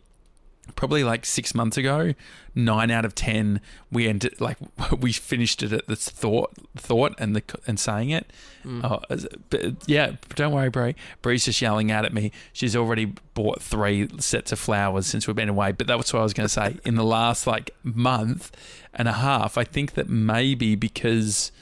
probably 0.74 1.04
like 1.04 1.24
six 1.24 1.54
months 1.54 1.76
ago, 1.76 2.14
nine 2.54 2.90
out 2.90 3.04
of 3.04 3.14
ten, 3.14 3.60
we 3.90 4.08
ended 4.08 4.40
like 4.40 4.58
we 5.00 5.12
finished 5.12 5.62
it 5.62 5.72
at 5.72 5.86
this 5.86 6.08
thought, 6.08 6.52
thought, 6.76 7.14
and 7.18 7.36
the 7.36 7.42
and 7.66 7.78
saying 7.78 8.10
it. 8.10 8.32
Mm. 8.64 8.84
Uh, 8.84 9.38
but 9.50 9.88
yeah, 9.88 10.12
don't 10.34 10.52
worry, 10.52 10.70
Brie. 10.70 10.94
Brie's 11.22 11.44
just 11.44 11.62
yelling 11.62 11.90
out 11.90 12.04
at 12.04 12.12
me. 12.12 12.32
She's 12.52 12.74
already 12.74 13.12
bought 13.34 13.62
three 13.62 14.08
sets 14.18 14.52
of 14.52 14.58
flowers 14.58 15.06
since 15.06 15.26
we've 15.26 15.36
been 15.36 15.48
away. 15.48 15.72
But 15.72 15.86
that's 15.86 16.12
what 16.12 16.20
I 16.20 16.22
was 16.22 16.32
going 16.32 16.48
to 16.48 16.52
say. 16.52 16.78
In 16.84 16.96
the 16.96 17.04
last 17.04 17.46
like 17.46 17.70
month 17.82 18.50
and 18.92 19.08
a 19.08 19.12
half, 19.12 19.56
I 19.56 19.64
think 19.64 19.94
that 19.94 20.08
maybe 20.08 20.74
because 20.74 21.52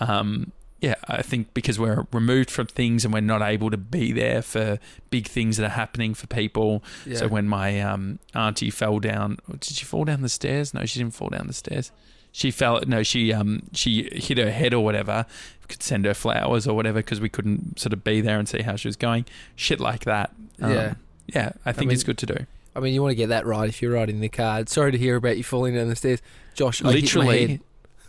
um, 0.00 0.52
yeah, 0.82 0.96
I 1.06 1.22
think 1.22 1.54
because 1.54 1.78
we're 1.78 2.06
removed 2.12 2.50
from 2.50 2.66
things 2.66 3.04
and 3.04 3.14
we're 3.14 3.20
not 3.20 3.40
able 3.40 3.70
to 3.70 3.76
be 3.76 4.10
there 4.10 4.42
for 4.42 4.80
big 5.10 5.28
things 5.28 5.56
that 5.56 5.64
are 5.64 5.68
happening 5.70 6.12
for 6.12 6.26
people. 6.26 6.82
Yeah. 7.06 7.18
So 7.18 7.28
when 7.28 7.46
my 7.46 7.80
um, 7.80 8.18
auntie 8.34 8.68
fell 8.68 8.98
down, 8.98 9.38
did 9.48 9.76
she 9.76 9.84
fall 9.84 10.04
down 10.04 10.22
the 10.22 10.28
stairs? 10.28 10.74
No, 10.74 10.84
she 10.84 10.98
didn't 10.98 11.14
fall 11.14 11.28
down 11.28 11.46
the 11.46 11.52
stairs. 11.52 11.92
She 12.32 12.50
fell. 12.50 12.80
No, 12.84 13.04
she 13.04 13.32
um 13.32 13.68
she 13.72 14.08
hit 14.12 14.38
her 14.38 14.50
head 14.50 14.74
or 14.74 14.82
whatever. 14.82 15.24
We 15.60 15.66
could 15.68 15.84
send 15.84 16.04
her 16.04 16.14
flowers 16.14 16.66
or 16.66 16.74
whatever 16.74 16.98
because 16.98 17.20
we 17.20 17.28
couldn't 17.28 17.78
sort 17.78 17.92
of 17.92 18.02
be 18.02 18.20
there 18.20 18.40
and 18.40 18.48
see 18.48 18.62
how 18.62 18.74
she 18.74 18.88
was 18.88 18.96
going. 18.96 19.24
Shit 19.54 19.78
like 19.78 20.04
that. 20.06 20.34
Um, 20.60 20.72
yeah, 20.72 20.94
yeah. 21.26 21.52
I 21.64 21.72
think 21.72 21.86
I 21.86 21.88
mean, 21.88 21.94
it's 21.94 22.04
good 22.04 22.18
to 22.18 22.26
do. 22.26 22.46
I 22.74 22.80
mean, 22.80 22.92
you 22.92 23.02
want 23.02 23.12
to 23.12 23.16
get 23.16 23.28
that 23.28 23.46
right 23.46 23.68
if 23.68 23.82
you're 23.82 23.92
writing 23.92 24.20
the 24.20 24.30
card. 24.30 24.68
Sorry 24.68 24.90
to 24.90 24.98
hear 24.98 25.14
about 25.16 25.36
you 25.36 25.44
falling 25.44 25.74
down 25.74 25.88
the 25.88 25.94
stairs, 25.94 26.22
Josh. 26.54 26.82
I 26.82 26.88
literally, 26.88 27.60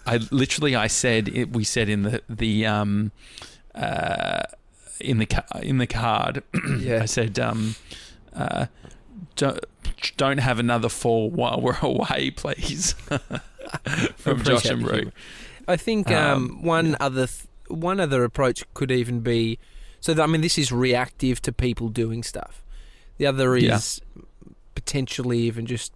I 0.06 0.20
literally 0.32 0.76
I 0.76 0.88
said 0.88 1.30
it, 1.30 1.52
we 1.54 1.64
said 1.64 1.90
in 1.90 2.04
the 2.04 2.22
the 2.30 2.66
um 2.66 3.12
uh 3.76 4.44
in 5.00 5.20
the 5.20 5.44
in 5.62 5.78
the 5.78 5.88
card 5.88 6.44
yeah. 6.80 7.02
I 7.02 7.06
said 7.06 7.40
um 7.40 7.76
uh 8.36 8.68
don't 9.36 9.60
don't 10.18 10.40
have 10.40 10.60
another 10.60 10.90
fall 10.90 11.30
while 11.30 11.60
we're 11.62 11.80
away 11.82 12.32
please 12.32 12.94
from 14.16 14.44
Josh 14.44 14.66
and 14.66 14.86
Rue. 14.86 15.12
I 15.68 15.78
think 15.78 16.12
um, 16.12 16.44
um, 16.44 16.64
one 16.64 16.90
yeah. 16.92 16.98
other 17.00 17.28
th- 17.28 17.48
one 17.68 18.00
other 18.00 18.24
approach 18.24 18.64
could 18.74 18.92
even 18.92 19.22
be 19.22 19.60
so 20.00 20.14
that, 20.14 20.24
I 20.24 20.28
mean 20.28 20.42
this 20.42 20.58
is 20.58 20.72
reactive 20.72 21.42
to 21.44 21.54
people 21.54 21.90
doing 21.90 22.24
stuff. 22.24 22.62
The 23.18 23.26
other 23.26 23.56
is 23.56 24.02
yeah. 24.16 24.24
potentially 24.76 25.40
even 25.40 25.66
just 25.66 25.94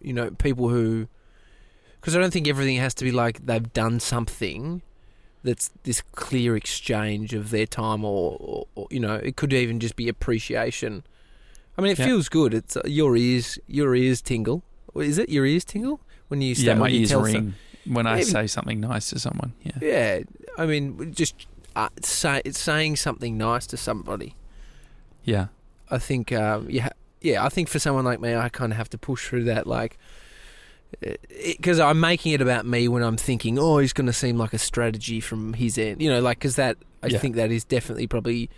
you 0.00 0.12
know 0.12 0.30
people 0.30 0.68
who 0.68 1.08
because 2.00 2.16
I 2.16 2.20
don't 2.20 2.32
think 2.32 2.48
everything 2.48 2.76
has 2.76 2.94
to 2.94 3.04
be 3.04 3.12
like 3.12 3.44
they've 3.44 3.72
done 3.72 4.00
something 4.00 4.82
that's 5.42 5.70
this 5.84 6.02
clear 6.12 6.56
exchange 6.56 7.32
of 7.32 7.50
their 7.50 7.66
time, 7.66 8.04
or, 8.04 8.36
or, 8.40 8.66
or 8.74 8.86
you 8.90 9.00
know, 9.00 9.14
it 9.14 9.36
could 9.36 9.52
even 9.52 9.80
just 9.80 9.96
be 9.96 10.08
appreciation. 10.08 11.04
I 11.78 11.82
mean, 11.82 11.92
it 11.92 11.96
feels 11.96 12.28
good. 12.28 12.52
It's 12.52 12.76
uh, 12.76 12.82
your 12.84 13.16
ears, 13.16 13.58
your 13.66 13.94
ears 13.94 14.20
tingle. 14.20 14.62
Is 14.94 15.18
it 15.18 15.30
your 15.30 15.46
ears 15.46 15.64
tingle 15.64 16.00
when 16.28 16.42
you? 16.42 16.54
Start, 16.54 16.66
yeah, 16.66 16.74
my 16.74 16.90
ears 16.90 17.14
ring 17.14 17.32
some, 17.32 17.54
when 17.94 18.06
I 18.06 18.20
say 18.22 18.46
something 18.46 18.80
nice 18.80 19.10
to 19.10 19.18
someone. 19.18 19.54
Yeah, 19.62 19.78
yeah. 19.80 20.20
I 20.58 20.66
mean, 20.66 21.14
just 21.14 21.46
uh, 21.76 21.88
say 22.02 22.42
saying 22.50 22.96
something 22.96 23.38
nice 23.38 23.66
to 23.68 23.76
somebody. 23.76 24.36
Yeah, 25.24 25.46
I 25.90 25.98
think. 25.98 26.32
Um, 26.32 26.66
yeah, 26.68 26.90
yeah. 27.20 27.44
I 27.44 27.48
think 27.48 27.68
for 27.68 27.78
someone 27.78 28.04
like 28.04 28.20
me, 28.20 28.34
I 28.34 28.48
kind 28.48 28.72
of 28.72 28.76
have 28.76 28.90
to 28.90 28.98
push 28.98 29.28
through 29.28 29.44
that. 29.44 29.66
Like, 29.66 29.96
because 31.46 31.80
I'm 31.80 32.00
making 32.00 32.32
it 32.32 32.40
about 32.40 32.66
me 32.66 32.88
when 32.88 33.02
I'm 33.02 33.16
thinking, 33.16 33.58
oh, 33.58 33.78
he's 33.78 33.92
going 33.92 34.06
to 34.06 34.12
seem 34.12 34.36
like 34.36 34.52
a 34.52 34.58
strategy 34.58 35.20
from 35.20 35.54
his 35.54 35.78
end, 35.78 36.02
you 36.02 36.10
know, 36.10 36.20
like 36.20 36.38
because 36.38 36.56
that 36.56 36.76
I 37.02 37.08
yeah. 37.08 37.18
think 37.18 37.36
that 37.36 37.50
is 37.50 37.64
definitely 37.64 38.06
probably, 38.06 38.50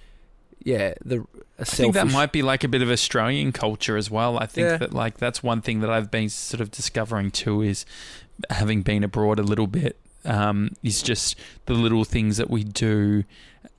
yeah, 0.63 0.95
the. 1.05 1.25
I 1.59 1.65
think 1.65 1.95
that 1.95 2.09
might 2.09 2.33
be 2.33 2.43
like 2.43 2.65
a 2.65 2.69
bit 2.69 2.83
of 2.83 2.91
Australian 2.91 3.53
culture 3.53 3.97
as 3.97 4.11
well. 4.11 4.39
I 4.39 4.47
think 4.47 4.67
yeah. 4.67 4.77
that 4.79 4.93
like 4.93 5.19
that's 5.19 5.43
one 5.43 5.61
thing 5.61 5.81
that 5.81 5.91
I've 5.91 6.11
been 6.11 6.29
sort 6.29 6.61
of 6.61 6.71
discovering 6.71 7.31
too 7.31 7.63
is 7.63 7.87
having 8.51 8.83
been 8.83 9.05
abroad 9.05 9.39
a 9.39 9.43
little 9.43 9.69
bit 9.69 9.97
um, 10.25 10.71
is 10.83 11.03
just 11.03 11.37
the 11.67 11.75
little 11.75 12.05
things 12.05 12.37
that 12.39 12.51
we 12.51 12.65
do 12.65 13.25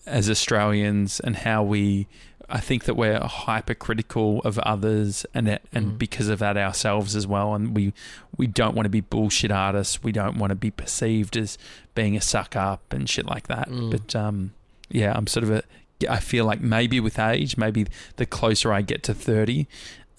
as 0.06 0.30
Australians 0.30 1.20
and 1.20 1.38
how 1.38 1.63
we 1.63 2.08
I 2.54 2.60
think 2.60 2.84
that 2.84 2.94
we're 2.94 3.20
hypercritical 3.20 4.42
of 4.42 4.60
others, 4.60 5.26
and 5.34 5.48
it, 5.48 5.63
and 5.74 5.94
mm. 5.94 5.98
because 5.98 6.28
of 6.28 6.38
that 6.38 6.56
ourselves 6.56 7.16
as 7.16 7.26
well. 7.26 7.56
And 7.56 7.76
we 7.76 7.94
we 8.38 8.46
don't 8.46 8.76
want 8.76 8.86
to 8.86 8.92
be 8.92 9.02
bullshit 9.02 9.50
artists. 9.50 10.04
We 10.04 10.12
don't 10.12 10.38
want 10.38 10.52
to 10.52 10.56
be 10.56 10.70
perceived 10.70 11.36
as 11.36 11.58
being 11.96 12.16
a 12.16 12.22
suck 12.22 12.56
up 12.56 12.94
and 12.94 13.10
shit 13.10 13.26
like 13.26 13.48
that. 13.48 13.70
Mm. 13.70 13.89
But 13.89 14.16
um, 14.16 14.54
yeah, 14.89 15.13
I'm 15.16 15.26
sort 15.26 15.46
of 15.46 15.50
a. 15.50 15.63
I 16.08 16.20
feel 16.20 16.46
like 16.46 16.62
maybe 16.62 17.00
with 17.00 17.18
age, 17.18 17.58
maybe 17.58 17.88
the 18.18 18.28
closer 18.28 18.72
I 18.72 18.84
get 18.84 19.02
to 19.04 19.16
thirty, 19.16 19.68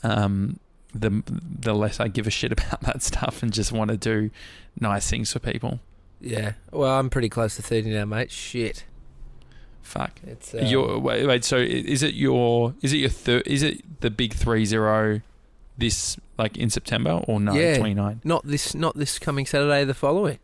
um, 0.03 0.59
the 0.92 1.23
the 1.25 1.73
less 1.73 2.01
I 2.01 2.09
give 2.09 2.27
a 2.27 2.31
shit 2.31 2.51
about 2.59 2.81
that 2.81 3.05
stuff 3.05 3.44
and 3.44 3.53
just 3.53 3.70
want 3.70 3.92
to 3.92 3.97
do 3.97 4.31
nice 4.81 5.09
things 5.09 5.33
for 5.33 5.38
people. 5.38 5.79
Yeah, 6.20 6.55
well, 6.73 6.99
I'm 6.99 7.11
pretty 7.11 7.29
close 7.29 7.55
to 7.57 7.62
thirty 7.62 7.90
now, 7.90 8.07
mate. 8.07 8.33
Shit. 8.33 8.83
Fuck. 9.85 10.18
It's 10.27 10.55
um, 10.55 10.64
your 10.64 10.99
wait, 10.99 11.27
wait. 11.27 11.44
So 11.44 11.59
is 11.59 12.03
it 12.03 12.14
your 12.14 12.75
is 12.83 12.92
it 12.92 12.97
your 12.97 13.11
third? 13.11 13.47
Is 13.47 13.62
it 13.62 14.01
the 14.01 14.11
big 14.11 14.33
three 14.33 14.64
zero? 14.64 15.20
This 15.77 16.16
like 16.38 16.57
in 16.57 16.70
September 16.70 17.23
or 17.29 17.38
no? 17.38 17.53
Yeah, 17.53 17.77
twenty 17.77 17.94
nine. 17.94 18.20
Not 18.25 18.47
this. 18.47 18.75
Not 18.75 18.97
this 18.97 19.18
coming 19.18 19.44
Saturday. 19.44 19.85
The 19.85 19.94
following. 19.94 20.38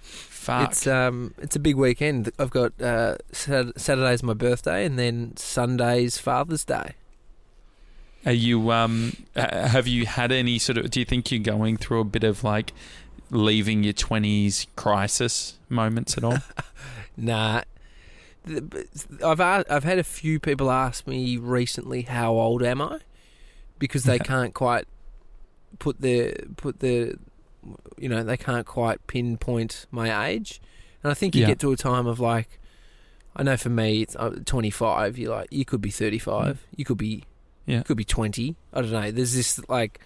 Fuck. 0.00 0.70
It's 0.70 0.86
um. 0.86 1.34
It's 1.38 1.56
a 1.56 1.58
big 1.58 1.76
weekend. 1.76 2.30
I've 2.38 2.50
got 2.50 2.80
uh, 2.80 3.16
Saturday's 3.32 4.22
my 4.22 4.34
birthday, 4.34 4.86
and 4.86 4.98
then 4.98 5.36
Sunday's 5.36 6.16
Father's 6.18 6.64
Day. 6.64 6.92
Are 8.24 8.32
you 8.32 8.70
um? 8.70 9.16
Have 9.34 9.88
you 9.88 10.06
had 10.06 10.30
any 10.30 10.60
sort 10.60 10.78
of? 10.78 10.90
Do 10.90 11.00
you 11.00 11.06
think 11.06 11.32
you're 11.32 11.40
going 11.40 11.76
through 11.76 12.00
a 12.00 12.04
bit 12.04 12.22
of 12.22 12.44
like 12.44 12.72
leaving 13.30 13.82
your 13.82 13.94
twenties 13.94 14.68
crisis 14.76 15.58
moments 15.68 16.16
at 16.16 16.22
all? 16.22 16.38
nah, 17.16 17.62
I've 19.24 19.40
I've 19.40 19.84
had 19.84 19.98
a 19.98 20.04
few 20.04 20.38
people 20.38 20.70
ask 20.70 21.06
me 21.06 21.36
recently 21.36 22.02
how 22.02 22.34
old 22.34 22.62
am 22.62 22.80
I, 22.80 23.00
because 23.78 24.04
they 24.04 24.18
can't 24.18 24.54
quite 24.54 24.86
put 25.78 26.00
their 26.00 26.34
put 26.56 26.80
their 26.80 27.14
you 27.98 28.08
know 28.08 28.22
they 28.22 28.36
can't 28.36 28.66
quite 28.66 29.04
pinpoint 29.06 29.86
my 29.90 30.28
age, 30.28 30.60
and 31.02 31.10
I 31.10 31.14
think 31.14 31.34
you 31.34 31.42
yeah. 31.42 31.48
get 31.48 31.60
to 31.60 31.72
a 31.72 31.76
time 31.76 32.06
of 32.06 32.20
like, 32.20 32.60
I 33.34 33.42
know 33.42 33.56
for 33.56 33.70
me 33.70 34.02
it's 34.02 34.14
uh, 34.16 34.38
25. 34.44 35.18
You 35.18 35.30
like 35.30 35.48
you 35.50 35.64
could 35.64 35.80
be 35.80 35.90
35, 35.90 36.54
mm. 36.54 36.58
you 36.76 36.84
could 36.84 36.98
be 36.98 37.24
yeah, 37.66 37.78
you 37.78 37.84
could 37.84 37.96
be 37.96 38.04
20. 38.04 38.56
I 38.72 38.80
don't 38.80 38.92
know. 38.92 39.10
There's 39.10 39.34
this 39.34 39.60
like 39.68 40.00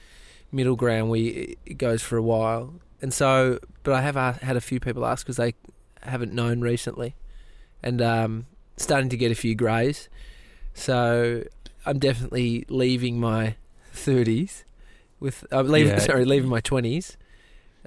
middle 0.50 0.76
ground 0.76 1.11
where 1.11 1.20
it 1.20 1.76
goes 1.76 2.03
for 2.03 2.16
a 2.16 2.22
while, 2.22 2.74
and 3.03 3.12
so 3.12 3.59
but 3.83 3.92
I 3.92 4.00
have 4.00 4.16
had 4.40 4.57
a 4.57 4.62
few 4.62 4.81
people 4.81 5.05
ask 5.05 5.26
because 5.26 5.37
they 5.37 5.55
haven't 6.03 6.33
known 6.33 6.62
recently 6.62 7.14
and 7.83 8.01
um, 8.03 8.47
starting 8.77 9.09
to 9.11 9.16
get 9.16 9.31
a 9.31 9.35
few 9.35 9.55
greys. 9.55 10.09
So 10.75 11.45
I'm 11.87 11.99
definitely 11.99 12.64
leaving 12.69 13.21
my 13.21 13.57
30s 13.95 14.64
with 15.19 15.45
uh, 15.53 15.62
leaving 15.62 15.93
yeah. 15.93 15.99
sorry 16.11 16.25
leaving 16.25 16.49
my 16.49 16.61
20s 16.61 17.16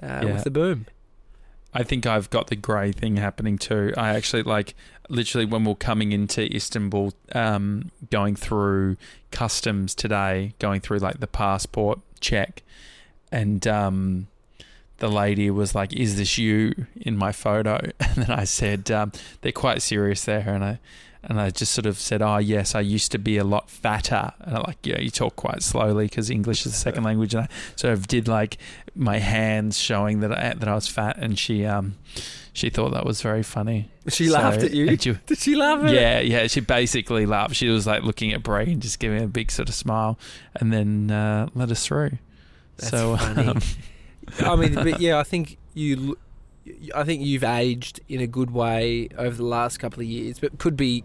uh, 0.02 0.06
yeah. 0.06 0.24
with 0.24 0.44
the 0.44 0.50
boom. 0.50 0.86
I 1.76 1.82
think 1.82 2.06
I've 2.06 2.30
got 2.30 2.46
the 2.46 2.56
grey 2.56 2.92
thing 2.92 3.16
happening 3.16 3.58
too. 3.58 3.92
I 3.96 4.10
actually 4.10 4.44
like 4.44 4.76
literally 5.08 5.44
when 5.44 5.64
we 5.64 5.72
are 5.72 5.76
coming 5.76 6.12
into 6.12 6.54
Istanbul, 6.54 7.12
um, 7.32 7.90
going 8.10 8.36
through 8.36 8.96
customs 9.32 9.94
today, 9.94 10.54
going 10.60 10.80
through 10.80 10.98
like 10.98 11.18
the 11.18 11.26
passport 11.26 11.98
check, 12.20 12.62
and 13.32 13.66
um, 13.66 14.28
the 15.04 15.10
lady 15.10 15.50
was 15.50 15.74
like, 15.74 15.92
"Is 15.92 16.16
this 16.16 16.38
you?" 16.38 16.86
in 16.96 17.16
my 17.18 17.30
photo, 17.30 17.74
and 18.00 18.16
then 18.16 18.30
I 18.30 18.44
said, 18.44 18.90
um, 18.90 19.12
"They're 19.42 19.52
quite 19.52 19.82
serious 19.82 20.24
there," 20.24 20.48
and 20.48 20.64
I 20.64 20.80
and 21.22 21.38
I 21.38 21.50
just 21.50 21.72
sort 21.72 21.84
of 21.84 21.98
said, 21.98 22.22
"Oh 22.22 22.38
yes, 22.38 22.74
I 22.74 22.80
used 22.80 23.12
to 23.12 23.18
be 23.18 23.36
a 23.36 23.44
lot 23.44 23.68
fatter." 23.68 24.32
And 24.40 24.56
I 24.56 24.60
like, 24.60 24.78
yeah, 24.82 24.98
you 24.98 25.10
talk 25.10 25.36
quite 25.36 25.62
slowly 25.62 26.06
because 26.06 26.30
English 26.30 26.64
is 26.64 26.72
the 26.72 26.78
second 26.78 27.04
language, 27.04 27.34
and 27.34 27.44
I 27.44 27.48
sort 27.76 27.92
of 27.92 28.08
did 28.08 28.28
like 28.28 28.56
my 28.94 29.18
hands 29.18 29.78
showing 29.78 30.20
that 30.20 30.32
I 30.32 30.54
that 30.54 30.68
I 30.68 30.74
was 30.74 30.88
fat, 30.88 31.18
and 31.18 31.38
she 31.38 31.66
um 31.66 31.96
she 32.54 32.70
thought 32.70 32.92
that 32.92 33.04
was 33.04 33.20
very 33.20 33.42
funny. 33.42 33.90
She 34.08 34.28
so, 34.28 34.34
laughed 34.34 34.62
at 34.62 34.72
you. 34.72 34.86
you. 34.86 35.18
Did 35.26 35.38
she 35.38 35.54
laugh 35.54 35.84
at 35.84 35.92
Yeah, 35.92 36.20
yeah. 36.20 36.46
She 36.46 36.60
basically 36.60 37.26
laughed. 37.26 37.56
She 37.56 37.68
was 37.68 37.86
like 37.86 38.04
looking 38.04 38.32
at 38.32 38.42
Brie 38.42 38.72
and 38.72 38.80
just 38.80 38.98
giving 39.00 39.22
a 39.22 39.26
big 39.26 39.50
sort 39.50 39.68
of 39.68 39.74
smile, 39.74 40.18
and 40.54 40.72
then 40.72 41.10
uh, 41.10 41.50
let 41.54 41.70
us 41.70 41.84
through. 41.86 42.12
That's 42.78 42.90
so, 42.90 43.18
funny. 43.18 43.48
Um, 43.48 43.60
I 44.40 44.56
mean, 44.56 44.74
but 44.74 45.00
yeah, 45.00 45.18
I 45.18 45.22
think 45.22 45.58
you 45.74 46.16
I 46.94 47.04
think 47.04 47.22
you've 47.22 47.44
aged 47.44 48.00
in 48.08 48.20
a 48.20 48.26
good 48.26 48.50
way 48.50 49.08
over 49.16 49.36
the 49.36 49.44
last 49.44 49.78
couple 49.78 50.00
of 50.00 50.06
years, 50.06 50.38
but 50.38 50.58
could 50.58 50.76
be 50.76 51.04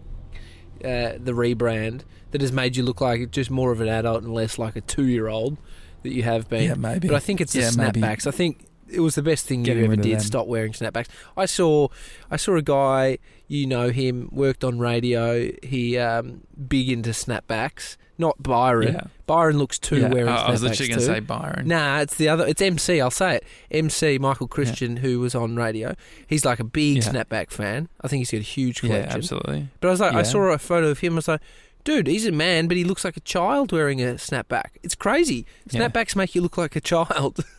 uh, 0.84 1.18
the 1.18 1.32
rebrand 1.32 2.02
that 2.30 2.40
has 2.40 2.52
made 2.52 2.76
you 2.76 2.82
look 2.82 3.00
like 3.00 3.30
just 3.30 3.50
more 3.50 3.72
of 3.72 3.80
an 3.80 3.88
adult 3.88 4.22
and 4.22 4.32
less 4.32 4.58
like 4.58 4.76
a 4.76 4.80
two-year-old 4.80 5.58
that 6.02 6.12
you 6.12 6.22
have 6.22 6.48
been. 6.48 6.62
Yeah, 6.62 6.74
maybe. 6.74 7.08
But 7.08 7.16
I 7.16 7.20
think 7.20 7.40
it's 7.40 7.52
the 7.52 7.60
Yeah, 7.60 7.68
snapbacks. 7.68 8.26
I 8.26 8.30
think 8.30 8.66
it 8.92 9.00
was 9.00 9.14
the 9.14 9.22
best 9.22 9.46
thing 9.46 9.62
Getting 9.62 9.84
you 9.84 9.92
ever 9.92 9.96
did. 9.96 10.14
them. 10.18 10.20
Stop 10.20 10.46
wearing 10.46 10.72
snapbacks. 10.72 11.08
I 11.36 11.46
saw, 11.46 11.88
I 12.30 12.36
saw 12.36 12.56
a 12.56 12.62
guy. 12.62 13.18
You 13.48 13.66
know 13.66 13.90
him. 13.90 14.28
Worked 14.32 14.62
on 14.64 14.78
radio. 14.78 15.50
He 15.62 15.98
um, 15.98 16.42
big 16.68 16.88
into 16.88 17.10
snapbacks. 17.10 17.96
Not 18.18 18.42
Byron. 18.42 18.94
Yeah. 18.94 19.04
Byron 19.26 19.56
looks 19.58 19.78
too 19.78 20.00
Yeah, 20.00 20.08
wearing 20.08 20.28
I, 20.28 20.36
snapbacks 20.36 20.48
I 20.48 20.50
was 20.50 20.62
literally 20.62 20.88
going 20.88 20.98
to 21.00 21.06
say 21.06 21.20
Byron. 21.20 21.68
Nah, 21.68 22.00
it's 22.00 22.16
the 22.16 22.28
other. 22.28 22.46
It's 22.46 22.60
MC. 22.60 23.00
I'll 23.00 23.10
say 23.10 23.36
it. 23.36 23.44
MC 23.70 24.18
Michael 24.18 24.46
Christian, 24.46 24.98
who 24.98 25.20
was 25.20 25.34
on 25.34 25.56
radio. 25.56 25.94
He's 26.26 26.44
like 26.44 26.60
a 26.60 26.64
big 26.64 26.96
Yeah. 26.98 27.02
snapback 27.02 27.50
fan. 27.50 27.88
I 28.02 28.08
think 28.08 28.20
he's 28.20 28.30
got 28.30 28.38
a 28.38 28.40
huge 28.42 28.80
collection. 28.80 29.08
yeah, 29.10 29.14
absolutely. 29.16 29.68
But 29.80 29.88
I 29.88 29.90
was 29.92 30.00
like, 30.00 30.14
I 30.14 30.22
saw 30.22 30.42
a 30.52 30.58
photo 30.58 30.88
of 30.88 30.98
him. 31.00 31.14
I 31.14 31.16
was 31.16 31.28
like, 31.28 31.40
dude, 31.82 32.06
he's 32.08 32.26
a 32.26 32.32
man, 32.32 32.68
but 32.68 32.76
he 32.76 32.84
looks 32.84 33.04
like 33.04 33.16
a 33.16 33.20
child 33.20 33.72
wearing 33.72 34.02
a 34.02 34.14
snapback. 34.14 34.72
It's 34.82 34.94
crazy. 34.94 35.46
Yeah. 35.70 35.80
Snapbacks 35.88 36.14
make 36.14 36.34
you 36.34 36.42
look 36.42 36.58
like 36.58 36.76
a 36.76 36.80
child. 36.80 37.44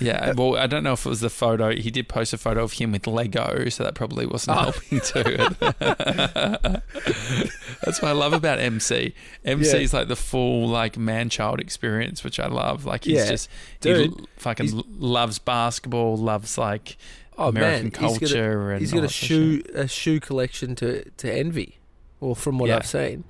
Yeah, 0.00 0.30
uh, 0.30 0.34
well, 0.36 0.56
I 0.56 0.66
don't 0.66 0.82
know 0.82 0.92
if 0.94 1.06
it 1.06 1.08
was 1.08 1.20
the 1.20 1.30
photo. 1.30 1.70
He 1.74 1.90
did 1.90 2.08
post 2.08 2.32
a 2.32 2.38
photo 2.38 2.64
of 2.64 2.72
him 2.72 2.92
with 2.92 3.06
Lego, 3.06 3.68
so 3.68 3.84
that 3.84 3.94
probably 3.94 4.26
wasn't 4.26 4.56
Oh. 4.56 4.60
helping 4.62 5.00
to 5.00 5.20
it. 5.26 6.82
That's 7.84 8.00
what 8.02 8.08
I 8.08 8.12
love 8.12 8.32
about 8.32 8.58
MC. 8.58 9.14
MC 9.44 9.70
Yeah. 9.76 9.82
is 9.82 9.92
like 9.92 10.08
the 10.08 10.16
full 10.16 10.66
like 10.68 10.96
man 10.96 11.28
child 11.28 11.60
experience, 11.60 12.24
which 12.24 12.40
I 12.40 12.46
love. 12.48 12.84
Like 12.84 13.04
he's 13.04 13.14
Yeah. 13.16 13.26
just 13.30 13.48
Dude, 13.80 14.10
he 14.10 14.26
fucking 14.36 14.66
he's- 14.68 14.82
loves 14.98 15.38
basketball, 15.38 16.16
loves 16.16 16.56
like 16.58 16.96
Oh 17.36 17.48
American 17.48 17.84
man, 17.86 18.08
he's 18.08 18.18
got 18.18 18.30
a, 18.30 18.34
culture, 18.34 18.70
and 18.72 18.80
he's 18.80 18.92
got 18.92 19.04
a 19.04 19.08
shoe 19.08 19.62
a 19.74 19.88
shoe 19.88 20.20
collection 20.20 20.74
to 20.76 21.04
to 21.10 21.32
envy. 21.32 21.78
Well, 22.20 22.34
from 22.34 22.58
what 22.58 22.68
Yeah. 22.68 22.76
I've 22.76 22.86
seen. 22.86 23.24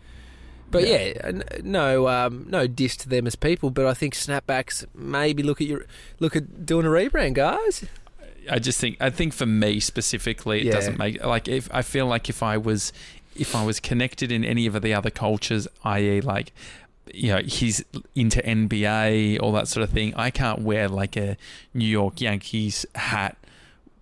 But 0.74 0.86
yeah, 0.88 1.04
Yeah. 1.06 1.20
n- 1.24 1.44
no, 1.62 2.08
um, 2.08 2.46
no 2.48 2.66
diss 2.66 2.96
to 2.98 3.08
them 3.08 3.26
as 3.26 3.34
people, 3.36 3.70
but 3.70 3.86
I 3.86 3.94
think 3.94 4.14
snapbacks 4.14 4.84
maybe 4.94 5.42
look 5.42 5.60
at 5.60 5.66
your 5.66 5.86
look 6.20 6.36
at 6.36 6.66
doing 6.66 6.84
a 6.84 6.90
rebrand, 6.90 7.34
guys. 7.34 7.84
I 8.50 8.58
just 8.58 8.78
think 8.78 8.96
I 9.00 9.08
think 9.08 9.32
for 9.32 9.46
me 9.46 9.80
specifically, 9.80 10.60
it 10.60 10.66
Yeah. 10.66 10.72
doesn't 10.72 10.98
make 10.98 11.24
like 11.24 11.48
if 11.48 11.68
I 11.72 11.80
feel 11.82 12.06
like 12.06 12.28
if 12.28 12.42
I 12.42 12.58
was 12.58 12.92
if 13.36 13.54
I 13.56 13.64
was 13.64 13.80
connected 13.80 14.30
in 14.30 14.44
any 14.44 14.66
of 14.66 14.80
the 14.82 14.92
other 14.94 15.10
cultures, 15.10 15.66
i.e., 15.84 16.20
like 16.20 16.52
you 17.12 17.28
know 17.32 17.40
he's 17.44 17.84
into 18.14 18.40
NBA, 18.46 19.38
all 19.40 19.52
that 19.52 19.68
sort 19.68 19.82
of 19.84 19.90
thing, 19.90 20.12
I 20.16 20.30
can't 20.30 20.60
wear 20.60 20.88
like 20.88 21.16
a 21.16 21.36
New 21.72 21.86
York 21.86 22.20
Yankees 22.20 22.84
hat 22.94 23.36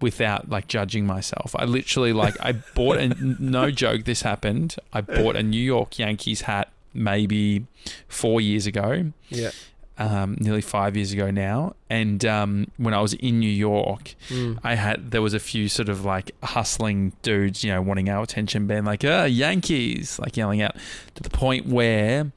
without 0.02 0.50
like 0.50 0.66
judging 0.68 1.06
myself. 1.06 1.54
I 1.58 1.64
literally 1.64 2.12
like 2.12 2.34
I 2.40 2.52
bought 2.74 2.98
a 2.98 3.08
no 3.08 3.70
joke. 3.70 4.04
This 4.04 4.22
happened. 4.22 4.76
I 4.92 5.00
bought 5.00 5.36
a 5.36 5.42
New 5.42 5.62
York 5.62 5.98
Yankees 5.98 6.42
hat 6.42 6.70
maybe 6.94 7.64
four 8.08 8.40
years 8.40 8.66
ago 8.66 9.12
Yeah. 9.30 9.50
um, 9.98 10.36
nearly 10.40 10.60
five 10.60 10.94
years 10.96 11.12
ago 11.12 11.30
now. 11.30 11.74
And 11.88 12.22
um, 12.26 12.66
when 12.76 12.92
I 12.92 13.00
was 13.00 13.14
in 13.14 13.38
New 13.40 13.48
York, 13.50 14.14
Mm. 14.28 14.58
I 14.62 14.74
had 14.74 15.10
there 15.10 15.22
was 15.22 15.32
a 15.34 15.38
few 15.40 15.68
sort 15.68 15.88
of 15.88 16.04
like 16.04 16.32
hustling 16.42 17.12
dudes, 17.22 17.62
you 17.64 17.70
know, 17.72 17.80
wanting 17.80 18.08
our 18.10 18.22
attention, 18.22 18.66
being 18.66 18.84
like, 18.84 19.04
"Ah, 19.04 19.24
Yankees!" 19.24 20.18
like 20.18 20.36
yelling 20.36 20.60
out 20.60 20.76
to 21.14 21.22
the 21.22 21.30
point 21.30 21.66
where 21.66 22.32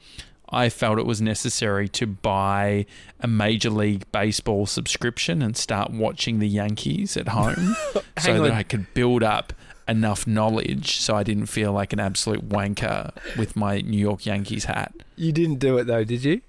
I 0.49 0.69
felt 0.69 0.99
it 0.99 1.05
was 1.05 1.21
necessary 1.21 1.88
to 1.89 2.08
buy 2.08 2.86
a 3.19 3.27
Major 3.27 3.69
League 3.69 4.10
Baseball 4.12 4.65
subscription 4.65 5.41
and 5.41 5.58
start 5.58 5.91
watching 5.91 6.39
the 6.39 6.47
Yankees 6.47 7.17
at 7.17 7.29
home, 7.29 7.75
so 8.19 8.43
that. 8.43 8.51
I 8.51 8.63
could 8.63 8.93
build 8.93 9.23
up 9.23 9.53
enough 9.88 10.25
knowledge 10.25 10.97
so 10.97 11.15
I 11.15 11.23
didn't 11.23 11.45
feel 11.45 11.71
like 11.71 11.93
an 11.93 11.99
absolute 11.99 12.49
wanker 12.49 13.12
with 13.38 13.55
my 13.55 13.81
New 13.81 13.99
York 13.99 14.25
Yankees 14.25 14.65
hat. 14.65 14.93
You 15.15 15.31
didn't 15.31 15.60
do 15.60 15.77
it 15.77 15.86
though, 15.86 16.03
did 16.03 16.23
you? 16.23 16.41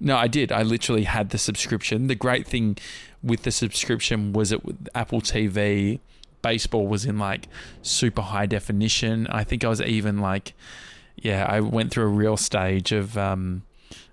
No, 0.00 0.16
I 0.16 0.26
did. 0.26 0.50
I 0.50 0.62
literally 0.62 1.04
had 1.04 1.30
the 1.30 1.38
subscription. 1.38 2.08
The 2.08 2.16
great 2.16 2.46
thing 2.46 2.76
with 3.22 3.44
the 3.44 3.52
subscription 3.52 4.32
was 4.32 4.50
it 4.50 4.64
with 4.64 4.88
Apple 4.96 5.20
TV, 5.20 6.00
baseball 6.42 6.88
was 6.88 7.04
in 7.04 7.18
like 7.18 7.46
super 7.82 8.22
high 8.22 8.46
definition. 8.46 9.28
I 9.28 9.44
think 9.44 9.64
I 9.64 9.68
was 9.68 9.80
even 9.80 10.18
like, 10.18 10.54
yeah, 11.22 11.46
I 11.48 11.60
went 11.60 11.90
through 11.90 12.04
a 12.04 12.08
real 12.08 12.36
stage 12.36 12.92
of, 12.92 13.16
um, 13.16 13.62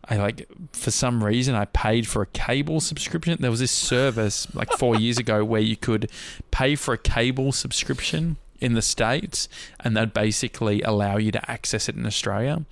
I 0.08 0.16
like 0.18 0.48
for 0.72 0.90
some 0.92 1.24
reason 1.24 1.54
I 1.56 1.66
paid 1.66 2.08
for 2.08 2.22
a 2.22 2.26
cable 2.28 2.80
subscription. 2.80 3.38
There 3.40 3.52
was 3.52 3.60
this 3.60 3.72
service 3.72 4.48
like 4.56 4.72
four 4.72 4.96
years 4.96 5.18
ago 5.18 5.44
where 5.46 5.62
you 5.62 5.76
could 5.76 6.10
pay 6.52 6.76
for 6.76 6.94
a 6.94 6.98
cable 6.98 7.52
subscription 7.52 8.38
in 8.60 8.74
the 8.74 8.82
states, 8.82 9.48
and 9.82 9.96
they'd 9.96 10.14
basically 10.14 10.82
allow 10.82 11.18
you 11.18 11.32
to 11.32 11.52
access 11.52 11.88
it 11.90 11.96
in 11.96 12.06
Australia, 12.06 12.66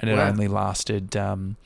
and 0.00 0.10
it 0.10 0.14
Wow. 0.16 0.28
only 0.28 0.48
lasted. 0.48 1.14
Um, 1.16 1.56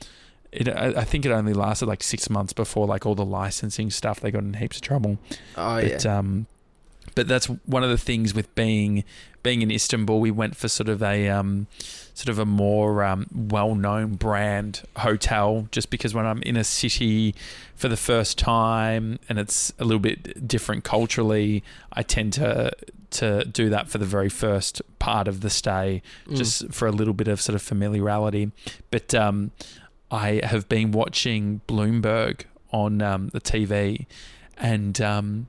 it, 0.51 0.67
I 0.67 0.87
I 0.87 1.03
think 1.05 1.25
it 1.25 1.31
only 1.31 1.53
lasted 1.53 1.85
like 1.87 2.03
six 2.03 2.29
months 2.29 2.53
before 2.53 2.85
like 2.85 3.05
all 3.05 3.15
the 3.15 3.25
licensing 3.25 3.89
stuff 3.91 4.19
they 4.19 4.29
got 4.29 4.43
in 4.43 4.53
heaps 4.55 4.75
of 4.77 4.81
trouble. 4.83 5.17
Oh 5.57 5.81
But 5.81 6.03
yeah. 6.03 6.17
um, 6.19 6.45
but 7.15 7.27
that's 7.27 7.45
one 7.65 7.83
of 7.83 7.89
the 7.89 7.97
things 7.97 8.33
with 8.35 8.53
being 8.55 9.03
being 9.41 9.61
in 9.61 9.71
Istanbul. 9.71 10.19
We 10.19 10.31
went 10.31 10.55
for 10.55 10.67
sort 10.67 10.89
of 10.89 11.01
a 11.01 11.29
um, 11.29 11.67
sort 12.15 12.29
of 12.29 12.37
a 12.39 12.45
more 12.45 13.03
um, 13.03 13.27
well 13.33 13.75
known 13.75 14.13
brand 14.15 14.81
hotel, 14.97 15.67
just 15.71 15.89
because 15.89 16.13
when 16.13 16.25
I'm 16.25 16.41
in 16.43 16.55
a 16.57 16.63
city 16.63 17.33
for 17.75 17.87
the 17.87 17.97
first 17.97 18.37
time 18.37 19.19
and 19.27 19.39
it's 19.39 19.73
a 19.79 19.83
little 19.83 19.99
bit 19.99 20.47
different 20.47 20.83
culturally, 20.83 21.63
I 21.91 22.03
tend 22.03 22.33
to 22.33 22.71
to 23.11 23.45
do 23.45 23.69
that 23.69 23.87
for 23.89 23.99
the 23.99 24.05
very 24.05 24.29
first 24.29 24.81
part 24.97 25.27
of 25.27 25.41
the 25.41 25.49
stay, 25.49 26.01
Mm. 26.27 26.35
just 26.37 26.71
for 26.73 26.87
a 26.87 26.91
little 26.91 27.13
bit 27.13 27.27
of 27.27 27.39
sort 27.39 27.55
of 27.55 27.61
familiarity. 27.61 28.51
But 28.89 29.13
um, 29.13 29.51
I 30.09 30.41
have 30.43 30.67
been 30.67 30.91
watching 30.91 31.61
Bloomberg 31.67 32.41
on 32.71 33.01
um, 33.03 33.27
the 33.29 33.39
TV, 33.41 34.07
and 34.57 34.99
um, 34.99 35.47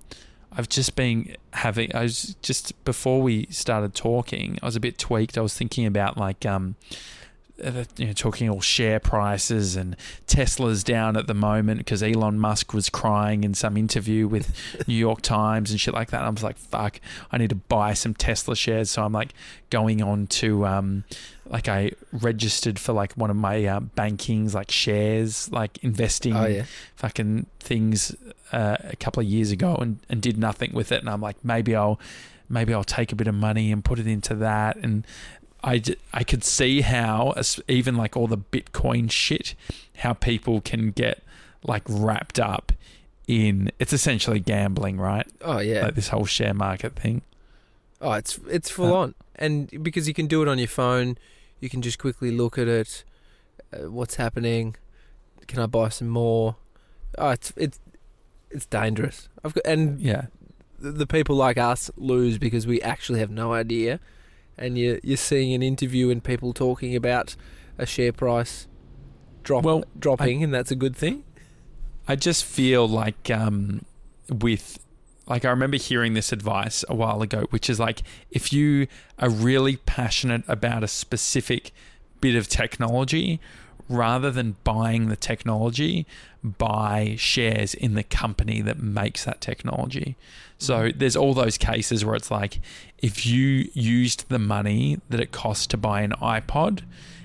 I've 0.57 0.69
just 0.69 0.95
been 0.97 1.37
having. 1.53 1.95
I 1.95 2.03
was 2.03 2.37
just 2.43 2.85
before 2.85 3.21
we 3.23 3.47
started 3.51 3.95
talking, 3.95 4.59
I 4.63 4.67
was 4.67 4.77
a 4.77 4.81
bit 4.81 4.99
tweaked. 4.99 5.37
I 5.37 5.41
was 5.41 5.55
thinking 5.55 5.87
about 5.87 6.17
like. 6.17 6.47
Um, 6.47 6.77
uh, 7.63 7.85
you 7.97 8.07
know, 8.07 8.13
talking 8.13 8.51
all 8.51 8.61
share 8.61 8.99
prices 8.99 9.77
and 9.77 9.97
Tesla's 10.27 10.83
down 10.83 11.17
at 11.17 11.29
the 11.29 11.35
moment 11.35 11.79
because 11.79 12.03
Elon 12.03 12.37
Musk 12.37 12.75
was 12.75 12.91
crying 12.91 13.45
in 13.45 13.55
some 13.55 13.77
interview 13.77 14.27
with 14.27 14.53
New 14.89 14.97
York 14.97 15.23
Times 15.23 15.71
and 15.71 15.81
shit 15.81 15.95
like 15.95 16.11
that. 16.11 16.23
I 16.23 16.29
was 16.29 16.43
like, 16.43 16.59
fuck, 16.59 17.01
I 17.31 17.39
need 17.39 17.51
to 17.51 17.55
buy 17.55 17.95
some 17.95 18.13
Tesla 18.13 18.57
shares. 18.57 18.91
So 18.91 19.05
I'm 19.05 19.13
like 19.13 19.35
going 19.71 20.03
on 20.03 20.27
to, 20.27 20.67
um, 20.67 21.05
like 21.47 21.69
I 21.69 21.93
registered 22.11 22.79
for 22.79 22.93
like 22.93 23.13
one 23.13 23.31
of 23.31 23.37
my 23.37 23.65
uh, 23.65 23.81
bankings, 23.81 24.53
like 24.53 24.73
shares, 24.73 25.51
like 25.53 25.79
investing 25.85 26.35
oh 26.35 26.47
yeah. 26.47 26.65
fucking 26.97 27.47
things 27.61 28.17
uh, 28.53 28.77
a 28.85 28.97
couple 28.97 29.21
of 29.23 29.27
years 29.29 29.51
ago 29.51 29.75
and, 29.77 29.99
and 30.09 30.21
did 30.23 30.39
nothing 30.39 30.73
with 30.73 30.93
it. 30.93 31.01
And 31.01 31.09
I'm 31.09 31.21
like, 31.21 31.37
maybe 31.45 31.75
I'll 31.75 31.99
maybe 32.49 32.75
I'll 32.75 32.85
take 32.85 33.13
a 33.13 33.17
bit 33.17 33.27
of 33.27 33.35
money 33.35 33.73
and 33.73 33.85
put 33.85 33.99
it 33.99 34.07
into 34.07 34.35
that. 34.37 34.77
And 34.77 35.07
I, 35.63 35.83
I 36.13 36.25
could 36.25 36.45
see 36.45 36.83
how 36.83 37.35
even 37.69 37.97
like 37.97 38.17
all 38.17 38.27
the 38.27 38.39
Bitcoin 38.39 39.11
shit, 39.11 39.55
how 39.97 40.13
people 40.13 40.61
can 40.61 40.91
get 40.91 41.23
like 41.63 41.83
wrapped 41.89 42.39
up 42.39 42.73
in 43.27 43.71
it's 43.79 43.93
essentially 43.93 44.39
gambling, 44.41 44.99
right? 44.99 45.27
Oh 45.41 45.59
yeah. 45.61 45.87
Like 45.87 45.95
this 45.95 46.09
whole 46.09 46.27
share 46.27 46.53
market 46.55 46.95
thing. 46.95 47.23
Oh, 48.01 48.13
it's 48.13 48.39
it's 48.49 48.69
full 48.69 48.93
Uh, 48.93 48.99
on, 48.99 49.15
and 49.37 49.83
because 49.83 50.07
you 50.07 50.13
can 50.13 50.27
do 50.27 50.43
it 50.43 50.49
on 50.49 50.59
your 50.59 50.69
phone, 50.69 51.17
you 51.61 51.71
can 51.71 51.81
just 51.81 51.99
quickly 51.99 52.31
look 52.31 52.59
at 52.59 52.69
it. 52.69 53.03
Uh, 53.73 53.91
what's 53.91 54.17
happening? 54.17 54.77
Can 55.47 55.61
I 55.61 55.67
buy 55.67 55.89
some 55.89 56.09
more? 56.09 56.57
Oh, 57.17 57.31
it's 57.31 57.55
it's 57.57 57.79
it's 58.55 58.67
dangerous. 58.67 59.29
I've 59.45 59.53
got 59.55 59.67
and 59.67 60.01
Yeah. 60.01 60.27
the, 60.79 60.93
the 60.93 61.07
people 61.07 61.37
like 61.37 61.59
us 61.59 61.91
lose 61.97 62.39
because 62.39 62.67
we 62.67 62.81
actually 62.81 63.19
have 63.21 63.31
no 63.31 63.53
idea, 63.53 64.01
and 64.57 64.79
you 64.79 65.01
you're 65.03 65.17
seeing 65.17 65.53
an 65.53 65.63
interview 65.63 66.11
and 66.11 66.23
people 66.23 66.53
talking 66.53 66.95
about 66.97 67.37
a 67.79 67.85
share 67.87 68.13
price 68.13 68.67
drop 69.43 69.65
Well, 69.65 69.85
dropping, 69.99 70.43
and 70.43 70.55
that's 70.55 70.71
a 70.71 70.77
good 70.77 70.97
thing. 70.97 71.25
I 72.09 72.17
just 72.17 72.45
feel 72.45 72.89
like 72.89 73.31
um, 73.31 73.85
with 74.31 74.79
like 75.27 75.45
I 75.45 75.51
remember 75.51 75.77
hearing 75.79 76.15
this 76.15 76.33
advice 76.33 76.85
a 76.89 76.95
while 76.95 77.23
ago, 77.23 77.47
which 77.51 77.69
is 77.71 77.81
like 77.81 78.03
if 78.31 78.53
you 78.53 78.87
are 79.19 79.31
really 79.31 79.77
passionate 79.77 80.45
about 80.49 80.83
a 80.85 80.89
specific 80.89 81.73
bit 82.21 82.35
of 82.37 82.47
technology, 82.49 83.41
rather 83.89 84.31
than 84.31 84.57
buying 84.65 85.09
the 85.09 85.17
technology, 85.17 86.07
buy 86.43 87.15
shares 87.19 87.75
in 87.75 87.95
the 87.95 88.03
company 88.03 88.61
that 88.63 88.79
makes 88.79 89.25
that 89.25 89.41
technology. 89.41 90.17
So 90.59 90.91
there's 90.95 91.17
all 91.17 91.35
those 91.35 91.59
cases 91.59 92.05
where 92.05 92.15
it's 92.15 92.31
like 92.31 92.61
if 92.99 93.27
you 93.27 93.69
used 93.75 94.29
the 94.29 94.39
money 94.39 94.99
that 95.11 95.21
it 95.21 95.33
costs 95.33 95.67
to 95.69 95.77
buy 95.77 96.01
an 96.03 96.13
iPod, 96.23 96.83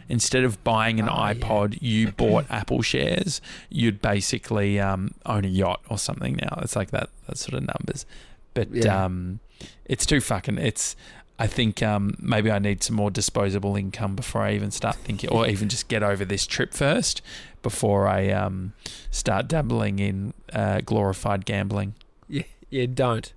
instead 0.10 0.44
of 0.44 0.62
buying 0.64 1.00
an 1.00 1.08
Oh, 1.08 1.14
yeah. 1.14 1.34
iPod, 1.34 1.78
you 1.82 2.12
bought 2.18 2.46
Apple 2.50 2.82
shares, 2.82 3.42
you'd 3.70 4.02
basically 4.02 4.80
um, 4.80 5.12
own 5.26 5.46
a 5.46 5.50
yacht 5.50 5.82
or 5.90 5.98
something 5.98 6.36
now. 6.42 6.60
It's 6.64 6.76
like 6.76 6.92
that, 6.92 7.10
that 7.28 7.38
sort 7.38 7.54
of 7.54 7.68
numbers. 7.68 8.06
But 8.54 8.74
Yeah. 8.74 9.06
um, 9.06 9.40
it's 9.86 10.06
too 10.06 10.22
fucking. 10.22 10.58
It's. 10.58 10.96
I 11.42 11.48
think 11.48 11.82
um, 11.82 12.16
maybe 12.20 12.52
I 12.52 12.60
need 12.60 12.84
some 12.84 12.98
more 12.98 13.10
disposable 13.10 13.78
income 13.78 14.16
before 14.16 14.42
I 14.42 14.54
even 14.54 14.72
start 14.72 14.98
thinking, 14.98 15.30
or 15.30 15.48
even 15.48 15.70
just 15.70 15.88
get 15.88 16.04
over 16.04 16.26
this 16.26 16.46
trip 16.46 16.74
first 16.74 17.22
before 17.62 18.08
I 18.08 18.30
um, 18.30 18.74
start 19.10 19.48
dabbling 19.48 20.00
in 20.00 20.34
uh, 20.52 20.82
glorified 20.82 21.46
gambling. 21.46 21.96
Yeah, 22.28 22.44
yeah. 22.70 22.88
Don't, 22.94 23.32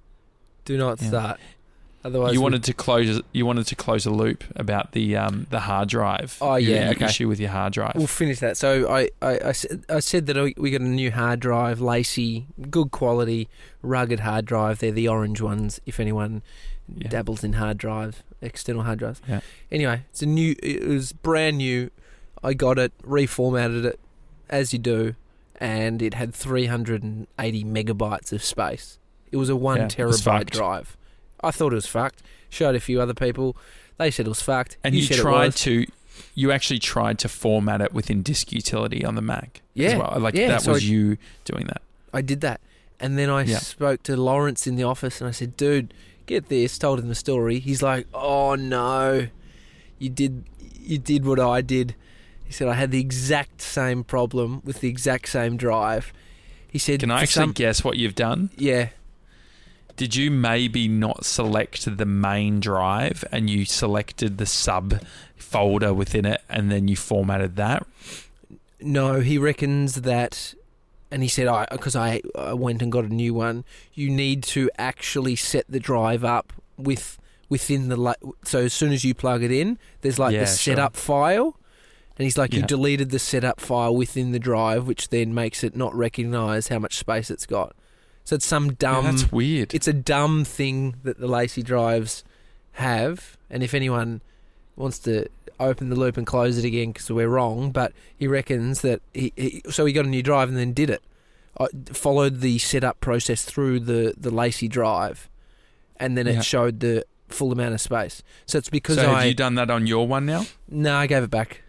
do 0.65 0.77
not 0.77 1.01
Yeah. 1.01 1.09
start. 1.09 1.41
Otherwise, 2.05 2.35
you 2.35 2.41
we- 2.41 2.43
wanted 2.43 2.65
to 2.65 2.73
close. 2.73 3.21
You 3.33 3.47
wanted 3.47 3.67
to 3.69 3.77
close 3.77 4.07
a 4.07 4.11
loop 4.11 4.43
about 4.57 4.93
the 4.93 5.17
um, 5.17 5.47
the 5.51 5.61
hard 5.61 5.89
drive. 5.89 6.37
Oh, 6.41 6.57
yeah, 6.57 6.91
okay. 6.91 7.05
Issue 7.07 7.29
with 7.29 7.39
your 7.39 7.51
hard 7.51 7.73
drive. 7.73 7.93
We'll 7.95 8.07
finish 8.07 8.41
that. 8.41 8.57
So 8.57 8.91
I, 8.91 9.11
I, 9.21 9.39
I, 9.47 9.53
said, 9.53 9.85
I 9.89 10.01
said 10.01 10.27
that 10.27 10.55
we 10.57 10.71
got 10.73 10.81
a 10.81 10.85
new 10.85 11.11
hard 11.13 11.41
drive, 11.41 11.79
LaCie, 11.79 12.47
good 12.71 12.91
quality, 12.91 13.49
rugged 13.83 14.21
hard 14.21 14.47
drive. 14.47 14.81
They're 14.81 14.91
the 14.91 15.07
orange 15.09 15.41
ones. 15.41 15.81
If 15.87 16.01
anyone 16.01 16.43
Yeah. 16.97 17.09
dabbles 17.09 17.45
in 17.45 17.53
hard 17.55 17.79
drive, 17.79 18.25
external 18.41 18.83
hard 18.83 18.99
drives. 18.99 19.21
Yeah. 19.29 19.41
Anyway, 19.71 20.03
it's 20.11 20.23
a 20.23 20.27
new. 20.27 20.57
It 20.63 20.85
was 20.87 21.13
brand 21.13 21.59
new. 21.59 21.91
I 22.43 22.55
got 22.55 22.77
it, 22.81 22.93
reformatted 23.03 23.85
it, 23.85 24.01
as 24.51 24.73
you 24.73 24.81
do, 24.81 25.15
and 25.61 26.03
it 26.03 26.15
had 26.15 26.35
380 26.35 27.65
megabytes 27.65 28.33
of 28.33 28.43
space. 28.43 28.99
It 29.31 29.37
was 29.37 29.49
a 29.49 29.55
one 29.55 29.79
Yeah, 29.79 29.87
terabyte 29.87 30.51
drive. 30.51 30.97
I 31.43 31.51
thought 31.51 31.73
it 31.73 31.77
was 31.77 31.87
fucked. 31.87 32.23
Showed 32.51 32.75
a 32.75 32.81
few 32.81 33.01
other 33.01 33.15
people. 33.15 33.57
They 33.99 34.11
said 34.11 34.27
it 34.27 34.29
was 34.29 34.43
fucked. 34.43 34.77
and 34.85 34.95
you, 34.95 35.03
it 35.11 35.15
tried 35.17 35.55
to. 35.57 35.87
You 36.35 36.53
actually 36.53 36.79
tried 36.79 37.19
to 37.21 37.29
format 37.29 37.81
it 37.81 37.93
within 37.93 38.23
Disk 38.23 38.53
Utility 38.53 39.05
on 39.05 39.15
the 39.15 39.23
Mac. 39.23 39.57
as 39.57 39.61
Yeah, 39.75 39.97
well. 39.99 40.17
Like 40.21 40.35
yeah, 40.35 40.49
that 40.49 40.63
so 40.63 40.73
was 40.73 40.83
I- 40.83 40.87
you 40.87 41.17
doing 41.45 41.67
that. 41.67 41.83
I 42.13 42.21
did 42.21 42.41
that. 42.43 42.61
And 43.01 43.19
then 43.19 43.31
I 43.31 43.43
Yeah. 43.45 43.59
spoke 43.59 44.03
to 44.05 44.17
Lawrence 44.17 44.67
in 44.67 44.77
the 44.77 44.83
office 44.85 45.21
and 45.21 45.29
I 45.29 45.31
said, 45.33 45.57
dude, 45.57 45.93
get 46.27 46.49
this, 46.49 46.79
told 46.79 47.01
him 47.01 47.09
the 47.09 47.15
story. 47.15 47.59
He's 47.59 47.83
like, 47.83 48.07
oh 48.15 48.55
no, 48.55 49.29
you 49.99 50.09
did, 50.11 50.45
you 50.81 50.99
did 50.99 51.25
what 51.25 51.41
I 51.41 51.63
did. 51.63 51.95
He 52.45 52.53
said, 52.53 52.69
I 52.69 52.75
had 52.75 52.91
the 52.91 53.01
exact 53.01 53.63
same 53.63 54.05
problem 54.05 54.61
with 54.65 54.81
the 54.81 54.89
exact 54.89 55.29
same 55.31 55.57
drive. 55.57 56.13
He 56.69 56.79
said, 56.79 57.01
Can 57.01 57.11
I 57.11 57.23
actually 57.23 57.33
some- 57.33 57.53
guess 57.53 57.83
what 57.83 57.97
you've 57.97 58.15
done? 58.15 58.51
yeah, 58.57 58.91
Did 59.97 60.17
you 60.17 60.31
maybe 60.31 60.89
not 60.89 61.25
select 61.25 61.97
the 61.99 62.07
main 62.07 62.61
drive 62.61 63.25
and 63.31 63.49
you 63.51 63.65
selected 63.65 64.39
the 64.39 64.47
sub 64.47 65.01
folder 65.37 65.93
within 65.93 66.25
it 66.25 66.41
and 66.49 66.71
then 66.71 66.89
you 66.89 66.97
formatted 66.97 67.57
that? 67.57 67.87
no, 68.85 69.21
he 69.21 69.39
reckons 69.39 70.03
that, 70.03 70.55
and 71.11 71.23
he 71.23 71.29
said, 71.29 71.47
I, 71.47 71.67
because 71.71 71.95
I, 71.95 72.21
I 72.37 72.53
went 72.55 72.83
and 72.83 72.91
got 72.91 73.05
a 73.05 73.09
new 73.15 73.33
one, 73.33 73.65
you 73.95 74.11
need 74.11 74.43
to 74.45 74.71
actually 74.77 75.37
set 75.37 75.67
the 75.69 75.79
drive 75.79 76.25
up 76.25 76.53
with, 76.77 77.17
within 77.49 77.89
the, 77.91 78.17
so 78.45 78.61
as 78.61 78.73
soon 78.73 78.91
as 78.93 79.05
you 79.05 79.15
plug 79.15 79.45
it 79.45 79.53
in, 79.53 79.79
there's 80.01 80.19
like 80.19 80.33
Yeah, 80.33 80.41
the 80.41 80.47
sure. 80.47 80.75
setup 80.75 80.97
file. 80.97 81.57
And 82.19 82.25
he's 82.25 82.37
like, 82.37 82.53
you 82.53 82.63
deleted 82.63 83.11
the 83.11 83.19
setup 83.21 83.61
file 83.61 83.95
within 83.95 84.33
the 84.33 84.39
drive, 84.41 84.87
which 84.89 85.11
then 85.11 85.33
makes 85.33 85.63
it 85.63 85.77
not 85.77 85.95
recognise 85.95 86.67
how 86.69 86.79
much 86.81 86.97
space 86.97 87.31
it's 87.31 87.47
got. 87.47 87.75
So 88.25 88.37
it's 88.37 88.47
some 88.47 88.67
Yeah, 88.67 88.73
dumb. 88.79 89.05
that's 89.05 89.33
weird. 89.33 89.75
it's 89.75 89.89
a 89.89 89.93
dumb 89.93 90.45
thing 90.45 90.97
that 91.03 91.19
the 91.19 91.27
LaCie 91.29 91.65
drives 91.65 92.23
have. 92.73 93.37
And 93.51 93.63
if 93.63 93.75
anyone 93.75 94.21
wants 94.77 94.99
to 95.01 95.27
open 95.61 95.91
the 95.91 95.97
loop 95.97 96.17
and 96.17 96.27
close 96.27 96.57
it 96.59 96.65
again 96.65 96.93
because 96.93 97.11
we're 97.11 97.29
wrong, 97.29 97.71
but 97.73 97.93
he 98.17 98.27
reckons 98.27 98.81
that 98.83 99.01
he, 99.13 99.33
he 99.37 99.63
so 99.71 99.85
he 99.85 99.93
got 99.93 100.05
a 100.07 100.09
new 100.09 100.23
drive 100.23 100.49
and 100.49 100.57
then 100.57 100.73
did 100.73 100.89
it. 100.91 101.03
I 101.61 101.67
followed 101.93 102.41
the 102.41 102.59
setup 102.59 103.01
process 103.01 103.45
through 103.45 103.81
the 103.81 104.15
the 104.17 104.31
LaCie 104.31 104.69
drive, 104.71 105.29
and 105.97 106.17
then 106.17 106.27
Yeah. 106.27 106.39
it 106.39 106.45
showed 106.45 106.81
the 106.81 107.05
full 107.29 107.53
amount 107.53 107.75
of 107.75 107.81
space. 107.81 108.23
So 108.47 108.57
it's 108.59 108.71
because 108.71 108.97
so 108.97 109.03
have 109.09 109.15
I 109.17 109.25
you 109.27 109.35
done 109.35 109.55
that 109.57 109.71
on 109.71 109.87
your 109.87 110.07
one 110.07 110.25
now? 110.27 110.47
no, 110.69 110.95
I 110.97 111.07
gave 111.07 111.23
it 111.23 111.31
back. 111.31 111.61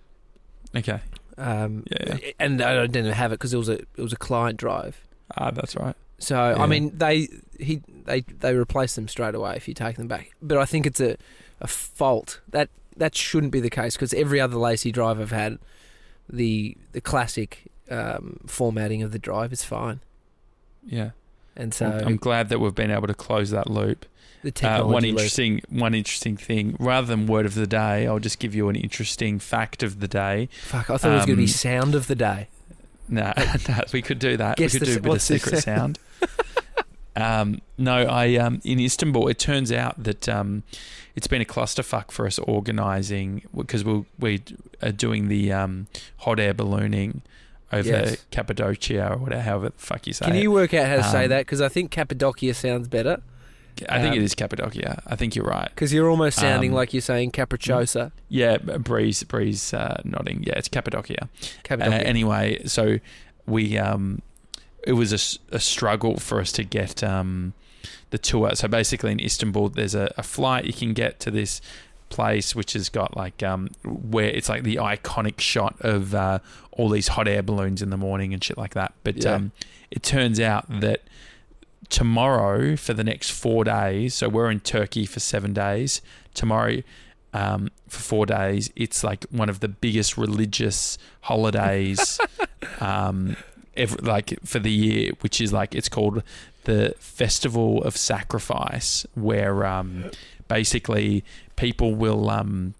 Okay. 0.75 0.99
Um, 1.37 1.83
Yeah, 1.91 2.17
and 2.39 2.61
I 2.61 2.85
didn't 2.87 3.11
have 3.13 3.31
it 3.31 3.35
because 3.35 3.53
it 3.53 3.57
was 3.57 3.69
a 3.69 3.79
it 3.79 3.97
was 3.97 4.13
a 4.13 4.17
client 4.17 4.57
drive. 4.57 5.05
Ah, 5.37 5.51
that's 5.51 5.75
right. 5.75 5.95
So 6.23 6.35
Yeah. 6.55 6.63
I 6.63 6.67
mean, 6.67 6.91
they 6.97 7.27
he 7.59 7.81
they 8.05 8.21
they 8.21 8.53
replace 8.55 8.95
them 8.95 9.07
straight 9.07 9.35
away 9.35 9.55
if 9.55 9.67
you 9.67 9.73
take 9.73 9.97
them 9.97 10.07
back. 10.07 10.31
But 10.41 10.57
I 10.57 10.65
think 10.65 10.85
it's 10.85 10.99
a 11.01 11.17
a 11.61 11.67
fault 11.67 12.39
that 12.49 12.69
that 12.97 13.15
shouldn't 13.15 13.51
be 13.51 13.59
the 13.59 13.69
case 13.69 13.95
because 13.95 14.13
every 14.13 14.39
other 14.39 14.55
LaCie 14.57 14.91
drive 14.93 15.19
I've 15.19 15.31
had, 15.31 15.59
the 16.29 16.77
the 16.93 17.01
classic 17.01 17.63
um, 17.89 18.39
formatting 18.47 19.01
of 19.03 19.11
the 19.11 19.19
drive 19.19 19.51
is 19.53 19.63
fine. 19.63 19.99
Yeah. 20.85 21.11
And 21.55 21.73
so 21.73 21.85
I'm 21.87 22.17
glad 22.17 22.49
that 22.49 22.59
we've 22.59 22.73
been 22.73 22.89
able 22.91 23.07
to 23.07 23.13
close 23.13 23.51
that 23.51 23.69
loop. 23.69 24.05
the 24.41 24.49
Uh, 24.49 24.51
technology 24.51 24.93
one 24.93 25.03
loop- 25.03 25.09
interesting, 25.11 25.61
one 25.69 25.93
interesting 25.93 26.35
thing. 26.37 26.75
Rather 26.79 27.07
than 27.07 27.27
word 27.27 27.45
of 27.45 27.53
the 27.55 27.67
day, 27.67 28.07
I'll 28.07 28.19
just 28.19 28.39
give 28.39 28.55
you 28.55 28.69
an 28.69 28.75
interesting 28.75 29.37
fact 29.39 29.83
of 29.83 29.99
the 29.99 30.07
day. 30.07 30.49
Fuck, 30.63 30.89
I 30.89 30.97
thought 30.97 31.11
it 31.11 31.15
was 31.15 31.25
going 31.25 31.37
to 31.37 31.43
be 31.43 31.43
um, 31.43 31.47
sound 31.47 31.95
of 31.95 32.07
the 32.07 32.15
day. 32.15 32.47
Nah, 33.07 33.33
nah, 33.69 33.81
we 33.93 34.01
could 34.01 34.17
do 34.19 34.35
that. 34.37 34.59
We 34.59 34.67
could 34.67 34.83
do 34.83 34.97
a 34.97 34.99
bit 35.01 35.13
of 35.13 35.21
secret 35.21 35.61
sound. 35.61 35.99
Um, 37.15 37.61
no, 37.77 37.93
I 38.05 38.35
um, 38.37 38.59
in 38.63 38.79
Istanbul. 38.79 39.27
It 39.27 39.37
turns 39.37 39.71
out 39.71 40.01
that 40.03 40.27
um, 40.27 40.63
it's 41.15 41.27
been 41.27 41.41
a 41.41 41.45
clusterfuck 41.45 42.09
for 42.09 42.25
us 42.25 42.39
organising 42.39 43.43
because 43.55 43.83
we 43.83 44.03
we 44.17 44.41
are 44.81 44.91
doing 44.91 45.27
the 45.27 45.53
um, 45.53 45.87
hot 46.17 46.39
air 46.39 46.55
ballooning 46.55 47.21
over 47.71 47.87
Yes. 47.87 48.25
Cappadocia 48.31 49.13
or 49.13 49.17
whatever, 49.17 49.41
however 49.43 49.69
the 49.69 49.75
fuck 49.77 50.07
you 50.07 50.13
say. 50.13 50.25
Can 50.25 50.35
it. 50.35 50.41
you 50.41 50.51
work 50.51 50.73
out 50.73 50.87
how 50.87 50.95
to 50.97 51.03
say 51.03 51.23
Um, 51.25 51.29
that? 51.29 51.39
Because 51.45 51.61
I 51.61 51.69
think 51.69 51.91
Cappadocia 51.91 52.53
sounds 52.55 52.87
better. 52.87 53.21
I 53.89 53.99
think 54.01 54.13
um, 54.13 54.17
it 54.19 54.23
is 54.23 54.33
Cappadocia. 54.35 55.01
I 55.07 55.15
think 55.15 55.35
you're 55.35 55.45
right. 55.45 55.67
Because 55.69 55.91
you're 55.93 56.09
almost 56.09 56.39
sounding 56.39 56.71
Um, 56.71 56.75
like 56.75 56.93
you're 56.93 57.01
saying 57.01 57.31
Capricciosa. 57.31 58.11
Yeah, 58.29 58.57
Bree's, 58.57 59.23
Bree's 59.23 59.73
uh, 59.73 60.01
nodding. 60.03 60.43
Yeah, 60.45 60.53
it's 60.57 60.67
Cappadocia. 60.67 61.27
Uh, 61.69 61.75
anyway, 61.83 62.61
so 62.65 62.99
we 63.47 63.77
um, 63.79 64.21
it 64.85 64.93
was 64.93 65.39
a 65.51 65.59
struggle 65.59 66.17
for 66.17 66.39
us 66.39 66.51
to 66.53 66.63
get 66.63 67.03
um, 67.03 67.53
the 68.09 68.17
tour. 68.17 68.55
So 68.55 68.67
basically, 68.67 69.11
in 69.11 69.19
Istanbul, 69.19 69.69
there's 69.69 69.95
a, 69.95 70.13
a 70.17 70.23
flight 70.23 70.65
you 70.65 70.73
can 70.73 70.93
get 70.93 71.19
to 71.21 71.31
this 71.31 71.61
place, 72.09 72.55
which 72.55 72.73
has 72.73 72.89
got 72.89 73.15
like 73.17 73.41
um, 73.41 73.69
where 73.83 74.25
it's 74.29 74.49
like 74.49 74.63
the 74.63 74.75
iconic 74.75 75.39
shot 75.39 75.75
of 75.81 76.13
uh, 76.13 76.39
all 76.71 76.89
these 76.89 77.07
hot 77.09 77.27
air 77.27 77.41
balloons 77.41 77.81
in 77.81 77.89
the 77.89 77.97
morning 77.97 78.33
and 78.33 78.43
shit 78.43 78.57
like 78.57 78.73
that. 78.75 78.93
But 79.03 79.17
Yeah. 79.23 79.33
um, 79.35 79.51
it 79.89 80.03
turns 80.03 80.39
out 80.39 80.65
that 80.81 81.01
tomorrow 81.89 82.75
for 82.75 82.93
the 82.93 83.03
next 83.03 83.31
four 83.31 83.63
days, 83.63 84.13
so 84.15 84.29
we're 84.29 84.49
in 84.51 84.59
Turkey 84.59 85.05
for 85.05 85.19
seven 85.19 85.53
days. 85.53 86.01
Tomorrow, 86.33 86.81
um, 87.33 87.69
for 87.87 87.99
four 87.99 88.25
days, 88.25 88.71
it's 88.75 89.03
like 89.03 89.25
one 89.29 89.49
of 89.49 89.59
the 89.59 89.67
biggest 89.67 90.17
religious 90.17 90.97
holidays, 91.21 92.19
um, 92.79 93.35
ever 93.75 93.97
like 94.01 94.39
for 94.43 94.59
the 94.59 94.71
year, 94.71 95.11
which 95.21 95.41
is 95.41 95.53
like 95.53 95.75
it's 95.75 95.89
called 95.89 96.23
the 96.63 96.95
Festival 96.99 97.83
of 97.83 97.97
Sacrifice, 97.97 99.05
where 99.15 99.65
um, 99.65 100.11
basically 100.47 101.23
people 101.55 101.93
will 101.95 102.29
um, 102.29 102.73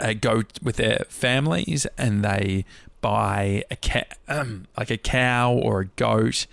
uh, 0.00 0.14
go 0.14 0.42
with 0.62 0.76
their 0.76 1.04
families 1.08 1.86
and 1.98 2.24
they 2.24 2.64
buy 3.00 3.64
a 3.70 3.76
cat, 3.76 4.18
um, 4.28 4.66
like 4.78 4.90
a 4.90 4.96
cow 4.96 5.52
or 5.52 5.80
a 5.80 5.86
goat, 5.86 6.46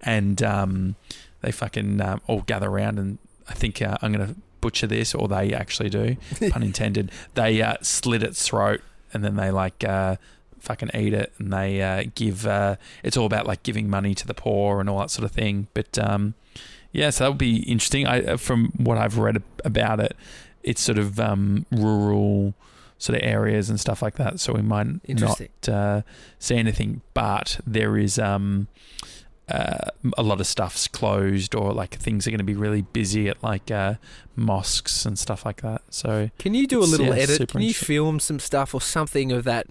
and 0.00 0.42
um, 0.42 0.96
they 1.42 1.52
fucking 1.52 2.00
um, 2.00 2.20
all 2.26 2.42
gather 2.42 2.68
around. 2.68 2.98
And 2.98 3.18
I 3.48 3.54
think 3.54 3.82
uh, 3.82 3.98
I'm 4.00 4.12
gonna 4.12 4.34
butcher 4.60 4.86
this, 4.86 5.14
or 5.14 5.28
they 5.28 5.52
actually 5.52 5.90
do, 5.90 6.16
pun 6.50 6.62
intended. 6.62 7.10
They 7.34 7.60
uh, 7.62 7.76
slit 7.82 8.22
its 8.22 8.46
throat 8.46 8.80
and 9.12 9.24
then 9.24 9.36
they 9.36 9.50
like 9.50 9.84
uh, 9.84 10.16
fucking 10.60 10.90
eat 10.94 11.14
it, 11.14 11.32
and 11.38 11.52
they 11.52 11.82
uh, 11.82 12.04
give. 12.14 12.46
Uh, 12.46 12.76
it's 13.02 13.16
all 13.16 13.26
about 13.26 13.46
like 13.46 13.62
giving 13.62 13.88
money 13.88 14.14
to 14.14 14.26
the 14.26 14.34
poor 14.34 14.80
and 14.80 14.88
all 14.88 14.98
that 15.00 15.10
sort 15.10 15.24
of 15.24 15.32
thing. 15.32 15.68
But 15.74 15.98
um, 15.98 16.34
yeah, 16.92 17.10
so 17.10 17.24
that 17.24 17.30
would 17.30 17.38
be 17.38 17.58
interesting. 17.62 18.06
I, 18.06 18.22
uh, 18.22 18.36
from 18.36 18.72
what 18.76 18.98
I've 18.98 19.18
read 19.18 19.42
about 19.64 20.00
it, 20.00 20.16
it's 20.62 20.80
sort 20.80 20.98
of 20.98 21.18
um, 21.20 21.66
rural 21.70 22.54
sort 22.98 23.16
of 23.16 23.24
areas 23.24 23.70
and 23.70 23.78
stuff 23.78 24.02
like 24.02 24.16
that. 24.16 24.40
So 24.40 24.52
we 24.52 24.62
might 24.62 25.08
not 25.08 25.68
uh, 25.68 26.02
see 26.38 26.56
anything, 26.56 27.02
but 27.14 27.60
there 27.66 27.96
is 27.96 28.18
um, 28.18 28.68
uh, 29.48 29.88
a 30.16 30.22
lot 30.22 30.40
of 30.40 30.46
stuff's 30.46 30.88
closed, 30.88 31.54
or 31.54 31.72
like 31.72 31.94
things 31.94 32.26
are 32.26 32.30
going 32.30 32.38
to 32.38 32.44
be 32.44 32.54
really 32.54 32.82
busy 32.82 33.28
at 33.28 33.42
like 33.42 33.70
uh, 33.70 33.94
mosques 34.36 35.06
and 35.06 35.18
stuff 35.18 35.46
like 35.46 35.62
that. 35.62 35.82
So 35.90 36.30
Can 36.38 36.54
you 36.54 36.66
do 36.66 36.80
a 36.80 36.84
little 36.84 37.06
yeah, 37.06 37.22
edit? 37.22 37.48
Can 37.48 37.62
you 37.62 37.74
film 37.74 38.20
some 38.20 38.38
stuff 38.38 38.74
or 38.74 38.80
something 38.80 39.32
of 39.32 39.44
that? 39.44 39.66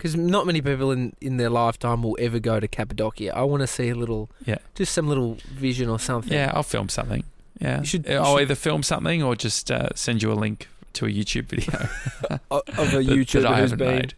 Because 0.00 0.16
not 0.16 0.46
many 0.46 0.62
people 0.62 0.90
in, 0.92 1.14
in 1.20 1.36
their 1.36 1.50
lifetime 1.50 2.02
will 2.02 2.16
ever 2.18 2.38
go 2.38 2.58
to 2.58 2.66
Cappadocia. 2.66 3.36
I 3.36 3.42
want 3.42 3.60
to 3.60 3.66
see 3.66 3.90
a 3.90 3.94
little, 3.94 4.30
Yeah. 4.46 4.56
just 4.74 4.94
some 4.94 5.06
little 5.08 5.36
vision 5.52 5.90
or 5.90 5.98
something. 5.98 6.32
yeah, 6.32 6.50
I'll 6.54 6.62
film 6.62 6.88
something. 6.88 7.22
Yeah, 7.60 7.80
You 7.80 7.84
should- 7.84 8.06
you 8.06 8.16
I'll 8.16 8.36
should- 8.36 8.42
either 8.44 8.54
film 8.54 8.82
something 8.82 9.22
or 9.22 9.36
just 9.36 9.70
uh, 9.70 9.90
send 9.94 10.22
you 10.22 10.32
a 10.32 10.34
link 10.34 10.68
to 10.94 11.04
a 11.04 11.10
YouTube 11.10 11.44
video 11.48 11.88
of 12.50 12.62
a 12.78 13.02
that- 13.02 13.04
YouTuber 13.06 13.42
that 13.42 13.52
I 13.52 13.60
who's 13.60 13.72
been. 13.74 13.88
made. 13.96 14.14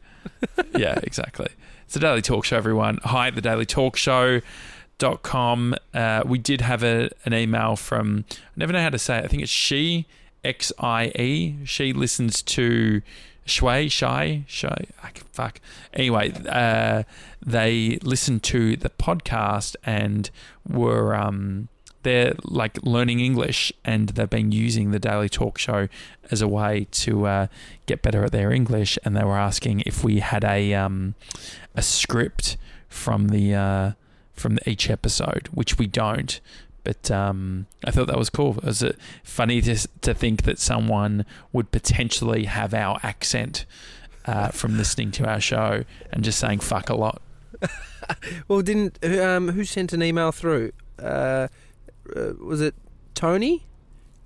yeah, 0.76 1.01
exactly. 1.03 1.49
It's 1.85 1.95
the 1.95 2.01
Daily 2.01 2.22
Talk 2.22 2.45
Show, 2.45 2.57
everyone. 2.57 2.99
Hi, 3.03 3.26
at 3.26 3.35
the 3.35 3.41
Daily 3.41 3.66
Talk 3.66 3.97
Show. 3.97 4.41
gmail.com. 5.01 5.74
Uh, 5.93 6.22
we 6.24 6.39
did 6.39 6.61
have 6.61 6.85
a, 6.85 7.11
an 7.24 7.35
email 7.35 7.74
from, 7.74 8.24
I 8.30 8.35
never 8.57 8.72
know 8.72 8.83
how 8.83 8.91
to 8.91 8.99
say 8.99 9.18
it. 9.18 9.24
I 9.24 9.26
think 9.28 9.43
it's 9.43 9.51
she, 9.51 10.07
X 10.45 10.72
I 10.78 11.07
E. 11.18 11.57
She 11.64 11.93
listens 11.93 12.41
to 12.43 13.03
Shui, 13.45 13.88
Shy, 13.88 14.45
Shy. 14.47 14.86
Fuck. 15.32 15.61
Anyway, 15.93 16.32
uh, 16.49 17.03
they 17.45 17.99
listened 18.03 18.43
to 18.45 18.76
the 18.76 18.90
podcast 18.90 19.76
and 19.84 20.30
were. 20.68 21.14
Um, 21.14 21.68
they're 22.03 22.34
like 22.45 22.82
learning 22.82 23.20
English 23.20 23.72
and 23.84 24.09
they've 24.11 24.28
been 24.28 24.51
using 24.51 24.90
the 24.90 24.99
Daily 24.99 25.28
Talk 25.28 25.57
Show 25.57 25.86
as 26.30 26.43
a 26.43 26.49
way 26.49 26.88
to 26.90 27.26
uh, 27.26 27.47
get 27.86 28.03
better 28.03 28.24
at 28.24 28.32
their 28.32 28.51
English. 28.53 28.99
And 29.05 29.16
they 29.16 29.24
were 29.24 29.38
asking 29.38 29.84
if 29.86 30.03
we 30.03 30.18
had 30.18 30.45
a 30.45 30.74
um, 30.74 31.14
a 31.74 31.82
script 31.82 32.57
from 32.88 33.28
the 33.28 33.55
uh, 33.55 33.93
from 34.34 34.59
each 34.66 34.90
episode, 34.90 35.49
which 35.53 35.78
we 35.78 35.86
don't. 35.86 36.40
But 36.85 37.11
um, 37.11 37.66
I 37.85 37.91
thought 37.91 38.09
that 38.09 38.18
was 38.18 38.30
cool. 38.30 38.59
It 38.59 38.64
was 38.64 38.85
funny 39.22 39.61
to 39.62 39.89
to 40.01 40.14
think 40.14 40.43
that 40.43 40.59
someone 40.59 41.24
would 41.53 41.70
potentially 41.70 42.45
have 42.45 42.74
our 42.74 42.99
accent 43.03 43.66
uh, 44.26 44.49
from 44.49 44.76
listening 44.76 45.11
to 45.12 45.26
our 45.28 45.41
show 45.41 45.85
and 46.12 46.24
just 46.24 46.39
saying 46.39 46.61
"fuck" 46.61 46.89
a 46.89 46.95
lot. 46.95 47.22
well, 48.49 48.62
didn't 48.62 49.05
um, 49.05 49.51
who 49.51 49.64
sent 49.64 49.93
an 49.93 50.03
email 50.03 50.33
through? 50.33 50.72
Uh, 50.99 51.49
uh, 52.16 52.33
was 52.41 52.61
it 52.61 52.74
Tony? 53.14 53.66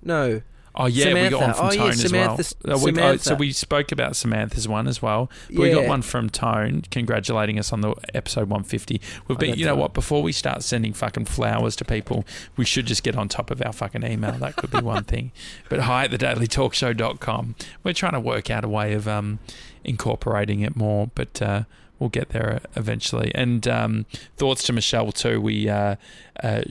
No. 0.01 0.41
Oh 0.79 0.85
yeah, 0.85 1.05
Samantha. 1.05 1.23
we 1.23 1.29
got 1.29 1.41
one 1.41 1.53
from 1.55 1.65
Oh, 1.65 1.71
yeah, 1.71 1.77
Tone 1.81 1.89
as 1.89 2.01
Samantha- 2.01 2.55
well. 2.65 2.73
Uh, 2.73 2.79
oh, 2.79 2.85
Samantha. 2.85 3.23
so 3.23 3.35
we 3.35 3.51
spoke 3.51 3.91
about 3.91 4.15
Samantha's 4.15 4.67
one 4.67 4.87
as 4.87 5.01
well. 5.01 5.29
But 5.49 5.57
We 5.59 5.71
got 5.71 5.87
one 5.87 6.03
from 6.03 6.29
Tone 6.29 6.83
congratulating 6.91 7.57
us 7.57 7.73
on 7.73 7.81
the 7.81 7.95
episode 8.13 8.41
150. 8.49 9.01
We've 9.27 9.39
been, 9.39 9.55
you 9.57 9.65
know 9.65 9.75
what? 9.75 9.93
Before 9.95 10.21
we 10.21 10.31
start 10.31 10.61
sending 10.63 10.93
fucking 10.93 11.25
flowers 11.25 11.75
to 11.77 11.85
people, 11.85 12.25
we 12.57 12.63
should 12.65 12.85
just 12.85 13.01
get 13.03 13.15
on 13.15 13.27
top 13.27 13.49
of 13.49 13.61
our 13.65 13.73
fucking 13.73 14.03
email. 14.05 14.33
That 14.33 14.55
could 14.55 14.69
be 14.71 14.79
one 14.81 15.03
thing. 15.05 15.31
But 15.67 15.79
hi 15.81 16.03
at 16.05 16.11
thedailytalkshow.com. 16.11 17.55
We're 17.83 17.93
trying 17.93 18.13
to 18.13 18.19
work 18.19 18.49
out 18.51 18.63
a 18.63 18.69
way 18.69 18.93
of 18.93 19.07
um, 19.07 19.39
incorporating 19.83 20.61
it 20.61 20.75
more, 20.75 21.09
but 21.15 21.41
uh, 21.41 21.63
we'll 21.99 22.09
get 22.09 22.29
there 22.29 22.61
eventually. 22.75 23.31
And 23.35 23.67
um, 23.67 24.05
thoughts 24.35 24.63
to 24.63 24.73
Michelle 24.73 25.11
too. 25.11 25.39
We 25.41 25.69
uh, 25.69 25.95
uh, 26.43 26.63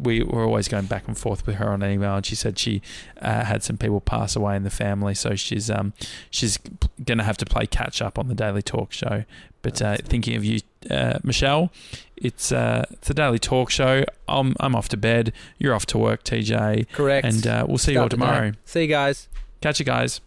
we 0.00 0.22
were 0.22 0.44
always 0.44 0.68
going 0.68 0.86
back 0.86 1.06
and 1.08 1.16
forth 1.16 1.46
with 1.46 1.56
her 1.56 1.68
on 1.70 1.82
email, 1.82 2.16
and 2.16 2.26
she 2.26 2.34
said 2.34 2.58
she 2.58 2.82
uh, 3.20 3.44
had 3.44 3.62
some 3.62 3.76
people 3.76 4.00
pass 4.00 4.36
away 4.36 4.56
in 4.56 4.62
the 4.62 4.70
family, 4.70 5.14
so 5.14 5.34
she's 5.34 5.70
um 5.70 5.92
she's 6.30 6.58
going 7.04 7.18
to 7.18 7.24
have 7.24 7.36
to 7.38 7.46
play 7.46 7.66
catch 7.66 8.02
up 8.02 8.18
on 8.18 8.28
the 8.28 8.34
Daily 8.34 8.62
Talk 8.62 8.92
Show. 8.92 9.24
But 9.62 9.82
uh, 9.82 9.96
thinking 9.96 10.36
of 10.36 10.44
you, 10.44 10.60
uh, 10.90 11.18
Michelle, 11.24 11.72
it's 12.16 12.52
uh, 12.52 12.84
it's 12.90 13.10
a 13.10 13.14
Daily 13.14 13.38
Talk 13.38 13.70
Show. 13.70 14.04
I'm 14.28 14.54
I'm 14.60 14.76
off 14.76 14.88
to 14.90 14.96
bed. 14.96 15.32
You're 15.58 15.74
off 15.74 15.86
to 15.86 15.98
work, 15.98 16.22
TJ, 16.22 16.92
Correct. 16.92 17.26
and 17.26 17.46
uh, 17.46 17.64
we'll 17.66 17.78
see 17.78 17.92
you 17.92 17.98
all 17.98 18.08
Start 18.08 18.10
tomorrow. 18.10 18.52
See 18.64 18.82
you 18.82 18.88
guys. 18.88 19.28
Catch 19.60 19.80
you 19.80 19.84
guys. 19.84 20.20